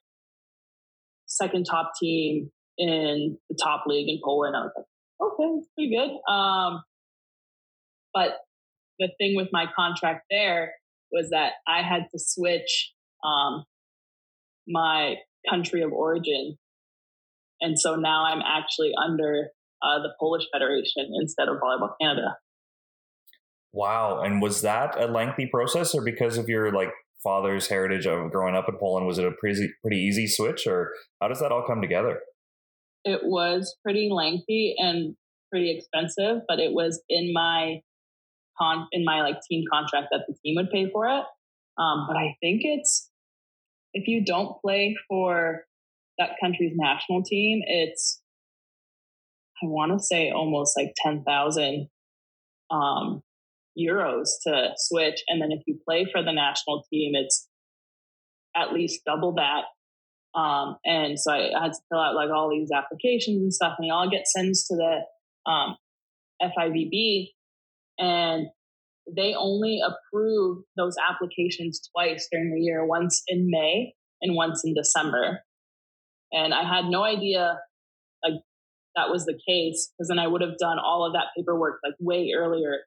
second 1.26 1.64
top 1.64 1.92
team 1.98 2.50
in 2.78 3.38
the 3.48 3.58
top 3.62 3.84
league 3.86 4.08
in 4.08 4.20
Poland. 4.24 4.56
I 4.56 4.60
was 4.60 4.72
like, 4.76 4.86
okay, 5.20 5.58
it's 5.58 5.68
pretty 5.74 5.94
good. 5.94 6.32
Um, 6.32 6.82
but 8.14 8.38
the 8.98 9.08
thing 9.18 9.36
with 9.36 9.48
my 9.52 9.66
contract 9.74 10.26
there 10.30 10.72
was 11.10 11.30
that 11.30 11.52
I 11.66 11.82
had 11.82 12.06
to 12.12 12.18
switch 12.18 12.92
um, 13.24 13.64
my 14.66 15.16
country 15.48 15.82
of 15.82 15.92
origin. 15.92 16.56
And 17.60 17.78
so 17.78 17.94
now 17.94 18.24
I'm 18.24 18.40
actually 18.40 18.92
under 19.02 19.48
uh, 19.82 20.02
the 20.02 20.10
Polish 20.18 20.44
Federation 20.52 21.12
instead 21.20 21.48
of 21.48 21.56
Volleyball 21.56 21.92
Canada. 22.00 22.36
Wow. 23.72 24.22
And 24.22 24.42
was 24.42 24.62
that 24.62 25.00
a 25.00 25.06
lengthy 25.06 25.46
process 25.46 25.94
or 25.94 26.02
because 26.02 26.38
of 26.38 26.48
your 26.48 26.72
like 26.72 26.90
father's 27.22 27.68
heritage 27.68 28.06
of 28.06 28.30
growing 28.30 28.54
up 28.54 28.68
in 28.68 28.76
Poland, 28.78 29.06
was 29.06 29.18
it 29.18 29.24
a 29.24 29.32
pretty, 29.32 29.70
pretty 29.80 29.98
easy 29.98 30.26
switch 30.26 30.66
or 30.66 30.92
how 31.20 31.28
does 31.28 31.40
that 31.40 31.52
all 31.52 31.64
come 31.66 31.80
together? 31.80 32.20
It 33.04 33.20
was 33.24 33.76
pretty 33.82 34.08
lengthy 34.10 34.74
and 34.78 35.14
pretty 35.50 35.76
expensive, 35.76 36.42
but 36.48 36.58
it 36.58 36.72
was 36.72 37.02
in 37.08 37.32
my 37.32 37.80
con 38.58 38.86
in 38.92 39.04
my 39.04 39.22
like 39.22 39.36
team 39.48 39.64
contract 39.72 40.08
that 40.10 40.24
the 40.28 40.34
team 40.44 40.56
would 40.56 40.70
pay 40.70 40.90
for 40.90 41.06
it. 41.06 41.24
Um, 41.78 42.06
but 42.06 42.16
I 42.16 42.36
think 42.40 42.62
it's 42.64 43.10
if 43.94 44.08
you 44.08 44.24
don't 44.24 44.60
play 44.60 44.96
for 45.08 45.64
that 46.18 46.30
country's 46.40 46.72
national 46.74 47.22
team, 47.22 47.62
it's 47.66 48.20
I 49.62 49.66
want 49.66 49.92
to 49.92 50.04
say 50.04 50.30
almost 50.30 50.76
like 50.76 50.92
ten 50.96 51.24
thousand 51.24 51.88
um, 52.70 53.22
euros 53.78 54.28
to 54.46 54.70
switch, 54.76 55.22
and 55.28 55.40
then 55.40 55.52
if 55.52 55.62
you 55.66 55.78
play 55.86 56.06
for 56.10 56.22
the 56.22 56.32
national 56.32 56.84
team, 56.90 57.12
it's 57.14 57.48
at 58.54 58.72
least 58.72 59.00
double 59.06 59.34
that 59.34 59.64
um, 60.34 60.76
and 60.84 61.18
so 61.18 61.30
I, 61.32 61.50
I, 61.56 61.62
had 61.64 61.72
to 61.72 61.80
fill 61.90 62.00
out 62.00 62.14
like 62.14 62.30
all 62.30 62.48
these 62.48 62.70
applications 62.70 63.42
and 63.42 63.52
stuff, 63.52 63.74
and 63.78 63.86
they 63.86 63.90
all 63.90 64.08
get 64.08 64.26
sent 64.26 64.54
to 64.68 64.76
the 64.76 65.50
um, 65.50 65.76
FIVB, 66.42 67.28
and 67.98 68.46
they 69.14 69.34
only 69.34 69.80
approve 69.84 70.64
those 70.76 70.96
applications 71.10 71.80
twice 71.94 72.28
during 72.30 72.54
the 72.54 72.60
year, 72.60 72.86
once 72.86 73.22
in 73.28 73.48
May 73.50 73.94
and 74.22 74.34
once 74.34 74.62
in 74.64 74.74
December. 74.74 75.40
And 76.32 76.54
I 76.54 76.62
had 76.62 76.86
no 76.86 77.04
idea 77.04 77.58
like 78.24 78.40
that 78.96 79.10
was 79.10 79.26
the 79.26 79.38
case 79.46 79.92
because 79.92 80.08
then 80.08 80.18
I 80.18 80.26
would 80.26 80.40
have 80.40 80.56
done 80.58 80.78
all 80.78 81.06
of 81.06 81.12
that 81.12 81.26
paperwork 81.36 81.80
like 81.84 81.94
way 82.00 82.32
earlier 82.34 82.78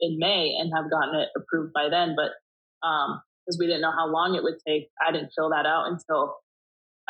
in 0.00 0.18
May 0.18 0.56
and 0.58 0.72
have 0.76 0.90
gotten 0.90 1.20
it 1.20 1.30
approved 1.36 1.72
by 1.72 1.88
then. 1.88 2.14
But 2.16 2.30
um, 2.86 3.22
because 3.44 3.58
we 3.58 3.66
didn't 3.66 3.80
know 3.80 3.90
how 3.90 4.06
long 4.06 4.36
it 4.36 4.44
would 4.44 4.58
take, 4.66 4.88
I 5.04 5.10
didn't 5.10 5.32
fill 5.36 5.50
that 5.50 5.66
out 5.66 5.86
until 5.90 6.36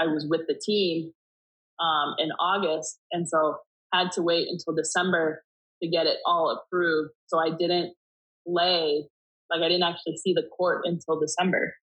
I 0.02 0.06
was 0.06 0.26
with 0.28 0.42
the 0.48 0.54
team 0.54 1.12
um, 1.80 2.14
in 2.18 2.30
August, 2.32 2.98
and 3.12 3.28
so 3.28 3.58
had 3.92 4.10
to 4.12 4.22
wait 4.22 4.48
until 4.48 4.74
December 4.74 5.42
to 5.82 5.88
get 5.88 6.06
it 6.06 6.18
all 6.26 6.50
approved. 6.50 7.10
So 7.26 7.38
I 7.38 7.50
didn't 7.50 7.94
lay 8.46 9.08
like 9.50 9.60
I 9.62 9.68
didn't 9.68 9.82
actually 9.82 10.16
see 10.16 10.32
the 10.32 10.44
court 10.56 10.82
until 10.84 11.20
December. 11.20 11.74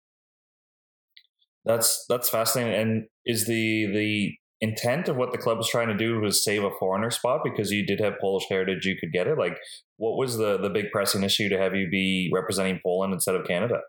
That's 1.65 2.05
that's 2.09 2.29
fascinating. 2.31 2.75
And 2.75 3.05
is 3.27 3.47
the 3.47 3.87
the 3.93 4.35
intent 4.61 5.09
of 5.09 5.17
what 5.17 5.33
the 5.33 5.39
club 5.39 5.59
was 5.59 5.69
trying 5.69 5.89
to 5.89 5.97
do 5.97 6.19
was 6.19 6.43
save 6.43 6.65
a 6.65 6.71
foreigner 6.81 7.11
spot 7.11 7.43
because 7.45 7.71
you 7.71 7.87
did 7.87 8.01
have 8.01 8.15
Polish 8.21 8.45
heritage, 8.49 8.85
you 8.85 8.97
could 8.99 9.13
get 9.13 9.27
it. 9.27 9.39
Like, 9.39 9.57
what 9.97 10.17
was 10.17 10.39
the 10.39 10.59
the 10.59 10.71
big 10.71 10.91
pressing 10.91 11.23
issue 11.23 11.49
to 11.51 11.59
have 11.59 11.75
you 11.75 11.89
be 11.91 12.31
representing 12.33 12.81
Poland 12.83 13.13
instead 13.13 13.35
of 13.35 13.47
Canada? 13.47 13.81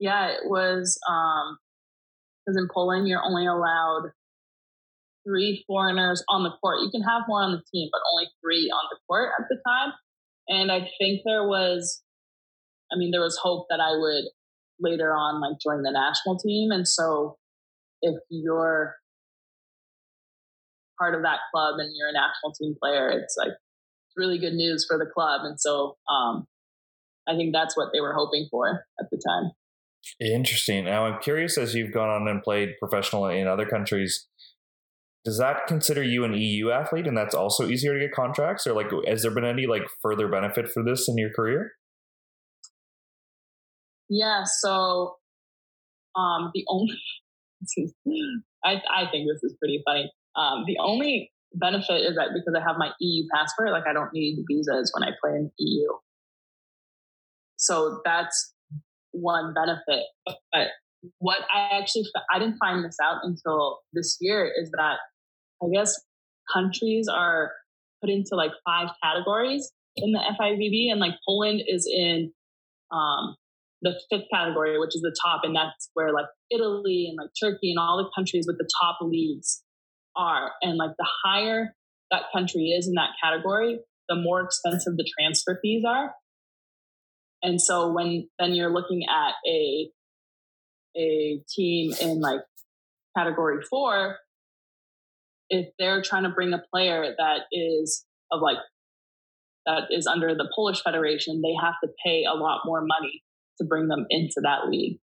Yeah, 0.00 0.28
it 0.28 0.40
was 0.44 0.98
um, 1.08 1.58
because 2.44 2.56
in 2.56 2.68
Poland 2.72 3.08
you're 3.08 3.22
only 3.22 3.46
allowed 3.46 4.10
three 5.26 5.64
foreigners 5.66 6.24
on 6.28 6.42
the 6.42 6.50
court. 6.60 6.80
You 6.82 6.90
can 6.90 7.02
have 7.02 7.22
more 7.28 7.42
on 7.42 7.52
the 7.52 7.62
team, 7.72 7.88
but 7.92 8.00
only 8.12 8.28
three 8.42 8.70
on 8.70 8.84
the 8.90 8.98
court 9.06 9.30
at 9.38 9.46
the 9.48 9.58
time. 9.66 9.92
And 10.48 10.72
I 10.72 10.88
think 10.98 11.22
there 11.24 11.46
was, 11.46 12.02
I 12.92 12.98
mean, 12.98 13.10
there 13.12 13.20
was 13.20 13.38
hope 13.40 13.66
that 13.70 13.80
I 13.80 13.96
would 13.96 14.24
later 14.80 15.14
on 15.14 15.40
like 15.40 15.60
join 15.62 15.82
the 15.82 15.92
national 15.92 16.38
team. 16.38 16.70
And 16.72 16.86
so 16.86 17.36
if 18.02 18.16
you're 18.28 18.96
part 20.98 21.14
of 21.14 21.22
that 21.22 21.38
club 21.52 21.76
and 21.78 21.90
you're 21.96 22.08
a 22.08 22.12
national 22.12 22.52
team 22.58 22.74
player, 22.82 23.08
it's 23.10 23.36
like 23.38 23.52
it's 23.52 24.16
really 24.16 24.38
good 24.38 24.54
news 24.54 24.84
for 24.88 24.98
the 24.98 25.06
club. 25.06 25.42
And 25.44 25.60
so 25.60 25.96
um, 26.10 26.46
I 27.28 27.36
think 27.36 27.52
that's 27.52 27.76
what 27.76 27.90
they 27.92 28.00
were 28.00 28.14
hoping 28.14 28.48
for 28.50 28.84
at 29.00 29.06
the 29.10 29.22
time. 29.24 29.52
Interesting. 30.20 30.84
Now, 30.84 31.06
I'm 31.06 31.20
curious 31.20 31.56
as 31.56 31.74
you've 31.74 31.92
gone 31.92 32.08
on 32.08 32.28
and 32.28 32.42
played 32.42 32.70
professional 32.78 33.26
in 33.26 33.46
other 33.46 33.66
countries, 33.66 34.26
does 35.24 35.38
that 35.38 35.66
consider 35.66 36.02
you 36.02 36.24
an 36.24 36.34
EU 36.34 36.70
athlete 36.70 37.06
and 37.06 37.16
that's 37.16 37.34
also 37.34 37.68
easier 37.68 37.94
to 37.94 38.00
get 38.00 38.12
contracts? 38.12 38.66
Or 38.66 38.72
like, 38.72 38.88
has 39.06 39.22
there 39.22 39.30
been 39.30 39.44
any 39.44 39.66
like 39.66 39.84
further 40.00 40.28
benefit 40.28 40.68
for 40.68 40.82
this 40.82 41.08
in 41.08 41.16
your 41.16 41.30
career? 41.30 41.72
Yeah. 44.08 44.42
So, 44.44 45.16
um, 46.16 46.50
the 46.54 46.64
only, 46.68 46.94
I, 48.64 48.74
I 48.94 49.10
think 49.10 49.28
this 49.28 49.42
is 49.42 49.56
pretty 49.58 49.82
funny. 49.86 50.10
Um, 50.36 50.64
the 50.66 50.76
only 50.80 51.30
benefit 51.54 52.02
is 52.02 52.16
that 52.16 52.28
because 52.34 52.54
I 52.56 52.66
have 52.66 52.76
my 52.78 52.90
EU 53.00 53.24
passport, 53.34 53.70
like 53.70 53.86
I 53.86 53.92
don't 53.92 54.12
need 54.12 54.44
visas 54.50 54.92
when 54.94 55.08
I 55.08 55.12
play 55.22 55.36
in 55.36 55.50
EU. 55.58 55.88
So 57.56 58.00
that's 58.04 58.51
one 59.12 59.54
benefit. 59.54 60.04
But 60.24 60.68
what 61.18 61.38
I 61.54 61.78
actually 61.78 62.04
I 62.32 62.38
didn't 62.38 62.58
find 62.58 62.84
this 62.84 62.96
out 63.02 63.20
until 63.22 63.80
this 63.92 64.18
year 64.20 64.50
is 64.60 64.70
that 64.70 64.96
I 65.62 65.66
guess 65.72 66.00
countries 66.52 67.08
are 67.08 67.52
put 68.00 68.10
into 68.10 68.34
like 68.34 68.52
five 68.64 68.90
categories 69.02 69.70
in 69.96 70.12
the 70.12 70.20
FIVB, 70.40 70.90
and 70.90 71.00
like 71.00 71.14
Poland 71.26 71.62
is 71.66 71.88
in 71.92 72.32
um, 72.90 73.36
the 73.82 73.98
fifth 74.10 74.26
category, 74.32 74.78
which 74.78 74.94
is 74.94 75.02
the 75.02 75.14
top, 75.24 75.42
and 75.44 75.54
that's 75.54 75.90
where 75.94 76.12
like 76.12 76.26
Italy 76.50 77.06
and 77.08 77.18
like 77.20 77.30
Turkey 77.40 77.70
and 77.70 77.78
all 77.78 77.98
the 77.98 78.10
countries 78.16 78.44
with 78.46 78.58
the 78.58 78.68
top 78.80 78.98
leagues 79.02 79.62
are. 80.16 80.52
And 80.62 80.76
like 80.76 80.92
the 80.98 81.08
higher 81.24 81.74
that 82.10 82.24
country 82.34 82.66
is 82.66 82.86
in 82.86 82.94
that 82.94 83.10
category, 83.22 83.78
the 84.08 84.16
more 84.16 84.40
expensive 84.40 84.96
the 84.96 85.08
transfer 85.18 85.58
fees 85.62 85.84
are. 85.86 86.14
And 87.42 87.60
so 87.60 87.92
when 87.92 88.28
then 88.38 88.54
you're 88.54 88.72
looking 88.72 89.04
at 89.08 89.34
a 89.48 89.90
a 90.96 91.40
team 91.48 91.92
in 92.00 92.20
like 92.20 92.40
category 93.16 93.62
four, 93.68 94.18
if 95.48 95.68
they're 95.78 96.02
trying 96.02 96.24
to 96.24 96.28
bring 96.28 96.52
a 96.52 96.62
player 96.72 97.14
that 97.16 97.40
is 97.50 98.04
of 98.30 98.40
like 98.40 98.58
that 99.66 99.84
is 99.90 100.06
under 100.06 100.34
the 100.34 100.50
Polish 100.54 100.82
Federation, 100.82 101.42
they 101.42 101.54
have 101.60 101.74
to 101.84 101.90
pay 102.04 102.24
a 102.24 102.34
lot 102.34 102.62
more 102.64 102.80
money 102.80 103.22
to 103.58 103.64
bring 103.64 103.88
them 103.88 104.06
into 104.10 104.40
that 104.42 104.68
league. 104.68 104.98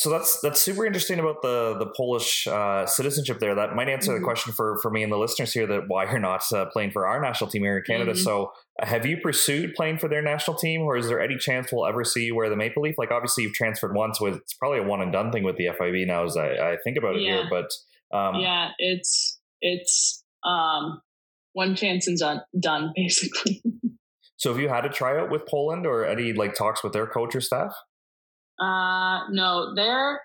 So 0.00 0.08
that's 0.08 0.40
that's 0.40 0.58
super 0.62 0.86
interesting 0.86 1.18
about 1.18 1.42
the 1.42 1.76
the 1.78 1.84
Polish 1.94 2.46
uh, 2.46 2.86
citizenship 2.86 3.38
there. 3.38 3.54
That 3.54 3.76
might 3.76 3.90
answer 3.90 4.12
mm-hmm. 4.12 4.22
the 4.22 4.24
question 4.24 4.54
for 4.54 4.78
for 4.80 4.90
me 4.90 5.02
and 5.02 5.12
the 5.12 5.18
listeners 5.18 5.52
here 5.52 5.66
that 5.66 5.88
why 5.88 6.10
you're 6.10 6.18
not 6.18 6.50
uh, 6.54 6.64
playing 6.72 6.92
for 6.92 7.06
our 7.06 7.20
national 7.20 7.50
team 7.50 7.64
here 7.64 7.76
in 7.76 7.84
Canada. 7.86 8.12
Mm-hmm. 8.12 8.22
So 8.22 8.50
uh, 8.80 8.86
have 8.86 9.04
you 9.04 9.18
pursued 9.18 9.74
playing 9.74 9.98
for 9.98 10.08
their 10.08 10.22
national 10.22 10.56
team, 10.56 10.80
or 10.80 10.96
is 10.96 11.08
there 11.08 11.20
any 11.20 11.36
chance 11.36 11.70
we'll 11.70 11.84
ever 11.84 12.02
see 12.02 12.24
you 12.24 12.34
wear 12.34 12.48
the 12.48 12.56
maple 12.56 12.82
leaf? 12.82 12.94
Like 12.96 13.10
obviously 13.10 13.44
you've 13.44 13.52
transferred 13.52 13.94
once, 13.94 14.18
with 14.22 14.36
it's 14.36 14.54
probably 14.54 14.78
a 14.78 14.84
one 14.84 15.02
and 15.02 15.12
done 15.12 15.32
thing 15.32 15.44
with 15.44 15.58
the 15.58 15.66
FIV 15.66 16.06
now. 16.06 16.24
As 16.24 16.34
I, 16.34 16.46
I 16.46 16.76
think 16.82 16.96
about 16.96 17.16
it 17.16 17.20
yeah. 17.20 17.42
here, 17.42 17.44
but 17.50 17.70
um, 18.16 18.36
yeah, 18.36 18.70
it's 18.78 19.38
it's 19.60 20.24
um, 20.46 21.02
one 21.52 21.74
chance 21.74 22.06
and 22.06 22.16
done, 22.16 22.40
done 22.58 22.92
basically. 22.96 23.62
so 24.38 24.50
have 24.50 24.62
you 24.62 24.70
had 24.70 24.86
a 24.86 24.88
tryout 24.88 25.30
with 25.30 25.44
Poland 25.46 25.86
or 25.86 26.06
any 26.06 26.32
like 26.32 26.54
talks 26.54 26.82
with 26.82 26.94
their 26.94 27.06
coach 27.06 27.36
or 27.36 27.42
staff? 27.42 27.74
Uh, 28.60 29.20
no, 29.30 29.74
their 29.74 30.20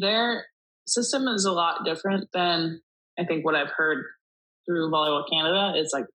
their 0.00 0.46
system 0.86 1.28
is 1.28 1.44
a 1.44 1.52
lot 1.52 1.84
different 1.84 2.28
than 2.32 2.80
I 3.18 3.24
think 3.24 3.44
what 3.44 3.54
I've 3.54 3.72
heard 3.76 4.04
through 4.66 4.90
Volleyball 4.90 5.28
Canada. 5.30 5.72
It's 5.76 5.92
like 5.92 6.06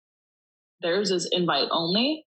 theirs 0.81 1.11
is 1.11 1.29
invite 1.31 1.69
only. 1.71 2.25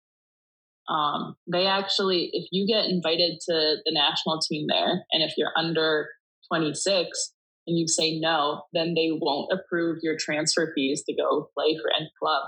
Um, 0.89 1.37
they 1.51 1.67
actually, 1.67 2.31
if 2.33 2.47
you 2.53 2.67
get 2.67 2.91
invited 2.91 3.39
to 3.49 3.77
the 3.85 3.93
national 3.93 4.41
team 4.41 4.67
there, 4.69 5.05
and 5.13 5.23
if 5.23 5.35
you're 5.37 5.53
under 5.57 6.09
26 6.53 7.33
and 7.67 7.79
you 7.79 7.89
say 7.89 8.19
no, 8.19 8.63
then 8.73 8.95
they 8.95 9.11
won't 9.11 9.51
approve 9.51 9.99
your 10.03 10.17
transfer 10.19 10.73
fees 10.75 11.03
to 11.05 11.15
go 11.15 11.49
play 11.57 11.79
for 11.81 11.91
any 11.97 12.11
club. 12.21 12.43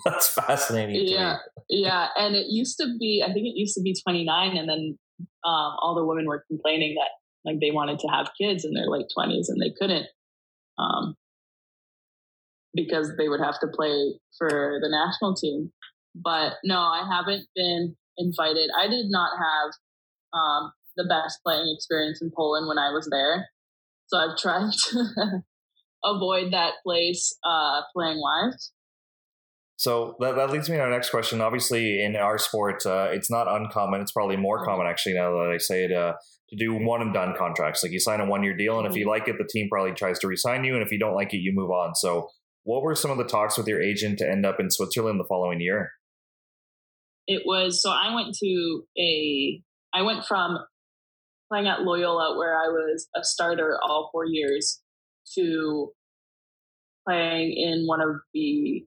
That's 0.04 0.28
fascinating. 0.28 1.06
Yeah, 1.06 1.38
yeah. 1.68 2.08
And 2.16 2.34
it 2.34 2.46
used 2.48 2.76
to 2.78 2.86
be, 2.98 3.22
I 3.24 3.32
think 3.32 3.46
it 3.46 3.56
used 3.56 3.74
to 3.74 3.82
be 3.82 3.94
29, 4.02 4.56
and 4.56 4.68
then 4.68 4.98
um, 5.44 5.76
all 5.80 5.94
the 5.96 6.04
women 6.04 6.26
were 6.26 6.44
complaining 6.48 6.94
that 6.96 7.10
like 7.44 7.60
they 7.60 7.70
wanted 7.70 7.98
to 8.00 8.08
have 8.08 8.30
kids 8.38 8.64
in 8.64 8.74
their 8.74 8.88
late 8.88 9.06
20s 9.16 9.48
and 9.48 9.60
they 9.60 9.72
couldn't 9.78 10.06
um, 10.78 11.16
because 12.74 13.12
they 13.16 13.28
would 13.28 13.40
have 13.40 13.58
to 13.60 13.66
play 13.68 14.14
for 14.38 14.78
the 14.80 14.88
national 14.88 15.34
team. 15.34 15.72
But 16.14 16.54
no, 16.64 16.78
I 16.78 17.08
haven't 17.10 17.46
been 17.54 17.96
invited. 18.18 18.70
I 18.78 18.88
did 18.88 19.06
not 19.08 19.30
have 19.38 19.70
um, 20.32 20.72
the 20.96 21.04
best 21.04 21.40
playing 21.44 21.72
experience 21.74 22.20
in 22.20 22.30
Poland 22.36 22.68
when 22.68 22.78
I 22.78 22.90
was 22.90 23.08
there. 23.10 23.48
So 24.06 24.18
I've 24.18 24.36
tried 24.36 24.72
to 24.90 25.42
avoid 26.04 26.52
that 26.52 26.74
place 26.84 27.36
uh, 27.44 27.82
playing 27.94 28.20
wise. 28.20 28.72
So 29.80 30.14
that, 30.20 30.36
that 30.36 30.50
leads 30.50 30.68
me 30.68 30.76
to 30.76 30.82
our 30.82 30.90
next 30.90 31.08
question. 31.08 31.40
Obviously, 31.40 32.04
in 32.04 32.14
our 32.14 32.36
sport, 32.36 32.84
uh, 32.84 33.08
it's 33.12 33.30
not 33.30 33.48
uncommon. 33.48 34.02
It's 34.02 34.12
probably 34.12 34.36
more 34.36 34.62
common, 34.62 34.86
actually, 34.86 35.14
now 35.14 35.30
that 35.30 35.50
I 35.54 35.56
say 35.56 35.84
it, 35.84 35.92
uh, 35.92 36.12
to 36.50 36.56
do 36.56 36.74
one 36.74 37.00
and 37.00 37.14
done 37.14 37.34
contracts. 37.34 37.82
Like 37.82 37.90
you 37.90 37.98
sign 37.98 38.20
a 38.20 38.26
one 38.26 38.42
year 38.42 38.54
deal, 38.54 38.76
and 38.76 38.86
if 38.86 38.94
you 38.94 39.06
mm-hmm. 39.06 39.08
like 39.08 39.28
it, 39.28 39.36
the 39.38 39.48
team 39.50 39.70
probably 39.70 39.92
tries 39.92 40.18
to 40.18 40.28
resign 40.28 40.64
you. 40.64 40.74
And 40.74 40.82
if 40.82 40.92
you 40.92 40.98
don't 40.98 41.14
like 41.14 41.32
it, 41.32 41.38
you 41.38 41.54
move 41.54 41.70
on. 41.70 41.94
So, 41.94 42.28
what 42.64 42.82
were 42.82 42.94
some 42.94 43.10
of 43.10 43.16
the 43.16 43.24
talks 43.24 43.56
with 43.56 43.66
your 43.66 43.80
agent 43.80 44.18
to 44.18 44.30
end 44.30 44.44
up 44.44 44.60
in 44.60 44.70
Switzerland 44.70 45.18
the 45.18 45.24
following 45.24 45.62
year? 45.62 45.92
It 47.26 47.44
was 47.46 47.80
so 47.80 47.90
I 47.90 48.14
went 48.14 48.34
to 48.34 48.82
a, 48.98 49.62
I 49.94 50.02
went 50.02 50.26
from 50.26 50.58
playing 51.50 51.68
at 51.68 51.84
Loyola, 51.84 52.36
where 52.36 52.54
I 52.54 52.68
was 52.68 53.08
a 53.16 53.24
starter 53.24 53.78
all 53.82 54.10
four 54.12 54.26
years, 54.26 54.82
to 55.38 55.90
playing 57.08 57.54
in 57.56 57.86
one 57.86 58.02
of 58.02 58.16
the 58.34 58.84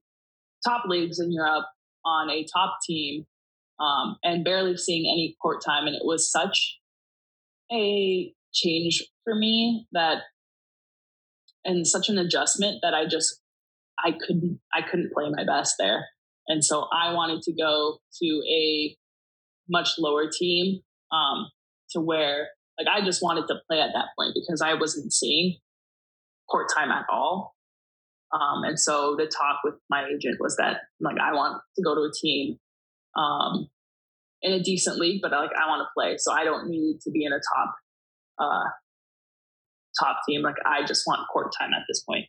top 0.65 0.83
leagues 0.87 1.19
in 1.19 1.31
Europe 1.31 1.65
on 2.05 2.29
a 2.29 2.45
top 2.53 2.77
team 2.85 3.25
um, 3.79 4.17
and 4.23 4.43
barely 4.43 4.77
seeing 4.77 5.05
any 5.11 5.35
court 5.41 5.63
time. 5.65 5.87
And 5.87 5.95
it 5.95 6.03
was 6.03 6.31
such 6.31 6.79
a 7.71 8.33
change 8.53 9.03
for 9.23 9.35
me 9.35 9.87
that, 9.91 10.19
and 11.65 11.87
such 11.87 12.09
an 12.09 12.17
adjustment 12.17 12.79
that 12.83 12.93
I 12.93 13.05
just, 13.05 13.39
I 13.97 14.11
couldn't, 14.11 14.59
I 14.73 14.81
couldn't 14.81 15.13
play 15.13 15.29
my 15.29 15.45
best 15.45 15.75
there. 15.79 16.07
And 16.47 16.63
so 16.63 16.87
I 16.91 17.13
wanted 17.13 17.41
to 17.43 17.53
go 17.53 17.99
to 18.21 18.43
a 18.49 18.95
much 19.69 19.91
lower 19.97 20.29
team 20.29 20.81
um, 21.11 21.49
to 21.91 22.01
where, 22.01 22.49
like, 22.77 22.87
I 22.87 23.05
just 23.05 23.23
wanted 23.23 23.47
to 23.47 23.55
play 23.69 23.79
at 23.79 23.91
that 23.93 24.07
point 24.17 24.33
because 24.35 24.61
I 24.61 24.73
wasn't 24.73 25.13
seeing 25.13 25.57
court 26.49 26.67
time 26.75 26.91
at 26.91 27.05
all. 27.09 27.52
Um, 28.33 28.63
and 28.63 28.79
so 28.79 29.15
the 29.17 29.25
talk 29.25 29.59
with 29.63 29.75
my 29.89 30.05
agent 30.05 30.37
was 30.39 30.55
that 30.57 30.77
like 30.99 31.17
I 31.21 31.33
want 31.33 31.61
to 31.75 31.83
go 31.83 31.93
to 31.93 32.01
a 32.01 32.11
team 32.19 32.57
um, 33.15 33.67
in 34.41 34.53
a 34.53 34.63
decent 34.63 34.97
league, 34.97 35.21
but 35.21 35.31
like 35.31 35.51
I 35.55 35.67
want 35.67 35.81
to 35.81 35.87
play, 35.95 36.15
so 36.17 36.33
I 36.33 36.43
don't 36.43 36.69
need 36.69 36.99
to 37.01 37.11
be 37.11 37.25
in 37.25 37.31
a 37.31 37.37
top 37.37 37.75
uh, 38.39 38.69
top 39.99 40.17
team. 40.27 40.41
Like 40.41 40.55
I 40.65 40.85
just 40.85 41.03
want 41.05 41.21
court 41.31 41.53
time 41.59 41.73
at 41.73 41.83
this 41.87 42.03
point. 42.03 42.25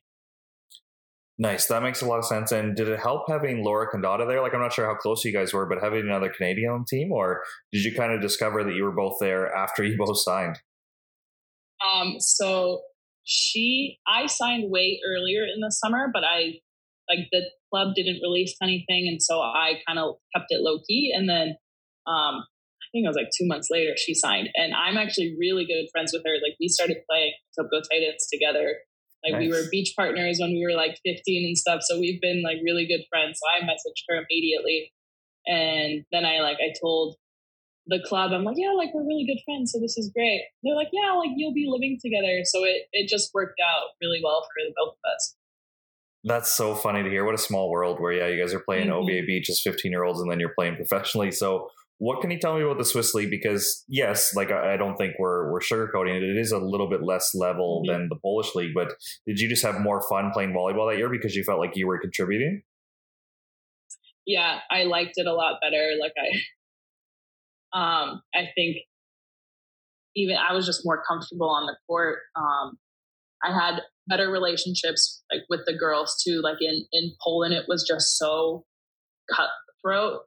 Nice. 1.37 1.67
That 1.67 1.83
makes 1.83 2.01
a 2.01 2.07
lot 2.07 2.19
of 2.19 2.25
sense. 2.25 2.53
And 2.53 2.77
did 2.77 2.89
it 2.89 3.01
help 3.01 3.25
having 3.29 3.65
Laura 3.65 3.91
Condotta 3.91 4.27
there? 4.29 4.41
Like, 4.41 4.55
I'm 4.55 4.61
not 4.61 4.73
sure 4.73 4.87
how 4.87 4.95
close 4.95 5.25
you 5.25 5.33
guys 5.33 5.53
were, 5.53 5.67
but 5.67 5.83
having 5.83 6.03
another 6.03 6.29
Canadian 6.29 6.71
on 6.71 6.85
team, 6.89 7.11
or 7.11 7.43
did 7.73 7.85
you 7.85 7.93
kind 7.93 8.13
of 8.13 8.21
discover 8.21 8.63
that 8.63 8.75
you 8.75 8.85
were 8.85 8.95
both 8.95 9.17
there 9.21 9.53
after 9.53 9.83
you 9.83 9.97
both 9.99 10.17
signed? 10.21 10.61
Um, 11.93 12.17
so 12.21 12.83
she 13.25 13.99
I 14.07 14.27
signed 14.27 14.71
way 14.71 15.01
earlier 15.07 15.45
in 15.45 15.61
the 15.61 15.71
summer, 15.71 16.09
but 16.13 16.25
I 16.25 16.61
like 17.09 17.27
the 17.33 17.43
club 17.73 17.95
didn't 17.95 18.21
release 18.23 18.55
anything, 18.63 19.09
and 19.09 19.21
so 19.21 19.41
I 19.41 19.81
kind 19.87 19.99
of 19.99 20.17
kept 20.35 20.47
it 20.51 20.61
low 20.61 20.79
key. 20.87 21.13
And 21.15 21.29
then 21.29 21.57
um, 22.07 22.45
I 22.45 22.87
think 22.93 23.05
it 23.05 23.09
was 23.09 23.17
like 23.17 23.31
two 23.37 23.47
months 23.47 23.69
later 23.71 23.95
she 23.97 24.15
signed, 24.15 24.51
and 24.55 24.75
I'm 24.75 24.97
actually 24.97 25.37
really 25.39 25.65
good 25.65 25.89
friends 25.93 26.13
with 26.13 26.23
her. 26.25 26.35
Like 26.35 26.57
we 26.61 26.69
started 26.69 26.99
playing 27.09 27.33
Go 27.57 27.81
Titans 27.91 28.29
together. 28.33 28.77
Like 29.25 29.41
nice. 29.41 29.41
we 29.41 29.49
were 29.49 29.71
beach 29.71 29.95
partners 29.97 30.37
when 30.39 30.51
we 30.51 30.63
were 30.63 30.77
like 30.77 30.99
15 31.03 31.17
and 31.49 31.57
stuff. 31.57 31.81
So 31.83 31.99
we've 31.99 32.21
been 32.21 32.43
like 32.43 32.59
really 32.63 32.87
good 32.87 33.07
friends. 33.09 33.41
So 33.41 33.49
I 33.49 33.65
messaged 33.65 34.05
her 34.09 34.21
immediately, 34.21 34.93
and 35.47 36.05
then 36.13 36.27
I 36.27 36.41
like 36.41 36.59
I 36.61 36.73
told 36.81 37.17
the 37.87 38.01
club, 38.07 38.33
I'm 38.33 38.45
like, 38.45 38.57
yeah, 38.59 38.73
like 38.73 38.95
we're 38.95 39.07
really 39.07 39.27
good 39.27 39.41
friends, 39.45 39.73
so 39.73 39.81
this 39.81 39.99
is 39.99 40.11
great. 40.15 40.43
They're 40.63 40.75
like, 40.75 40.89
yeah, 40.93 41.13
like 41.13 41.31
you'll 41.37 41.55
be 41.55 41.67
living 41.69 41.99
together. 42.01 42.41
So 42.45 42.65
it 42.65 42.89
it 42.93 43.09
just 43.09 43.33
worked 43.35 43.61
out 43.61 43.89
really 44.01 44.21
well 44.23 44.43
for 44.43 44.65
the 44.67 44.73
both 44.77 44.95
of 44.95 45.15
us. 45.15 45.37
That's 46.25 46.51
so 46.51 46.75
funny 46.75 47.03
to 47.03 47.11
hear. 47.11 47.25
What 47.25 47.35
a 47.35 47.39
small 47.39 47.71
world 47.71 48.01
where 48.01 48.13
yeah, 48.13 48.29
you 48.29 48.41
guys 48.41 48.55
are 48.55 48.61
playing 48.61 48.89
mm-hmm. 48.89 48.97
OVA 48.97 49.27
Beach 49.27 49.51
as 49.51 49.61
15 49.61 49.93
year 49.93 50.05
olds 50.05 50.21
and 50.21 50.31
then 50.31 50.41
you're 50.41 50.55
playing 50.55 50.77
professionally. 50.77 51.31
So 51.31 51.69
what 51.99 52.23
can 52.23 52.31
you 52.31 52.39
tell 52.39 52.57
me 52.57 52.63
about 52.63 52.79
the 52.79 52.85
Swiss 52.85 53.15
League? 53.15 53.31
Because 53.31 53.85
yes, 53.89 54.35
like 54.35 54.51
I, 54.51 54.77
don't 54.79 54.97
think 54.97 55.15
we're 55.19 55.53
we're 55.53 55.61
sugarcoating 55.61 56.17
it. 56.17 56.23
It 56.23 56.39
is 56.39 56.51
a 56.51 56.59
little 56.59 56.89
bit 56.89 57.03
less 57.03 57.35
level 57.35 57.83
mm-hmm. 57.83 57.93
than 57.93 58.09
the 58.09 58.17
Polish 58.17 58.55
league. 58.55 58.73
But 58.75 58.95
did 59.27 59.39
you 59.39 59.49
just 59.49 59.63
have 59.63 59.81
more 59.81 60.01
fun 60.09 60.31
playing 60.33 60.55
volleyball 60.55 60.91
that 60.91 60.99
year 60.99 61.11
because 61.11 61.37
you 61.37 61.45
felt 61.45 61.61
like 61.61 61.77
you 61.77 61.87
were 61.87 62.01
contributing? 62.01 62.63
Yeah, 64.27 64.61
I 64.71 64.85
liked 64.85 65.15
it 65.17 65.27
a 65.27 65.35
lot 65.35 65.61
better. 65.61 65.93
Like 66.01 66.15
I 66.19 66.41
um, 67.75 68.23
I 68.35 68.49
think 68.55 68.77
even 70.17 70.37
I 70.37 70.55
was 70.55 70.65
just 70.65 70.83
more 70.85 71.03
comfortable 71.07 71.51
on 71.51 71.67
the 71.67 71.77
court. 71.87 72.21
Um, 72.37 72.79
I 73.43 73.53
had 73.53 73.83
better 74.07 74.31
relationships 74.31 75.23
like 75.33 75.43
with 75.51 75.61
the 75.67 75.77
girls 75.77 76.23
too. 76.25 76.41
Like 76.41 76.59
in 76.61 76.87
in 76.93 77.13
Poland, 77.23 77.53
it 77.55 77.65
was 77.69 77.85
just 77.87 78.17
so 78.17 78.65
cutthroat, 79.31 80.21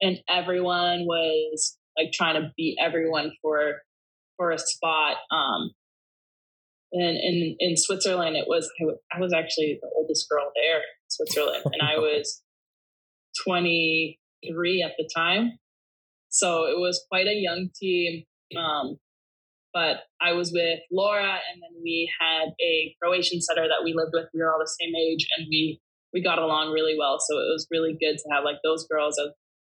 and 0.00 0.18
everyone 0.28 1.06
was 1.06 1.78
like 1.96 2.12
trying 2.12 2.40
to 2.40 2.52
beat 2.56 2.78
everyone 2.80 3.32
for 3.40 3.82
for 4.36 4.50
a 4.50 4.58
spot. 4.58 5.16
Um, 5.30 5.70
and 6.92 7.16
in 7.16 7.56
in 7.60 7.76
Switzerland, 7.76 8.36
it 8.36 8.46
was 8.48 8.68
I 9.14 9.20
was 9.20 9.32
actually 9.32 9.78
the 9.80 9.88
oldest 9.96 10.28
girl 10.28 10.50
there 10.56 10.78
in 10.78 11.08
Switzerland, 11.08 11.62
and 11.66 11.82
I 11.82 11.98
was 11.98 12.42
twenty 13.44 14.18
three 14.50 14.82
at 14.82 14.92
the 14.98 15.08
time. 15.14 15.58
So 16.30 16.64
it 16.64 16.78
was 16.78 17.04
quite 17.10 17.26
a 17.26 17.34
young 17.34 17.68
team. 17.78 18.24
Um, 18.56 18.96
but 19.72 19.98
I 20.20 20.32
was 20.32 20.50
with 20.52 20.80
Laura, 20.90 21.22
and 21.22 21.62
then 21.62 21.82
we 21.82 22.10
had 22.20 22.48
a 22.60 22.94
Croatian 23.00 23.40
setter 23.40 23.68
that 23.68 23.84
we 23.84 23.94
lived 23.94 24.10
with. 24.12 24.26
We 24.34 24.40
were 24.40 24.52
all 24.52 24.58
the 24.58 24.66
same 24.66 24.94
age, 24.96 25.26
and 25.36 25.46
we 25.48 25.80
we 26.12 26.22
got 26.22 26.38
along 26.38 26.72
really 26.72 26.96
well. 26.98 27.18
So 27.20 27.36
it 27.36 27.46
was 27.52 27.68
really 27.70 27.96
good 28.00 28.18
to 28.18 28.28
have 28.32 28.42
like 28.44 28.56
those 28.64 28.86
girls 28.90 29.16
as 29.20 29.30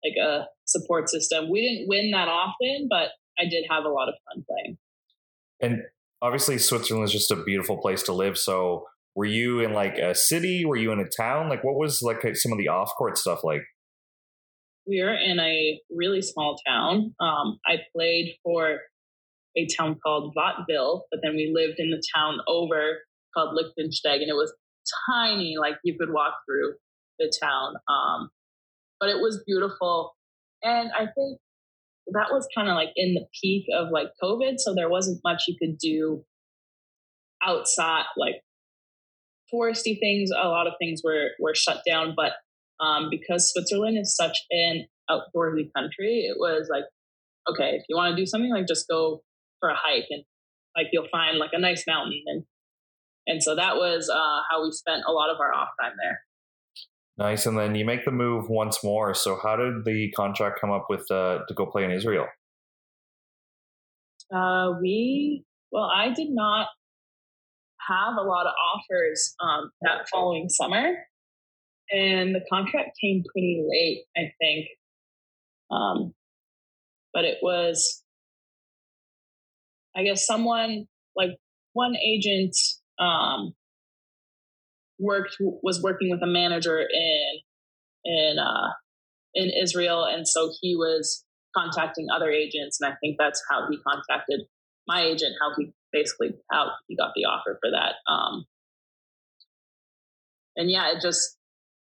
like 0.04 0.14
a 0.24 0.46
support 0.64 1.08
system. 1.08 1.50
We 1.50 1.60
didn't 1.60 1.88
win 1.88 2.12
that 2.12 2.28
often, 2.28 2.86
but 2.88 3.10
I 3.38 3.48
did 3.48 3.64
have 3.68 3.84
a 3.84 3.88
lot 3.88 4.08
of 4.08 4.14
fun 4.28 4.44
playing. 4.48 4.78
And 5.60 5.82
obviously, 6.22 6.58
Switzerland 6.58 7.04
is 7.04 7.12
just 7.12 7.30
a 7.30 7.36
beautiful 7.36 7.78
place 7.78 8.02
to 8.04 8.12
live. 8.12 8.38
So 8.38 8.86
were 9.14 9.26
you 9.26 9.60
in 9.60 9.72
like 9.72 9.98
a 9.98 10.14
city? 10.14 10.64
Were 10.64 10.76
you 10.76 10.92
in 10.92 11.00
a 11.00 11.08
town? 11.08 11.48
Like, 11.48 11.64
what 11.64 11.74
was 11.74 12.00
like 12.00 12.36
some 12.36 12.52
of 12.52 12.58
the 12.58 12.68
off 12.68 12.92
court 12.96 13.18
stuff 13.18 13.40
like? 13.42 13.62
We 14.86 15.00
are 15.00 15.14
in 15.14 15.38
a 15.38 15.80
really 15.90 16.22
small 16.22 16.56
town. 16.66 17.14
Um, 17.20 17.58
I 17.66 17.78
played 17.94 18.34
for 18.42 18.80
a 19.56 19.66
town 19.66 19.98
called 20.02 20.34
Wattwil, 20.36 21.02
but 21.10 21.20
then 21.22 21.34
we 21.34 21.52
lived 21.54 21.78
in 21.78 21.90
the 21.90 22.02
town 22.14 22.38
over 22.48 22.98
called 23.34 23.54
Lichtensteig, 23.54 24.20
and 24.20 24.28
it 24.28 24.34
was 24.34 24.52
tiny, 25.08 25.56
like 25.58 25.74
you 25.84 25.96
could 25.98 26.12
walk 26.12 26.34
through 26.46 26.74
the 27.18 27.32
town. 27.40 27.74
Um, 27.88 28.30
but 28.98 29.08
it 29.08 29.20
was 29.20 29.42
beautiful. 29.46 30.14
And 30.62 30.90
I 30.92 31.06
think 31.06 31.38
that 32.12 32.28
was 32.30 32.46
kind 32.54 32.68
of 32.68 32.74
like 32.74 32.90
in 32.96 33.14
the 33.14 33.26
peak 33.40 33.66
of 33.74 33.88
like 33.90 34.08
COVID. 34.22 34.54
So 34.58 34.74
there 34.74 34.90
wasn't 34.90 35.20
much 35.24 35.44
you 35.48 35.56
could 35.58 35.78
do 35.78 36.24
outside, 37.42 38.04
like 38.16 38.42
touristy 39.52 39.98
things. 39.98 40.30
A 40.30 40.48
lot 40.48 40.66
of 40.66 40.74
things 40.78 41.02
were, 41.04 41.30
were 41.38 41.54
shut 41.54 41.82
down. 41.88 42.14
But 42.16 42.32
um, 42.80 43.08
because 43.10 43.52
Switzerland 43.52 43.98
is 43.98 44.16
such 44.16 44.36
an 44.50 44.86
outdoorsy 45.10 45.70
country, 45.76 46.26
it 46.28 46.36
was 46.38 46.68
like, 46.70 46.84
okay, 47.48 47.76
if 47.76 47.84
you 47.88 47.96
want 47.96 48.16
to 48.16 48.20
do 48.20 48.26
something, 48.26 48.50
like 48.50 48.66
just 48.66 48.86
go 48.88 49.22
for 49.60 49.68
a 49.68 49.76
hike 49.76 50.06
and 50.10 50.24
like 50.76 50.86
you'll 50.92 51.08
find 51.10 51.38
like 51.38 51.50
a 51.52 51.60
nice 51.60 51.84
mountain 51.86 52.22
and 52.26 52.44
and 53.26 53.42
so 53.42 53.54
that 53.54 53.76
was 53.76 54.08
uh, 54.08 54.40
how 54.50 54.64
we 54.64 54.72
spent 54.72 55.02
a 55.06 55.12
lot 55.12 55.30
of 55.30 55.38
our 55.40 55.52
off 55.52 55.68
time 55.80 55.92
there. 56.02 56.20
Nice, 57.18 57.46
and 57.46 57.56
then 57.56 57.74
you 57.74 57.84
make 57.84 58.04
the 58.04 58.10
move 58.10 58.48
once 58.48 58.82
more. 58.82 59.14
So 59.14 59.38
how 59.40 59.56
did 59.56 59.84
the 59.84 60.10
contract 60.12 60.58
come 60.60 60.70
up 60.70 60.86
with 60.88 61.08
uh, 61.10 61.40
to 61.46 61.54
go 61.54 61.66
play 61.66 61.84
in 61.84 61.90
Israel? 61.90 62.26
Uh, 64.34 64.72
we 64.80 65.44
well, 65.70 65.84
I 65.94 66.12
did 66.12 66.30
not 66.30 66.68
have 67.88 68.14
a 68.16 68.22
lot 68.22 68.46
of 68.46 68.52
offers 68.74 69.34
um, 69.40 69.70
that 69.82 70.08
following 70.10 70.48
summer, 70.48 70.94
and 71.90 72.34
the 72.34 72.44
contract 72.52 72.90
came 73.02 73.24
pretty 73.32 73.64
late, 73.68 74.04
I 74.16 74.32
think. 74.40 74.66
Um, 75.70 76.14
but 77.12 77.24
it 77.24 77.38
was 77.42 78.02
I 79.96 80.04
guess 80.04 80.26
someone 80.26 80.86
like 81.16 81.30
one 81.72 81.96
agent 81.96 82.56
um, 82.98 83.54
worked 84.98 85.36
was 85.40 85.82
working 85.82 86.10
with 86.10 86.22
a 86.22 86.26
manager 86.26 86.80
in 86.80 87.38
in 88.04 88.38
uh, 88.38 88.70
in 89.34 89.50
Israel, 89.50 90.04
and 90.04 90.26
so 90.26 90.52
he 90.60 90.76
was 90.76 91.24
contacting 91.56 92.06
other 92.14 92.30
agents, 92.30 92.78
and 92.80 92.92
I 92.92 92.96
think 93.00 93.16
that's 93.18 93.42
how 93.50 93.66
he 93.70 93.78
contacted 93.86 94.42
my 94.86 95.02
agent. 95.02 95.34
How 95.40 95.52
he 95.58 95.72
basically 95.92 96.34
how 96.50 96.70
he 96.86 96.96
got 96.96 97.12
the 97.14 97.24
offer 97.24 97.58
for 97.60 97.70
that. 97.72 97.94
Um, 98.10 98.44
and 100.56 100.70
yeah, 100.70 100.90
it 100.92 101.00
just 101.02 101.36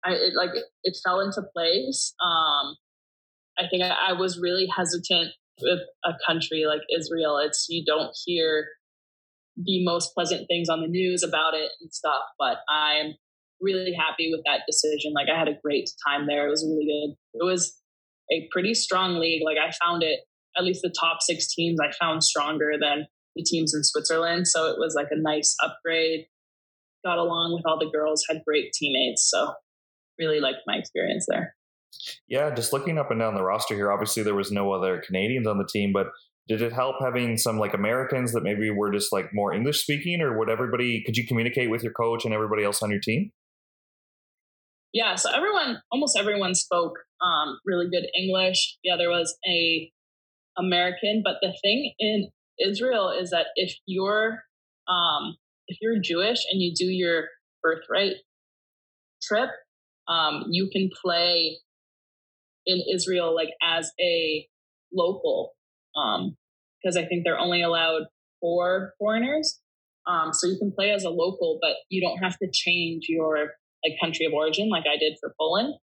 I 0.05 0.13
it, 0.13 0.35
like 0.35 0.51
it, 0.55 0.65
it 0.85 0.97
fell 1.05 1.21
into 1.21 1.43
place. 1.55 2.15
Um, 2.25 2.77
I 3.59 3.69
think 3.69 3.83
I, 3.83 4.11
I 4.11 4.13
was 4.15 4.39
really 4.41 4.69
hesitant 4.75 5.33
with 5.63 5.81
a 6.05 6.13
country 6.27 6.65
like 6.67 6.81
Israel, 6.97 7.39
it's 7.39 7.67
you 7.69 7.85
don't 7.85 8.13
hear 8.25 8.69
the 9.57 9.85
most 9.85 10.15
pleasant 10.15 10.47
things 10.49 10.69
on 10.69 10.81
the 10.81 10.89
news 10.89 11.23
about 11.23 11.55
it 11.55 11.71
and 11.81 11.93
stuff. 11.93 12.23
But 12.39 12.59
I'm 12.69 13.15
really 13.61 13.93
happy 13.93 14.31
with 14.33 14.43
that 14.47 14.63
decision. 14.67 15.13
Like 15.13 15.29
I 15.35 15.39
had 15.39 15.49
a 15.49 15.59
great 15.63 15.91
time 16.07 16.27
there. 16.27 16.47
It 16.47 16.51
was 16.51 16.65
really 16.65 16.87
good. 16.87 17.41
It 17.41 17.45
was 17.45 17.77
a 18.33 18.49
pretty 18.51 18.75
strong 18.75 19.19
league. 19.19 19.43
Like 19.45 19.59
I 19.59 19.73
found 19.85 20.03
it, 20.03 20.21
at 20.57 20.65
least 20.65 20.81
the 20.83 20.95
top 20.99 21.19
six 21.21 21.53
teams 21.53 21.79
I 21.81 21.93
found 22.01 22.25
stronger 22.25 22.73
than 22.81 23.07
the 23.37 23.45
teams 23.45 23.75
in 23.75 23.85
Switzerland. 23.85 24.49
So 24.49 24.67
it 24.69 24.77
was 24.79 24.95
like 24.97 25.09
a 25.11 25.21
nice 25.21 25.55
upgrade. 25.63 26.27
Got 27.05 27.19
along 27.19 27.55
with 27.55 27.65
all 27.67 27.79
the 27.79 27.91
girls, 27.91 28.25
had 28.29 28.43
great 28.47 28.73
teammates. 28.73 29.29
So 29.31 29.53
really 30.21 30.41
liked 30.41 30.61
my 30.67 30.77
experience 30.77 31.27
there. 31.29 31.55
Yeah, 32.29 32.55
just 32.55 32.73
looking 32.73 32.99
up 32.99 33.11
and 33.11 33.19
down 33.19 33.35
the 33.35 33.43
roster 33.43 33.75
here, 33.75 33.91
obviously 33.91 34.23
there 34.23 34.35
was 34.35 34.53
no 34.53 34.73
other 34.73 35.03
Canadians 35.05 35.49
on 35.49 35.59
the 35.59 35.67
team, 35.67 35.93
but 35.93 36.09
did 36.47 36.63
it 36.63 36.73
help 36.73 36.97
having 37.01 37.37
some 37.37 37.59
like 37.59 37.75
Americans 37.75 38.33
that 38.33 38.43
maybe 38.43 38.71
were 38.71 38.93
just 38.93 39.13
like 39.13 39.31
more 39.33 39.53
English 39.53 39.83
speaking, 39.83 40.21
or 40.21 40.39
would 40.39 40.49
everybody 40.49 41.03
could 41.05 41.17
you 41.17 41.27
communicate 41.27 41.71
with 41.71 41.83
your 41.83 41.93
coach 41.93 42.25
and 42.25 42.35
everybody 42.35 42.65
else 42.65 42.83
on 42.83 42.91
your 42.91 43.01
team? 43.01 43.33
Yeah, 44.93 45.15
so 45.15 45.31
everyone, 45.33 45.81
almost 45.93 46.19
everyone 46.19 46.55
spoke 46.55 46.95
um, 47.21 47.59
really 47.65 47.89
good 47.89 48.07
English. 48.19 48.79
Yeah, 48.83 48.97
there 48.97 49.11
was 49.11 49.37
a 49.49 49.91
American, 50.59 51.23
but 51.25 51.37
the 51.41 51.55
thing 51.63 51.93
in 51.99 52.31
Israel 52.59 53.11
is 53.11 53.31
that 53.31 53.47
if 53.55 53.75
you're 53.87 54.43
um, 54.89 55.37
if 55.69 55.79
you're 55.81 56.01
Jewish 56.03 56.41
and 56.51 56.61
you 56.61 56.73
do 56.75 56.87
your 56.87 57.27
birthright 57.63 58.17
trip, 59.23 59.51
um, 60.11 60.45
you 60.51 60.69
can 60.73 60.91
play 61.03 61.59
in 62.67 62.83
Israel 62.93 63.35
like 63.35 63.51
as 63.63 63.91
a 64.01 64.47
local 64.93 65.53
because 65.95 66.97
um, 66.97 67.03
I 67.03 67.07
think 67.07 67.25
they're 67.25 67.39
only 67.39 67.63
allowed 67.63 68.03
four 68.41 68.95
foreigners. 68.99 69.61
Um, 70.07 70.33
so 70.33 70.47
you 70.47 70.59
can 70.59 70.73
play 70.73 70.91
as 70.91 71.05
a 71.05 71.11
local, 71.11 71.59
but 71.61 71.77
you 71.89 72.01
don't 72.01 72.19
have 72.19 72.37
to 72.39 72.49
change 72.53 73.07
your 73.09 73.53
like 73.85 73.95
country 74.03 74.27
of 74.27 74.33
origin 74.33 74.69
like 74.69 74.85
I 74.87 74.99
did 74.99 75.17
for 75.21 75.35
Poland. 75.39 75.75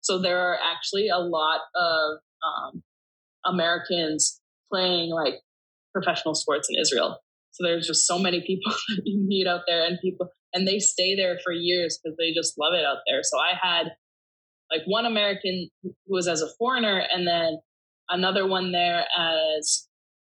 So 0.00 0.18
there 0.20 0.38
are 0.38 0.56
actually 0.56 1.08
a 1.08 1.18
lot 1.18 1.60
of 1.74 2.18
um, 2.46 2.82
Americans 3.44 4.40
playing 4.72 5.10
like 5.10 5.34
professional 5.92 6.34
sports 6.34 6.68
in 6.70 6.78
Israel. 6.80 7.18
So 7.52 7.64
there's 7.64 7.86
just 7.86 8.06
so 8.06 8.18
many 8.18 8.42
people 8.46 8.70
that 8.88 9.02
you 9.04 9.24
meet 9.26 9.46
out 9.46 9.62
there, 9.66 9.84
and 9.84 9.98
people, 10.02 10.28
and 10.56 10.66
they 10.66 10.78
stay 10.78 11.14
there 11.14 11.38
for 11.44 11.52
years 11.52 12.00
because 12.02 12.16
they 12.16 12.32
just 12.32 12.58
love 12.58 12.72
it 12.72 12.84
out 12.84 12.98
there. 13.06 13.20
So 13.22 13.36
I 13.38 13.52
had 13.60 13.88
like 14.70 14.80
one 14.86 15.04
American 15.04 15.68
who 15.82 15.92
was 16.08 16.26
as 16.26 16.40
a 16.40 16.48
foreigner, 16.58 17.04
and 17.12 17.28
then 17.28 17.58
another 18.08 18.48
one 18.48 18.72
there 18.72 19.04
as 19.18 19.86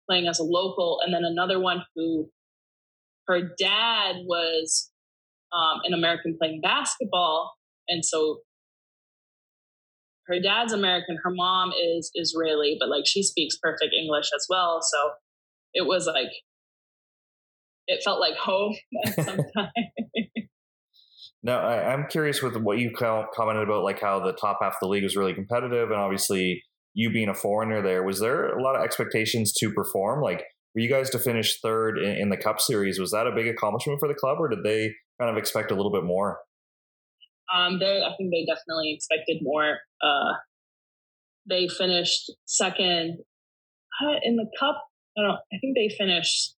playing 0.08 0.26
as 0.26 0.38
a 0.38 0.42
local, 0.42 1.00
and 1.04 1.14
then 1.14 1.24
another 1.24 1.60
one 1.60 1.82
who 1.94 2.30
her 3.28 3.40
dad 3.58 4.16
was 4.24 4.90
um, 5.52 5.80
an 5.84 5.92
American 5.92 6.36
playing 6.40 6.62
basketball, 6.62 7.52
and 7.86 8.02
so 8.02 8.38
her 10.28 10.40
dad's 10.40 10.72
American, 10.72 11.18
her 11.22 11.30
mom 11.30 11.72
is 11.72 12.10
Israeli, 12.14 12.78
but 12.80 12.88
like 12.88 13.04
she 13.06 13.22
speaks 13.22 13.58
perfect 13.62 13.92
English 13.92 14.30
as 14.34 14.46
well. 14.48 14.80
So 14.80 15.10
it 15.74 15.86
was 15.86 16.06
like 16.06 16.32
it 17.86 18.02
felt 18.04 18.20
like 18.20 18.36
home 18.36 18.74
at 19.04 19.14
some 19.14 19.36
time. 19.56 19.70
Now, 21.42 21.60
I, 21.60 21.92
am 21.92 22.06
curious 22.08 22.42
with 22.42 22.56
what 22.56 22.78
you 22.78 22.90
commented 22.90 23.62
about, 23.62 23.84
like 23.84 24.00
how 24.00 24.18
the 24.18 24.32
top 24.32 24.58
half 24.60 24.72
of 24.72 24.78
the 24.80 24.88
league 24.88 25.04
was 25.04 25.16
really 25.16 25.34
competitive, 25.34 25.90
and 25.90 26.00
obviously 26.00 26.62
you 26.92 27.10
being 27.10 27.28
a 27.28 27.34
foreigner 27.34 27.82
there. 27.82 28.02
Was 28.02 28.18
there 28.18 28.48
a 28.48 28.62
lot 28.62 28.74
of 28.74 28.82
expectations 28.82 29.52
to 29.60 29.70
perform? 29.70 30.22
Like, 30.22 30.44
for 30.72 30.80
you 30.80 30.88
guys 30.88 31.08
to 31.10 31.18
finish 31.18 31.60
third 31.60 31.98
in, 31.98 32.16
in 32.16 32.28
the 32.30 32.36
Cup 32.36 32.60
Series, 32.60 32.98
was 32.98 33.12
that 33.12 33.28
a 33.28 33.32
big 33.32 33.46
accomplishment 33.46 34.00
for 34.00 34.08
the 34.08 34.14
club, 34.14 34.38
or 34.40 34.48
did 34.48 34.64
they 34.64 34.92
kind 35.20 35.30
of 35.30 35.36
expect 35.36 35.70
a 35.70 35.76
little 35.76 35.92
bit 35.92 36.02
more? 36.02 36.38
Um, 37.54 37.78
they, 37.78 38.02
I 38.02 38.10
think 38.16 38.32
they 38.32 38.44
definitely 38.44 38.94
expected 38.94 39.38
more. 39.42 39.78
Uh, 40.02 40.32
they 41.48 41.68
finished 41.68 42.32
second 42.46 43.18
uh, 44.02 44.16
in 44.24 44.34
the 44.34 44.46
Cup. 44.58 44.82
I 45.16 45.22
don't. 45.22 45.38
I 45.52 45.58
think 45.60 45.76
they 45.76 45.94
finished 45.96 46.55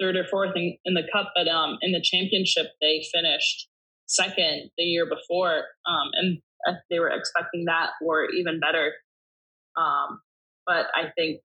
third 0.00 0.16
or 0.16 0.24
fourth 0.30 0.52
in, 0.56 0.76
in 0.84 0.94
the 0.94 1.02
Cup, 1.12 1.32
but 1.34 1.48
um, 1.48 1.78
in 1.82 1.92
the 1.92 2.02
championship 2.02 2.66
they 2.80 3.04
finished 3.12 3.68
second 4.06 4.70
the 4.76 4.84
year 4.84 5.06
before, 5.06 5.64
um, 5.86 6.10
and 6.14 6.38
they 6.90 6.98
were 6.98 7.10
expecting 7.10 7.64
that 7.66 7.90
or 8.04 8.24
even 8.30 8.60
better. 8.60 8.92
Um, 9.76 10.20
but 10.66 10.86
I 10.94 11.10
think 11.16 11.40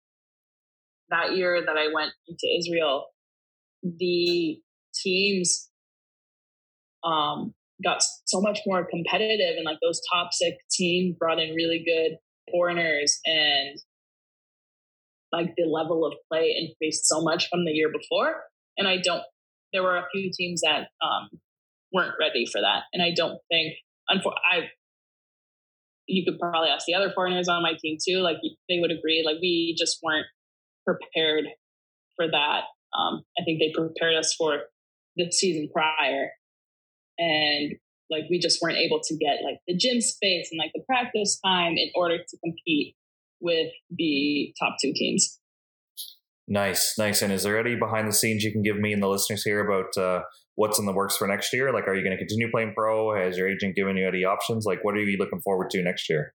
that 1.09 1.35
year 1.35 1.61
that 1.65 1.77
I 1.77 1.93
went 1.93 2.11
into 2.27 2.47
Israel, 2.57 3.07
the 3.83 4.59
teams 4.93 5.69
um, 7.03 7.53
got 7.83 8.03
so 8.25 8.39
much 8.41 8.59
more 8.65 8.87
competitive, 8.89 9.55
and 9.57 9.65
like 9.65 9.79
those 9.81 10.01
top 10.13 10.29
six 10.31 10.57
teams 10.71 11.15
brought 11.17 11.39
in 11.39 11.55
really 11.55 11.83
good 11.85 12.17
foreigners, 12.51 13.19
and 13.25 13.79
like 15.31 15.53
the 15.57 15.65
level 15.65 16.05
of 16.05 16.13
play 16.31 16.55
increased 16.57 17.05
so 17.05 17.21
much 17.21 17.47
from 17.49 17.65
the 17.65 17.71
year 17.71 17.89
before. 17.91 18.43
And 18.77 18.87
I 18.87 18.97
don't. 18.97 19.23
There 19.73 19.83
were 19.83 19.97
a 19.97 20.07
few 20.11 20.29
teams 20.33 20.61
that 20.61 20.87
um, 21.01 21.29
weren't 21.93 22.15
ready 22.19 22.45
for 22.45 22.59
that. 22.59 22.83
And 22.91 23.01
I 23.01 23.11
don't 23.15 23.39
think, 23.49 23.75
I, 24.09 24.69
you 26.07 26.25
could 26.25 26.39
probably 26.39 26.69
ask 26.69 26.85
the 26.85 26.93
other 26.93 27.11
foreigners 27.15 27.47
on 27.47 27.63
my 27.63 27.73
team 27.81 27.97
too. 28.05 28.19
Like 28.19 28.37
they 28.67 28.79
would 28.79 28.91
agree. 28.91 29.23
Like 29.25 29.37
we 29.41 29.75
just 29.77 29.99
weren't 30.03 30.25
prepared 30.85 31.45
for 32.15 32.27
that. 32.27 32.63
Um, 32.97 33.23
I 33.39 33.43
think 33.45 33.59
they 33.59 33.71
prepared 33.73 34.15
us 34.15 34.35
for 34.37 34.63
the 35.15 35.31
season 35.31 35.69
prior, 35.73 36.31
and 37.17 37.73
like 38.09 38.23
we 38.29 38.39
just 38.39 38.61
weren't 38.61 38.77
able 38.77 38.99
to 39.01 39.17
get 39.17 39.43
like 39.45 39.59
the 39.67 39.77
gym 39.77 40.01
space 40.01 40.49
and 40.51 40.59
like 40.59 40.71
the 40.73 40.83
practice 40.85 41.39
time 41.43 41.73
in 41.77 41.89
order 41.95 42.17
to 42.17 42.37
compete 42.43 42.95
with 43.41 43.71
the 43.89 44.53
top 44.59 44.75
two 44.81 44.93
teams. 44.95 45.39
Nice, 46.47 46.95
nice. 46.97 47.21
And 47.21 47.31
is 47.31 47.43
there 47.43 47.59
any 47.59 47.75
behind 47.75 48.07
the 48.07 48.13
scenes 48.13 48.43
you 48.43 48.51
can 48.51 48.61
give 48.61 48.77
me 48.77 48.91
and 48.93 49.01
the 49.01 49.07
listeners 49.07 49.43
here 49.43 49.65
about 49.65 49.95
uh, 49.97 50.23
what's 50.55 50.79
in 50.79 50.85
the 50.85 50.91
works 50.91 51.15
for 51.15 51.27
next 51.27 51.53
year? 51.53 51.71
Like, 51.71 51.87
are 51.87 51.95
you 51.95 52.03
going 52.03 52.11
to 52.11 52.17
continue 52.17 52.49
playing 52.51 52.73
pro? 52.75 53.15
Has 53.15 53.37
your 53.37 53.49
agent 53.49 53.75
given 53.75 53.95
you 53.95 54.07
any 54.07 54.25
options? 54.25 54.65
Like, 54.65 54.83
what 54.83 54.95
are 54.95 54.99
you 54.99 55.17
looking 55.17 55.41
forward 55.41 55.69
to 55.71 55.81
next 55.81 56.09
year? 56.09 56.33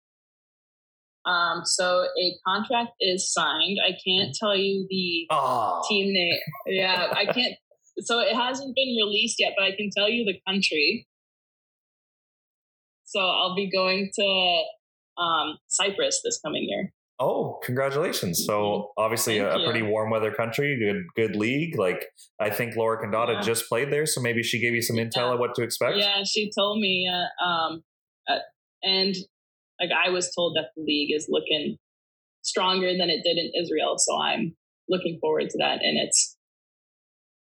Um, 1.27 1.63
so 1.65 2.05
a 2.05 2.33
contract 2.47 2.93
is 3.01 3.31
signed. 3.33 3.79
I 3.85 3.91
can't 4.07 4.35
tell 4.35 4.57
you 4.57 4.87
the 4.89 5.27
oh. 5.31 5.83
team 5.89 6.13
name. 6.13 6.39
Yeah, 6.67 7.13
I 7.13 7.27
can't. 7.27 7.55
So 8.01 8.21
it 8.21 8.37
hasn't 8.37 8.77
been 8.77 8.95
released 8.95 9.37
yet, 9.39 9.55
but 9.57 9.65
I 9.65 9.71
can 9.75 9.89
tell 9.97 10.07
you 10.07 10.27
the 10.27 10.39
country. 10.47 11.09
So 13.07 13.21
I'll 13.21 13.55
be 13.55 13.71
going 13.71 14.11
to 14.15 14.63
um, 15.17 15.57
Cyprus 15.69 16.21
this 16.23 16.39
coming 16.45 16.67
year. 16.69 16.86
Oh, 17.19 17.59
congratulations! 17.63 18.45
So 18.45 18.53
mm-hmm. 18.53 19.03
obviously 19.03 19.39
a, 19.39 19.57
a, 19.57 19.65
pretty 19.65 19.81
warm 19.81 20.11
weather 20.11 20.31
country, 20.31 20.79
good 20.79 21.05
good 21.17 21.37
league. 21.37 21.79
Like 21.79 22.05
I 22.39 22.51
think 22.51 22.77
Laura 22.77 23.03
Condotta 23.03 23.35
yeah. 23.35 23.41
just 23.41 23.69
played 23.69 23.91
there, 23.91 24.05
so 24.05 24.21
maybe 24.21 24.43
she 24.43 24.61
gave 24.61 24.75
you 24.75 24.83
some 24.83 24.97
intel 24.97 25.17
yeah. 25.17 25.33
of 25.33 25.39
what 25.39 25.55
to 25.55 25.63
expect. 25.63 25.97
Yeah, 25.97 26.23
she 26.25 26.51
told 26.57 26.79
me, 26.79 27.11
uh, 27.11 27.45
um, 27.45 27.83
uh, 28.29 28.39
and 28.83 29.15
like 29.81 29.91
I 29.91 30.11
was 30.11 30.31
told 30.35 30.57
that 30.57 30.71
the 30.77 30.83
league 30.83 31.11
is 31.15 31.27
looking 31.31 31.79
stronger 32.43 32.93
than 32.97 33.09
it 33.09 33.23
did 33.25 33.39
in 33.39 33.51
Israel, 33.59 33.95
so 33.97 34.21
I'm 34.21 34.55
looking 34.89 35.19
forward 35.19 35.49
to 35.49 35.59
that, 35.59 35.83
and 35.83 35.99
it's 35.99 36.37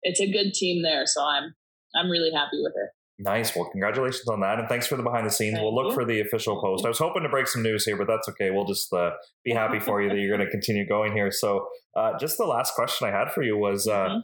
it's 0.02 0.20
a 0.20 0.30
good 0.30 0.54
team 0.54 0.82
there, 0.82 1.06
so 1.06 1.22
I'm 1.22 1.54
I'm 1.94 2.10
really 2.10 2.32
happy 2.32 2.58
with 2.60 2.72
it. 2.74 2.90
Nice. 3.22 3.54
Well, 3.54 3.66
congratulations 3.70 4.26
on 4.26 4.40
that, 4.40 4.58
and 4.58 4.68
thanks 4.68 4.88
for 4.88 4.96
the 4.96 5.02
behind 5.04 5.24
the 5.24 5.30
scenes. 5.30 5.54
Thank 5.54 5.62
we'll 5.62 5.74
look 5.74 5.90
you. 5.90 5.94
for 5.94 6.04
the 6.04 6.20
official 6.20 6.60
post. 6.60 6.84
I 6.84 6.88
was 6.88 6.98
hoping 6.98 7.22
to 7.22 7.28
break 7.28 7.46
some 7.46 7.62
news 7.62 7.84
here, 7.84 7.96
but 7.96 8.08
that's 8.08 8.28
okay. 8.30 8.50
We'll 8.50 8.64
just 8.64 8.92
uh, 8.92 9.12
be 9.44 9.52
happy 9.54 9.78
for 9.78 10.02
you 10.02 10.08
that 10.08 10.16
you're 10.16 10.36
going 10.36 10.44
to 10.44 10.50
continue 10.50 10.86
going 10.86 11.12
here. 11.12 11.30
So, 11.30 11.68
uh, 11.96 12.18
just 12.18 12.36
the 12.36 12.46
last 12.46 12.74
question 12.74 13.06
I 13.06 13.12
had 13.12 13.30
for 13.30 13.44
you 13.44 13.56
was: 13.56 13.86
uh, 13.86 14.08
mm-hmm. 14.08 14.18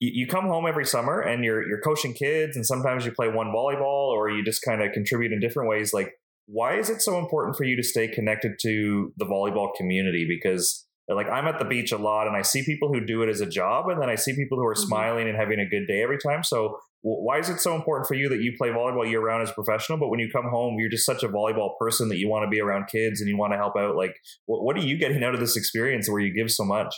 you, 0.00 0.10
you, 0.14 0.26
come 0.26 0.46
home 0.46 0.64
every 0.66 0.86
summer 0.86 1.20
and 1.20 1.44
you're 1.44 1.68
you're 1.68 1.82
coaching 1.82 2.14
kids, 2.14 2.56
and 2.56 2.64
sometimes 2.64 3.04
you 3.04 3.12
play 3.12 3.28
one 3.28 3.48
volleyball, 3.48 4.08
or 4.08 4.30
you 4.30 4.42
just 4.42 4.62
kind 4.62 4.82
of 4.82 4.92
contribute 4.92 5.30
in 5.30 5.40
different 5.40 5.68
ways. 5.68 5.92
Like, 5.92 6.14
why 6.46 6.78
is 6.78 6.88
it 6.88 7.02
so 7.02 7.18
important 7.18 7.54
for 7.54 7.64
you 7.64 7.76
to 7.76 7.82
stay 7.82 8.08
connected 8.08 8.52
to 8.62 9.12
the 9.18 9.26
volleyball 9.26 9.74
community? 9.76 10.26
Because 10.26 10.86
like 11.10 11.28
I'm 11.28 11.46
at 11.46 11.58
the 11.58 11.64
beach 11.64 11.92
a 11.92 11.96
lot 11.96 12.26
and 12.26 12.36
I 12.36 12.42
see 12.42 12.62
people 12.64 12.92
who 12.92 13.04
do 13.04 13.22
it 13.22 13.30
as 13.30 13.40
a 13.40 13.46
job 13.46 13.88
and 13.88 14.00
then 14.00 14.10
I 14.10 14.14
see 14.14 14.34
people 14.34 14.58
who 14.58 14.66
are 14.66 14.74
mm-hmm. 14.74 14.88
smiling 14.88 15.28
and 15.28 15.36
having 15.38 15.58
a 15.58 15.66
good 15.66 15.86
day 15.86 16.02
every 16.02 16.18
time. 16.18 16.42
So 16.42 16.78
why 17.02 17.38
is 17.38 17.48
it 17.48 17.60
so 17.60 17.74
important 17.74 18.08
for 18.08 18.14
you 18.14 18.28
that 18.28 18.40
you 18.40 18.54
play 18.58 18.70
volleyball 18.70 19.08
year 19.08 19.20
round 19.20 19.42
as 19.42 19.50
a 19.50 19.54
professional, 19.54 19.98
but 19.98 20.08
when 20.08 20.18
you 20.18 20.28
come 20.30 20.48
home, 20.50 20.76
you're 20.78 20.90
just 20.90 21.06
such 21.06 21.22
a 21.22 21.28
volleyball 21.28 21.78
person 21.78 22.08
that 22.08 22.18
you 22.18 22.28
want 22.28 22.44
to 22.44 22.50
be 22.50 22.60
around 22.60 22.88
kids 22.88 23.20
and 23.20 23.28
you 23.28 23.36
want 23.36 23.52
to 23.52 23.56
help 23.56 23.76
out? 23.76 23.94
Like, 23.96 24.16
what, 24.46 24.76
are 24.76 24.80
you 24.80 24.98
getting 24.98 25.22
out 25.22 25.34
of 25.34 25.40
this 25.40 25.56
experience 25.56 26.10
where 26.10 26.20
you 26.20 26.34
give 26.34 26.50
so 26.50 26.64
much? 26.64 26.94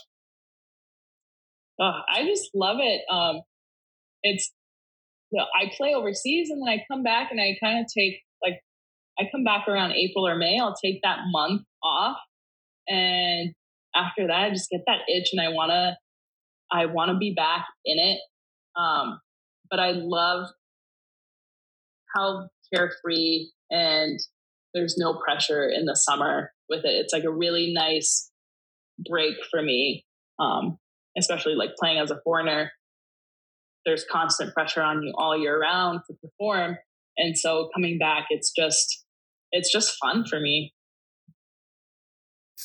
Uh, 1.78 2.00
I 2.08 2.24
just 2.24 2.50
love 2.54 2.78
it. 2.80 3.02
Um, 3.10 3.42
it's, 4.22 4.52
you 5.30 5.38
know, 5.38 5.46
I 5.54 5.70
play 5.76 5.94
overseas 5.94 6.48
and 6.50 6.66
then 6.66 6.72
I 6.72 6.84
come 6.90 7.02
back 7.02 7.30
and 7.30 7.40
I 7.40 7.56
kind 7.62 7.80
of 7.80 7.86
take 7.96 8.20
like, 8.42 8.60
I 9.18 9.24
come 9.30 9.44
back 9.44 9.68
around 9.68 9.92
April 9.92 10.26
or 10.26 10.36
May. 10.36 10.58
I'll 10.58 10.76
take 10.82 11.00
that 11.02 11.18
month 11.30 11.62
off 11.82 12.16
and 12.88 13.54
after 13.94 14.26
that, 14.26 14.44
I 14.44 14.50
just 14.50 14.70
get 14.70 14.80
that 14.86 15.00
itch 15.08 15.30
and 15.32 15.40
I 15.40 15.48
want 15.48 15.70
to, 15.70 15.96
I 16.72 16.86
want 16.86 17.10
to 17.10 17.18
be 17.18 17.34
back 17.34 17.66
in 17.84 17.98
it. 17.98 18.20
Um, 18.76 19.20
but 19.70 19.80
I 19.80 19.92
love 19.92 20.48
how 22.14 22.48
carefree 22.74 23.48
and 23.70 24.18
there's 24.74 24.96
no 24.98 25.14
pressure 25.14 25.68
in 25.68 25.84
the 25.86 25.96
summer 25.96 26.52
with 26.68 26.84
it. 26.84 26.94
It's 26.94 27.12
like 27.12 27.24
a 27.24 27.30
really 27.30 27.72
nice 27.72 28.30
break 29.08 29.36
for 29.50 29.62
me. 29.62 30.04
Um, 30.38 30.78
especially 31.18 31.54
like 31.54 31.70
playing 31.78 31.98
as 31.98 32.10
a 32.10 32.20
foreigner. 32.24 32.72
There's 33.84 34.04
constant 34.10 34.54
pressure 34.54 34.82
on 34.82 35.02
you 35.02 35.12
all 35.16 35.36
year 35.36 35.60
round 35.60 36.00
to 36.06 36.16
perform. 36.22 36.78
And 37.16 37.36
so 37.36 37.68
coming 37.74 37.98
back, 37.98 38.26
it's 38.30 38.52
just, 38.56 39.04
it's 39.52 39.72
just 39.72 39.96
fun 40.00 40.24
for 40.24 40.38
me 40.38 40.72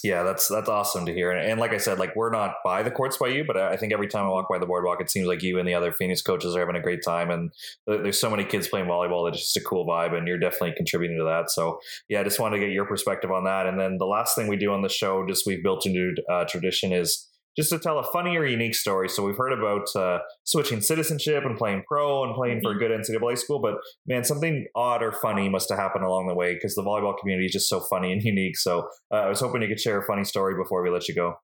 yeah, 0.03 0.23
that's 0.23 0.47
that's 0.47 0.69
awesome 0.69 1.05
to 1.05 1.13
hear. 1.13 1.31
And, 1.31 1.49
and, 1.49 1.59
like 1.59 1.71
I 1.71 1.77
said, 1.77 1.99
like 1.99 2.15
we're 2.15 2.31
not 2.31 2.55
by 2.63 2.83
the 2.83 2.91
courts 2.91 3.17
by 3.17 3.27
you, 3.27 3.43
but 3.45 3.57
I 3.57 3.77
think 3.77 3.93
every 3.93 4.07
time 4.07 4.25
I 4.25 4.29
walk 4.29 4.47
by 4.49 4.59
the 4.59 4.65
boardwalk, 4.65 5.01
it 5.01 5.09
seems 5.09 5.27
like 5.27 5.43
you 5.43 5.59
and 5.59 5.67
the 5.67 5.73
other 5.73 5.91
Phoenix 5.91 6.21
coaches 6.21 6.55
are 6.55 6.59
having 6.59 6.75
a 6.75 6.81
great 6.81 7.03
time. 7.03 7.29
And 7.31 7.51
there's 7.87 8.19
so 8.19 8.29
many 8.29 8.45
kids 8.45 8.67
playing 8.67 8.87
volleyball 8.87 9.25
that 9.25 9.35
it's 9.35 9.53
just 9.53 9.57
a 9.57 9.61
cool 9.61 9.85
vibe, 9.85 10.15
and 10.15 10.27
you're 10.27 10.37
definitely 10.37 10.73
contributing 10.75 11.17
to 11.17 11.23
that. 11.23 11.51
So 11.51 11.79
yeah, 12.09 12.21
I 12.21 12.23
just 12.23 12.39
wanted 12.39 12.57
to 12.57 12.65
get 12.65 12.73
your 12.73 12.85
perspective 12.85 13.31
on 13.31 13.45
that. 13.45 13.67
And 13.67 13.79
then 13.79 13.97
the 13.97 14.05
last 14.05 14.35
thing 14.35 14.47
we 14.47 14.57
do 14.57 14.71
on 14.71 14.81
the 14.81 14.89
show, 14.89 15.25
just 15.27 15.45
we've 15.47 15.63
built 15.63 15.85
into 15.85 16.15
uh, 16.29 16.45
tradition, 16.45 16.91
is 16.91 17.27
just 17.57 17.69
to 17.69 17.79
tell 17.79 17.99
a 17.99 18.03
funny 18.11 18.35
or 18.37 18.45
unique 18.45 18.75
story. 18.75 19.07
So 19.07 19.23
we've 19.23 19.37
heard 19.37 19.53
about 19.53 19.87
uh, 19.95 20.19
switching 20.43 20.81
citizenship 20.81 21.43
and 21.45 21.57
playing 21.57 21.83
pro 21.87 22.23
and 22.23 22.35
playing 22.35 22.61
for 22.61 22.71
a 22.71 22.77
good 22.77 22.91
NCAA 22.91 23.37
school, 23.37 23.59
but 23.59 23.75
man, 24.05 24.23
something 24.23 24.67
odd 24.75 25.01
or 25.01 25.11
funny 25.11 25.49
must 25.49 25.69
have 25.69 25.79
happened 25.79 26.03
along 26.03 26.27
the 26.27 26.35
way 26.35 26.53
because 26.53 26.75
the 26.75 26.83
volleyball 26.83 27.17
community 27.17 27.45
is 27.45 27.53
just 27.53 27.69
so 27.69 27.79
funny 27.79 28.11
and 28.11 28.21
unique. 28.23 28.57
So 28.57 28.89
uh, 29.11 29.15
I 29.15 29.29
was 29.29 29.39
hoping 29.39 29.61
you 29.61 29.67
could 29.67 29.79
share 29.79 29.99
a 29.99 30.05
funny 30.05 30.23
story 30.23 30.55
before 30.61 30.83
we 30.83 30.89
let 30.89 31.07
you 31.07 31.15
go. 31.15 31.35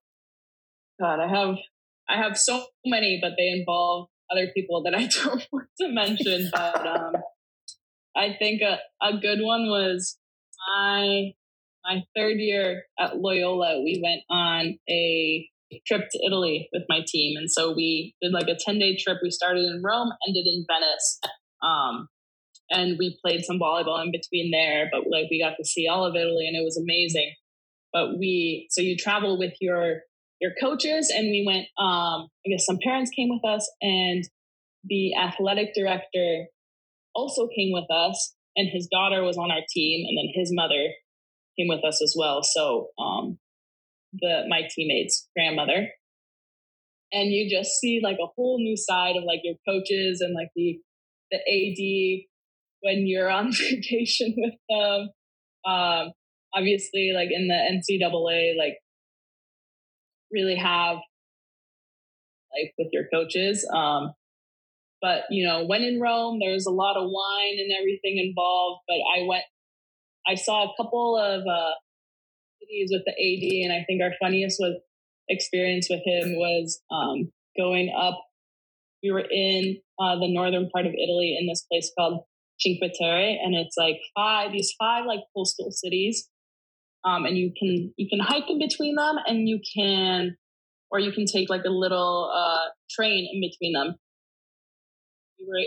God, 1.00 1.20
I 1.20 1.28
have 1.28 1.56
I 2.08 2.16
have 2.16 2.36
so 2.36 2.64
many, 2.84 3.18
but 3.20 3.32
they 3.38 3.48
involve 3.48 4.08
other 4.30 4.48
people 4.54 4.82
that 4.82 4.94
I 4.94 5.06
don't 5.24 5.46
want 5.50 5.68
to 5.80 5.88
mention. 5.88 6.50
But 6.52 6.86
um, 6.86 7.12
I 8.14 8.36
think 8.38 8.60
a, 8.62 8.78
a 9.00 9.18
good 9.18 9.40
one 9.40 9.68
was 9.68 10.18
my 10.68 11.32
my 11.84 12.02
third 12.14 12.38
year 12.38 12.84
at 12.98 13.18
Loyola. 13.18 13.82
We 13.82 14.00
went 14.02 14.22
on 14.30 14.78
a 14.88 15.48
trip 15.86 16.02
to 16.10 16.18
Italy 16.26 16.68
with 16.72 16.82
my 16.88 17.00
team. 17.06 17.36
And 17.36 17.50
so 17.50 17.72
we 17.72 18.14
did 18.20 18.32
like 18.32 18.48
a 18.48 18.56
10 18.58 18.78
day 18.78 18.96
trip. 18.96 19.18
We 19.22 19.30
started 19.30 19.64
in 19.64 19.82
Rome, 19.84 20.10
ended 20.26 20.46
in 20.46 20.64
Venice. 20.68 21.20
Um, 21.62 22.08
and 22.70 22.96
we 22.98 23.18
played 23.24 23.44
some 23.44 23.58
volleyball 23.58 24.02
in 24.02 24.10
between 24.10 24.50
there, 24.50 24.88
but 24.90 25.02
like 25.10 25.26
we 25.30 25.40
got 25.42 25.56
to 25.56 25.64
see 25.64 25.86
all 25.88 26.06
of 26.06 26.16
Italy 26.16 26.46
and 26.46 26.56
it 26.56 26.64
was 26.64 26.76
amazing. 26.76 27.32
But 27.92 28.18
we, 28.18 28.66
so 28.70 28.80
you 28.80 28.96
travel 28.96 29.38
with 29.38 29.52
your, 29.60 30.00
your 30.40 30.52
coaches 30.60 31.12
and 31.14 31.26
we 31.26 31.44
went, 31.46 31.66
um, 31.78 32.28
I 32.46 32.50
guess 32.50 32.64
some 32.64 32.78
parents 32.82 33.10
came 33.14 33.28
with 33.28 33.44
us 33.44 33.70
and 33.82 34.24
the 34.84 35.14
athletic 35.14 35.74
director 35.74 36.46
also 37.14 37.48
came 37.54 37.72
with 37.72 37.90
us 37.90 38.34
and 38.56 38.68
his 38.72 38.88
daughter 38.90 39.22
was 39.22 39.36
on 39.36 39.50
our 39.50 39.62
team 39.70 40.06
and 40.08 40.16
then 40.18 40.32
his 40.34 40.50
mother 40.52 40.88
came 41.58 41.68
with 41.68 41.84
us 41.84 42.00
as 42.02 42.14
well. 42.18 42.40
So, 42.42 42.88
um, 42.98 43.38
the 44.12 44.42
my 44.48 44.62
teammates' 44.70 45.28
grandmother. 45.36 45.88
And 47.12 47.30
you 47.30 47.50
just 47.50 47.72
see 47.78 48.00
like 48.02 48.16
a 48.22 48.28
whole 48.36 48.58
new 48.58 48.76
side 48.76 49.16
of 49.16 49.24
like 49.24 49.40
your 49.44 49.56
coaches 49.68 50.20
and 50.20 50.34
like 50.34 50.48
the 50.56 50.78
the 51.30 51.38
AD 51.38 52.26
when 52.80 53.06
you're 53.06 53.30
on 53.30 53.52
vacation 53.52 54.34
with 54.36 54.54
them. 54.68 55.08
Um, 55.64 56.12
obviously, 56.54 57.12
like 57.14 57.28
in 57.30 57.48
the 57.48 57.54
NCAA, 57.54 58.56
like 58.56 58.78
really 60.32 60.56
have 60.56 60.96
like 62.52 62.72
with 62.78 62.88
your 62.92 63.04
coaches. 63.12 63.68
Um, 63.72 64.12
but 65.00 65.22
you 65.30 65.46
know, 65.46 65.64
when 65.66 65.82
in 65.82 66.00
Rome, 66.00 66.38
there's 66.40 66.66
a 66.66 66.70
lot 66.70 66.96
of 66.96 67.04
wine 67.10 67.56
and 67.58 67.72
everything 67.78 68.18
involved. 68.18 68.82
But 68.86 68.98
I 69.16 69.26
went, 69.26 69.44
I 70.26 70.34
saw 70.34 70.64
a 70.64 70.74
couple 70.76 71.16
of 71.16 71.42
uh, 71.42 71.72
with 72.90 73.02
the 73.04 73.12
AD, 73.12 73.64
and 73.64 73.72
I 73.72 73.84
think 73.84 74.02
our 74.02 74.12
funniest 74.20 74.58
was 74.58 74.80
experience 75.28 75.88
with 75.88 76.00
him 76.04 76.36
was 76.36 76.80
um, 76.90 77.30
going 77.56 77.92
up. 77.96 78.18
We 79.02 79.10
were 79.12 79.24
in 79.30 79.78
uh, 79.98 80.16
the 80.18 80.32
northern 80.32 80.68
part 80.70 80.86
of 80.86 80.92
Italy 80.92 81.36
in 81.38 81.46
this 81.46 81.64
place 81.70 81.90
called 81.98 82.24
Cinque 82.60 82.92
Terre, 82.98 83.38
and 83.42 83.54
it's 83.54 83.76
like 83.76 83.98
five 84.14 84.52
these 84.52 84.72
five 84.78 85.04
like 85.06 85.20
coastal 85.36 85.70
cities, 85.70 86.28
um, 87.04 87.24
and 87.24 87.36
you 87.36 87.52
can 87.58 87.92
you 87.96 88.08
can 88.08 88.20
hike 88.20 88.48
in 88.48 88.58
between 88.58 88.94
them, 88.94 89.16
and 89.26 89.48
you 89.48 89.60
can 89.76 90.36
or 90.90 91.00
you 91.00 91.12
can 91.12 91.24
take 91.26 91.48
like 91.48 91.64
a 91.64 91.70
little 91.70 92.30
uh, 92.34 92.68
train 92.90 93.28
in 93.32 93.40
between 93.40 93.72
them. 93.72 93.96
We 95.38 95.46
were 95.48 95.64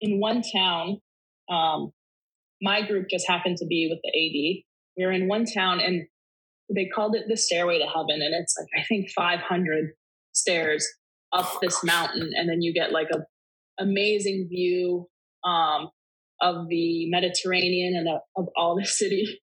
in 0.00 0.20
one 0.20 0.42
town. 0.54 1.00
Um, 1.48 1.92
my 2.60 2.82
group 2.86 3.06
just 3.10 3.28
happened 3.28 3.58
to 3.58 3.66
be 3.66 3.88
with 3.90 4.00
the 4.02 4.08
AD. 4.08 4.64
We 4.96 5.04
were 5.04 5.12
in 5.12 5.28
one 5.28 5.44
town, 5.44 5.78
and 5.80 6.08
they 6.74 6.86
called 6.86 7.14
it 7.14 7.24
the 7.28 7.36
stairway 7.36 7.78
to 7.78 7.86
heaven 7.86 8.22
and 8.22 8.34
it's 8.34 8.54
like 8.58 8.68
i 8.80 8.84
think 8.86 9.08
500 9.10 9.90
stairs 10.32 10.86
up 11.32 11.46
oh, 11.48 11.58
this 11.62 11.82
mountain 11.84 12.30
and 12.34 12.48
then 12.48 12.62
you 12.62 12.72
get 12.72 12.92
like 12.92 13.08
a 13.12 13.18
amazing 13.82 14.48
view 14.48 15.06
um, 15.44 15.90
of 16.40 16.66
the 16.68 17.08
mediterranean 17.10 17.94
and 17.94 18.08
of, 18.08 18.20
of 18.36 18.48
all 18.56 18.76
the 18.76 18.84
cities 18.86 19.36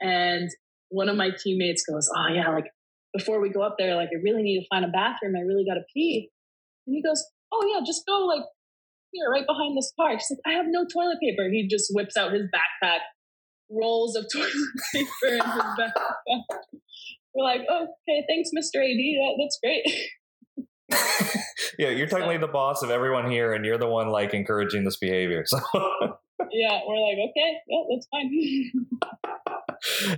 and 0.00 0.50
one 0.88 1.08
of 1.08 1.16
my 1.16 1.30
teammates 1.42 1.84
goes 1.88 2.08
oh 2.16 2.32
yeah 2.32 2.48
like 2.50 2.66
before 3.16 3.40
we 3.40 3.50
go 3.50 3.62
up 3.62 3.76
there, 3.78 3.96
like 3.96 4.10
I 4.12 4.20
really 4.22 4.42
need 4.42 4.60
to 4.60 4.66
find 4.68 4.84
a 4.84 4.88
bathroom. 4.88 5.34
I 5.36 5.40
really 5.40 5.64
got 5.64 5.74
to 5.74 5.84
pee. 5.92 6.30
And 6.86 6.94
he 6.94 7.02
goes, 7.02 7.24
oh 7.52 7.64
yeah, 7.72 7.84
just 7.84 8.04
go 8.06 8.26
like 8.26 8.44
here, 9.12 9.30
right 9.30 9.46
behind 9.46 9.76
this 9.76 9.92
car. 9.98 10.12
She's 10.12 10.30
like, 10.30 10.54
I 10.54 10.56
have 10.56 10.66
no 10.68 10.84
toilet 10.84 11.18
paper. 11.20 11.48
He 11.50 11.66
just 11.68 11.90
whips 11.90 12.16
out 12.16 12.32
his 12.32 12.46
backpack, 12.52 13.00
rolls 13.70 14.16
of 14.16 14.26
toilet 14.32 14.50
paper 14.92 15.28
in 15.28 15.34
his 15.34 15.42
backpack. 15.42 15.92
We're 17.34 17.44
like, 17.44 17.62
oh, 17.68 17.88
okay, 18.08 18.24
thanks, 18.28 18.50
Mr. 18.56 18.80
AD. 18.80 18.96
That, 18.96 19.36
that's 19.38 19.58
great. 19.62 19.84
yeah, 21.78 21.90
you're 21.90 22.06
technically 22.06 22.38
the 22.38 22.46
boss 22.46 22.82
of 22.82 22.90
everyone 22.90 23.30
here, 23.30 23.52
and 23.52 23.64
you're 23.64 23.78
the 23.78 23.88
one 23.88 24.08
like 24.08 24.34
encouraging 24.34 24.84
this 24.84 24.96
behavior. 24.96 25.44
So 25.46 25.58
yeah, 26.50 26.80
we're 26.86 27.00
like, 27.00 27.18
okay, 27.30 27.54
yeah, 27.68 27.82
that's 27.90 28.06
fine. 28.10 28.30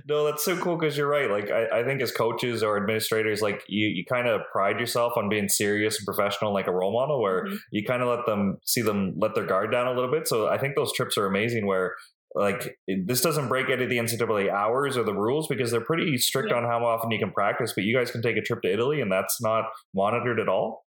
no, 0.07 0.25
that's 0.25 0.45
so 0.45 0.57
cool 0.57 0.77
because 0.77 0.95
you're 0.95 1.09
right. 1.09 1.29
Like, 1.29 1.51
I, 1.51 1.79
I, 1.79 1.83
think 1.83 2.01
as 2.01 2.11
coaches 2.11 2.63
or 2.63 2.77
administrators, 2.77 3.41
like 3.41 3.63
you, 3.67 3.87
you 3.87 4.05
kind 4.05 4.27
of 4.27 4.41
pride 4.51 4.79
yourself 4.79 5.13
on 5.17 5.27
being 5.27 5.49
serious 5.49 5.97
and 5.97 6.05
professional, 6.05 6.53
like 6.53 6.67
a 6.67 6.71
role 6.71 6.93
model, 6.93 7.21
where 7.21 7.45
mm-hmm. 7.45 7.55
you 7.71 7.83
kind 7.85 8.01
of 8.01 8.07
let 8.07 8.25
them 8.25 8.57
see 8.65 8.81
them 8.81 9.15
let 9.17 9.35
their 9.35 9.45
guard 9.45 9.71
down 9.71 9.87
a 9.87 9.93
little 9.93 10.11
bit. 10.11 10.27
So 10.27 10.47
I 10.47 10.57
think 10.57 10.75
those 10.75 10.93
trips 10.93 11.17
are 11.17 11.25
amazing. 11.25 11.65
Where 11.65 11.95
like 12.35 12.77
this 13.05 13.21
doesn't 13.21 13.47
break 13.47 13.69
any 13.69 13.83
of 13.83 13.89
the 13.89 13.97
NCAA 13.97 14.51
hours 14.51 14.97
or 14.97 15.03
the 15.03 15.13
rules 15.13 15.47
because 15.47 15.71
they're 15.71 15.81
pretty 15.81 16.17
strict 16.17 16.49
yeah. 16.51 16.57
on 16.57 16.63
how 16.63 16.85
often 16.85 17.09
you 17.11 17.19
can 17.19 17.31
practice. 17.31 17.73
But 17.75 17.85
you 17.85 17.95
guys 17.95 18.11
can 18.11 18.21
take 18.21 18.37
a 18.37 18.41
trip 18.41 18.61
to 18.61 18.71
Italy, 18.71 19.01
and 19.01 19.11
that's 19.11 19.41
not 19.41 19.65
monitored 19.95 20.39
at 20.39 20.47
all. 20.47 20.85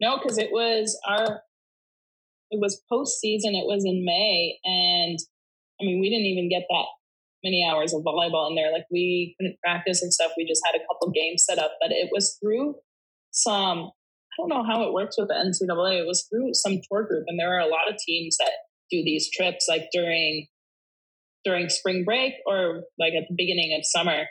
No, 0.00 0.18
because 0.18 0.38
it 0.38 0.50
was 0.52 0.98
our 1.08 1.42
it 2.50 2.58
was 2.60 2.82
postseason. 2.92 3.56
It 3.56 3.66
was 3.66 3.84
in 3.86 4.04
May, 4.04 4.58
and 4.64 5.18
I 5.80 5.84
mean, 5.84 6.00
we 6.00 6.10
didn't 6.10 6.26
even 6.26 6.50
get 6.50 6.66
that 6.68 6.86
many 7.42 7.66
hours 7.66 7.94
of 7.94 8.02
volleyball 8.02 8.50
in 8.50 8.56
there. 8.56 8.72
Like 8.72 8.86
we 8.90 9.34
couldn't 9.38 9.58
practice 9.64 10.02
and 10.02 10.12
stuff. 10.12 10.32
We 10.36 10.46
just 10.46 10.62
had 10.66 10.78
a 10.78 10.84
couple 10.84 11.10
games 11.10 11.44
set 11.48 11.58
up, 11.58 11.72
but 11.80 11.90
it 11.90 12.10
was 12.12 12.38
through 12.42 12.74
some. 13.30 13.90
I 14.32 14.42
don't 14.42 14.48
know 14.48 14.64
how 14.64 14.84
it 14.84 14.92
works 14.92 15.16
with 15.18 15.28
the 15.28 15.34
NCAA. 15.34 16.00
It 16.00 16.06
was 16.06 16.26
through 16.30 16.54
some 16.54 16.80
tour 16.90 17.04
group, 17.04 17.24
and 17.26 17.38
there 17.38 17.54
are 17.56 17.60
a 17.60 17.66
lot 17.66 17.90
of 17.90 17.96
teams 17.98 18.36
that 18.38 18.52
do 18.90 19.02
these 19.04 19.30
trips, 19.30 19.66
like 19.68 19.88
during 19.92 20.46
during 21.44 21.68
spring 21.68 22.04
break 22.04 22.34
or 22.46 22.82
like 22.98 23.14
at 23.14 23.24
the 23.28 23.34
beginning 23.36 23.74
of 23.78 23.84
summer. 23.84 24.24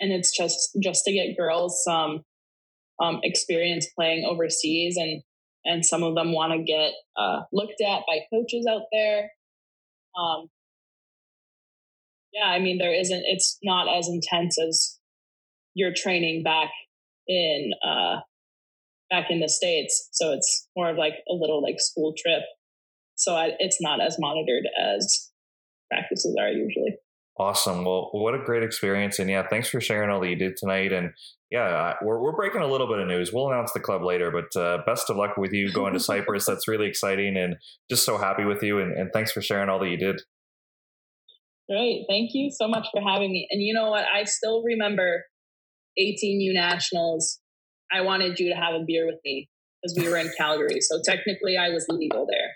And 0.00 0.12
it's 0.12 0.36
just 0.36 0.76
just 0.82 1.04
to 1.04 1.12
get 1.12 1.36
girls 1.36 1.82
some 1.84 2.22
um, 3.02 3.20
experience 3.22 3.86
playing 3.96 4.24
overseas, 4.24 4.96
and 4.96 5.22
and 5.64 5.84
some 5.84 6.02
of 6.02 6.14
them 6.14 6.32
want 6.32 6.52
to 6.52 6.62
get 6.62 6.92
uh, 7.16 7.40
looked 7.52 7.80
at 7.80 8.02
by 8.06 8.20
coaches 8.32 8.66
out 8.70 8.82
there. 8.92 9.30
Um, 10.18 10.48
yeah, 12.32 12.46
I 12.46 12.60
mean, 12.60 12.78
there 12.78 12.94
isn't, 12.94 13.22
it's 13.26 13.58
not 13.62 13.86
as 13.88 14.08
intense 14.08 14.56
as 14.60 14.98
your 15.74 15.92
training 15.94 16.42
back 16.42 16.70
in, 17.26 17.72
uh, 17.86 18.20
back 19.10 19.26
in 19.30 19.40
the 19.40 19.48
States. 19.48 20.08
So 20.12 20.32
it's 20.32 20.68
more 20.76 20.90
of 20.90 20.96
like 20.96 21.14
a 21.28 21.34
little 21.34 21.62
like 21.62 21.76
school 21.78 22.14
trip. 22.16 22.42
So 23.20 23.34
I, 23.34 23.50
it's 23.58 23.76
not 23.82 24.00
as 24.00 24.16
monitored 24.18 24.64
as 24.82 25.30
practices 25.90 26.34
are 26.40 26.48
usually. 26.48 26.96
Awesome. 27.38 27.84
Well, 27.84 28.08
what 28.12 28.34
a 28.34 28.38
great 28.38 28.62
experience. 28.62 29.18
And 29.18 29.28
yeah, 29.28 29.46
thanks 29.46 29.68
for 29.68 29.80
sharing 29.80 30.10
all 30.10 30.20
that 30.20 30.28
you 30.28 30.36
did 30.36 30.56
tonight. 30.56 30.90
And 30.92 31.10
yeah, 31.50 31.94
we're, 32.02 32.18
we're 32.18 32.34
breaking 32.34 32.62
a 32.62 32.66
little 32.66 32.86
bit 32.86 32.98
of 32.98 33.08
news. 33.08 33.30
We'll 33.32 33.50
announce 33.50 33.72
the 33.72 33.80
club 33.80 34.02
later, 34.02 34.30
but 34.30 34.58
uh, 34.58 34.78
best 34.86 35.10
of 35.10 35.16
luck 35.16 35.36
with 35.36 35.52
you 35.52 35.70
going 35.70 35.92
to 35.92 36.00
Cyprus. 36.10 36.46
That's 36.46 36.66
really 36.66 36.86
exciting 36.86 37.36
and 37.36 37.56
just 37.90 38.06
so 38.06 38.16
happy 38.16 38.44
with 38.44 38.62
you. 38.62 38.78
And, 38.78 38.92
and 38.92 39.10
thanks 39.12 39.32
for 39.32 39.42
sharing 39.42 39.68
all 39.68 39.78
that 39.80 39.88
you 39.88 39.98
did. 39.98 40.20
Great. 41.68 42.06
Thank 42.08 42.30
you 42.32 42.50
so 42.50 42.68
much 42.68 42.86
for 42.90 43.02
having 43.02 43.30
me. 43.32 43.46
And 43.50 43.62
you 43.62 43.74
know 43.74 43.90
what? 43.90 44.04
I 44.04 44.24
still 44.24 44.62
remember 44.62 45.24
18U 45.98 46.54
Nationals. 46.54 47.38
I 47.92 48.00
wanted 48.00 48.38
you 48.38 48.48
to 48.48 48.54
have 48.54 48.74
a 48.74 48.84
beer 48.86 49.06
with 49.06 49.20
me 49.24 49.48
because 49.82 49.96
we 49.98 50.10
were 50.10 50.16
in 50.16 50.30
Calgary. 50.38 50.80
So 50.80 51.00
technically, 51.04 51.56
I 51.58 51.68
was 51.68 51.86
legal 51.88 52.26
there. 52.28 52.50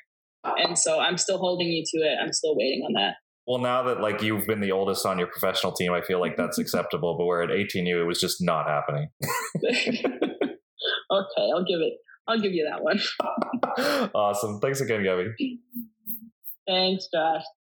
And 0.44 0.78
so 0.78 1.00
I'm 1.00 1.16
still 1.16 1.38
holding 1.38 1.68
you 1.68 1.82
to 1.84 1.98
it. 1.98 2.18
I'm 2.22 2.32
still 2.32 2.56
waiting 2.56 2.82
on 2.86 2.92
that. 2.94 3.14
Well, 3.46 3.58
now 3.58 3.82
that 3.84 4.00
like 4.00 4.22
you've 4.22 4.46
been 4.46 4.60
the 4.60 4.72
oldest 4.72 5.04
on 5.04 5.18
your 5.18 5.28
professional 5.28 5.72
team, 5.72 5.92
I 5.92 6.00
feel 6.02 6.20
like 6.20 6.36
that's 6.36 6.58
acceptable. 6.64 7.16
But 7.18 7.26
where 7.26 7.42
at 7.42 7.50
18U, 7.50 8.00
it 8.00 8.04
was 8.04 8.20
just 8.20 8.38
not 8.40 8.66
happening. 8.66 9.08
okay, 9.64 10.52
I'll 11.10 11.64
give 11.64 11.80
it. 11.80 11.94
I'll 12.26 12.40
give 12.40 12.52
you 12.52 12.66
that 12.70 12.82
one. 12.82 14.10
awesome. 14.14 14.60
Thanks 14.60 14.80
again, 14.80 15.02
Gabby. 15.02 15.60
Thanks, 16.66 17.08
Josh. 17.12 17.42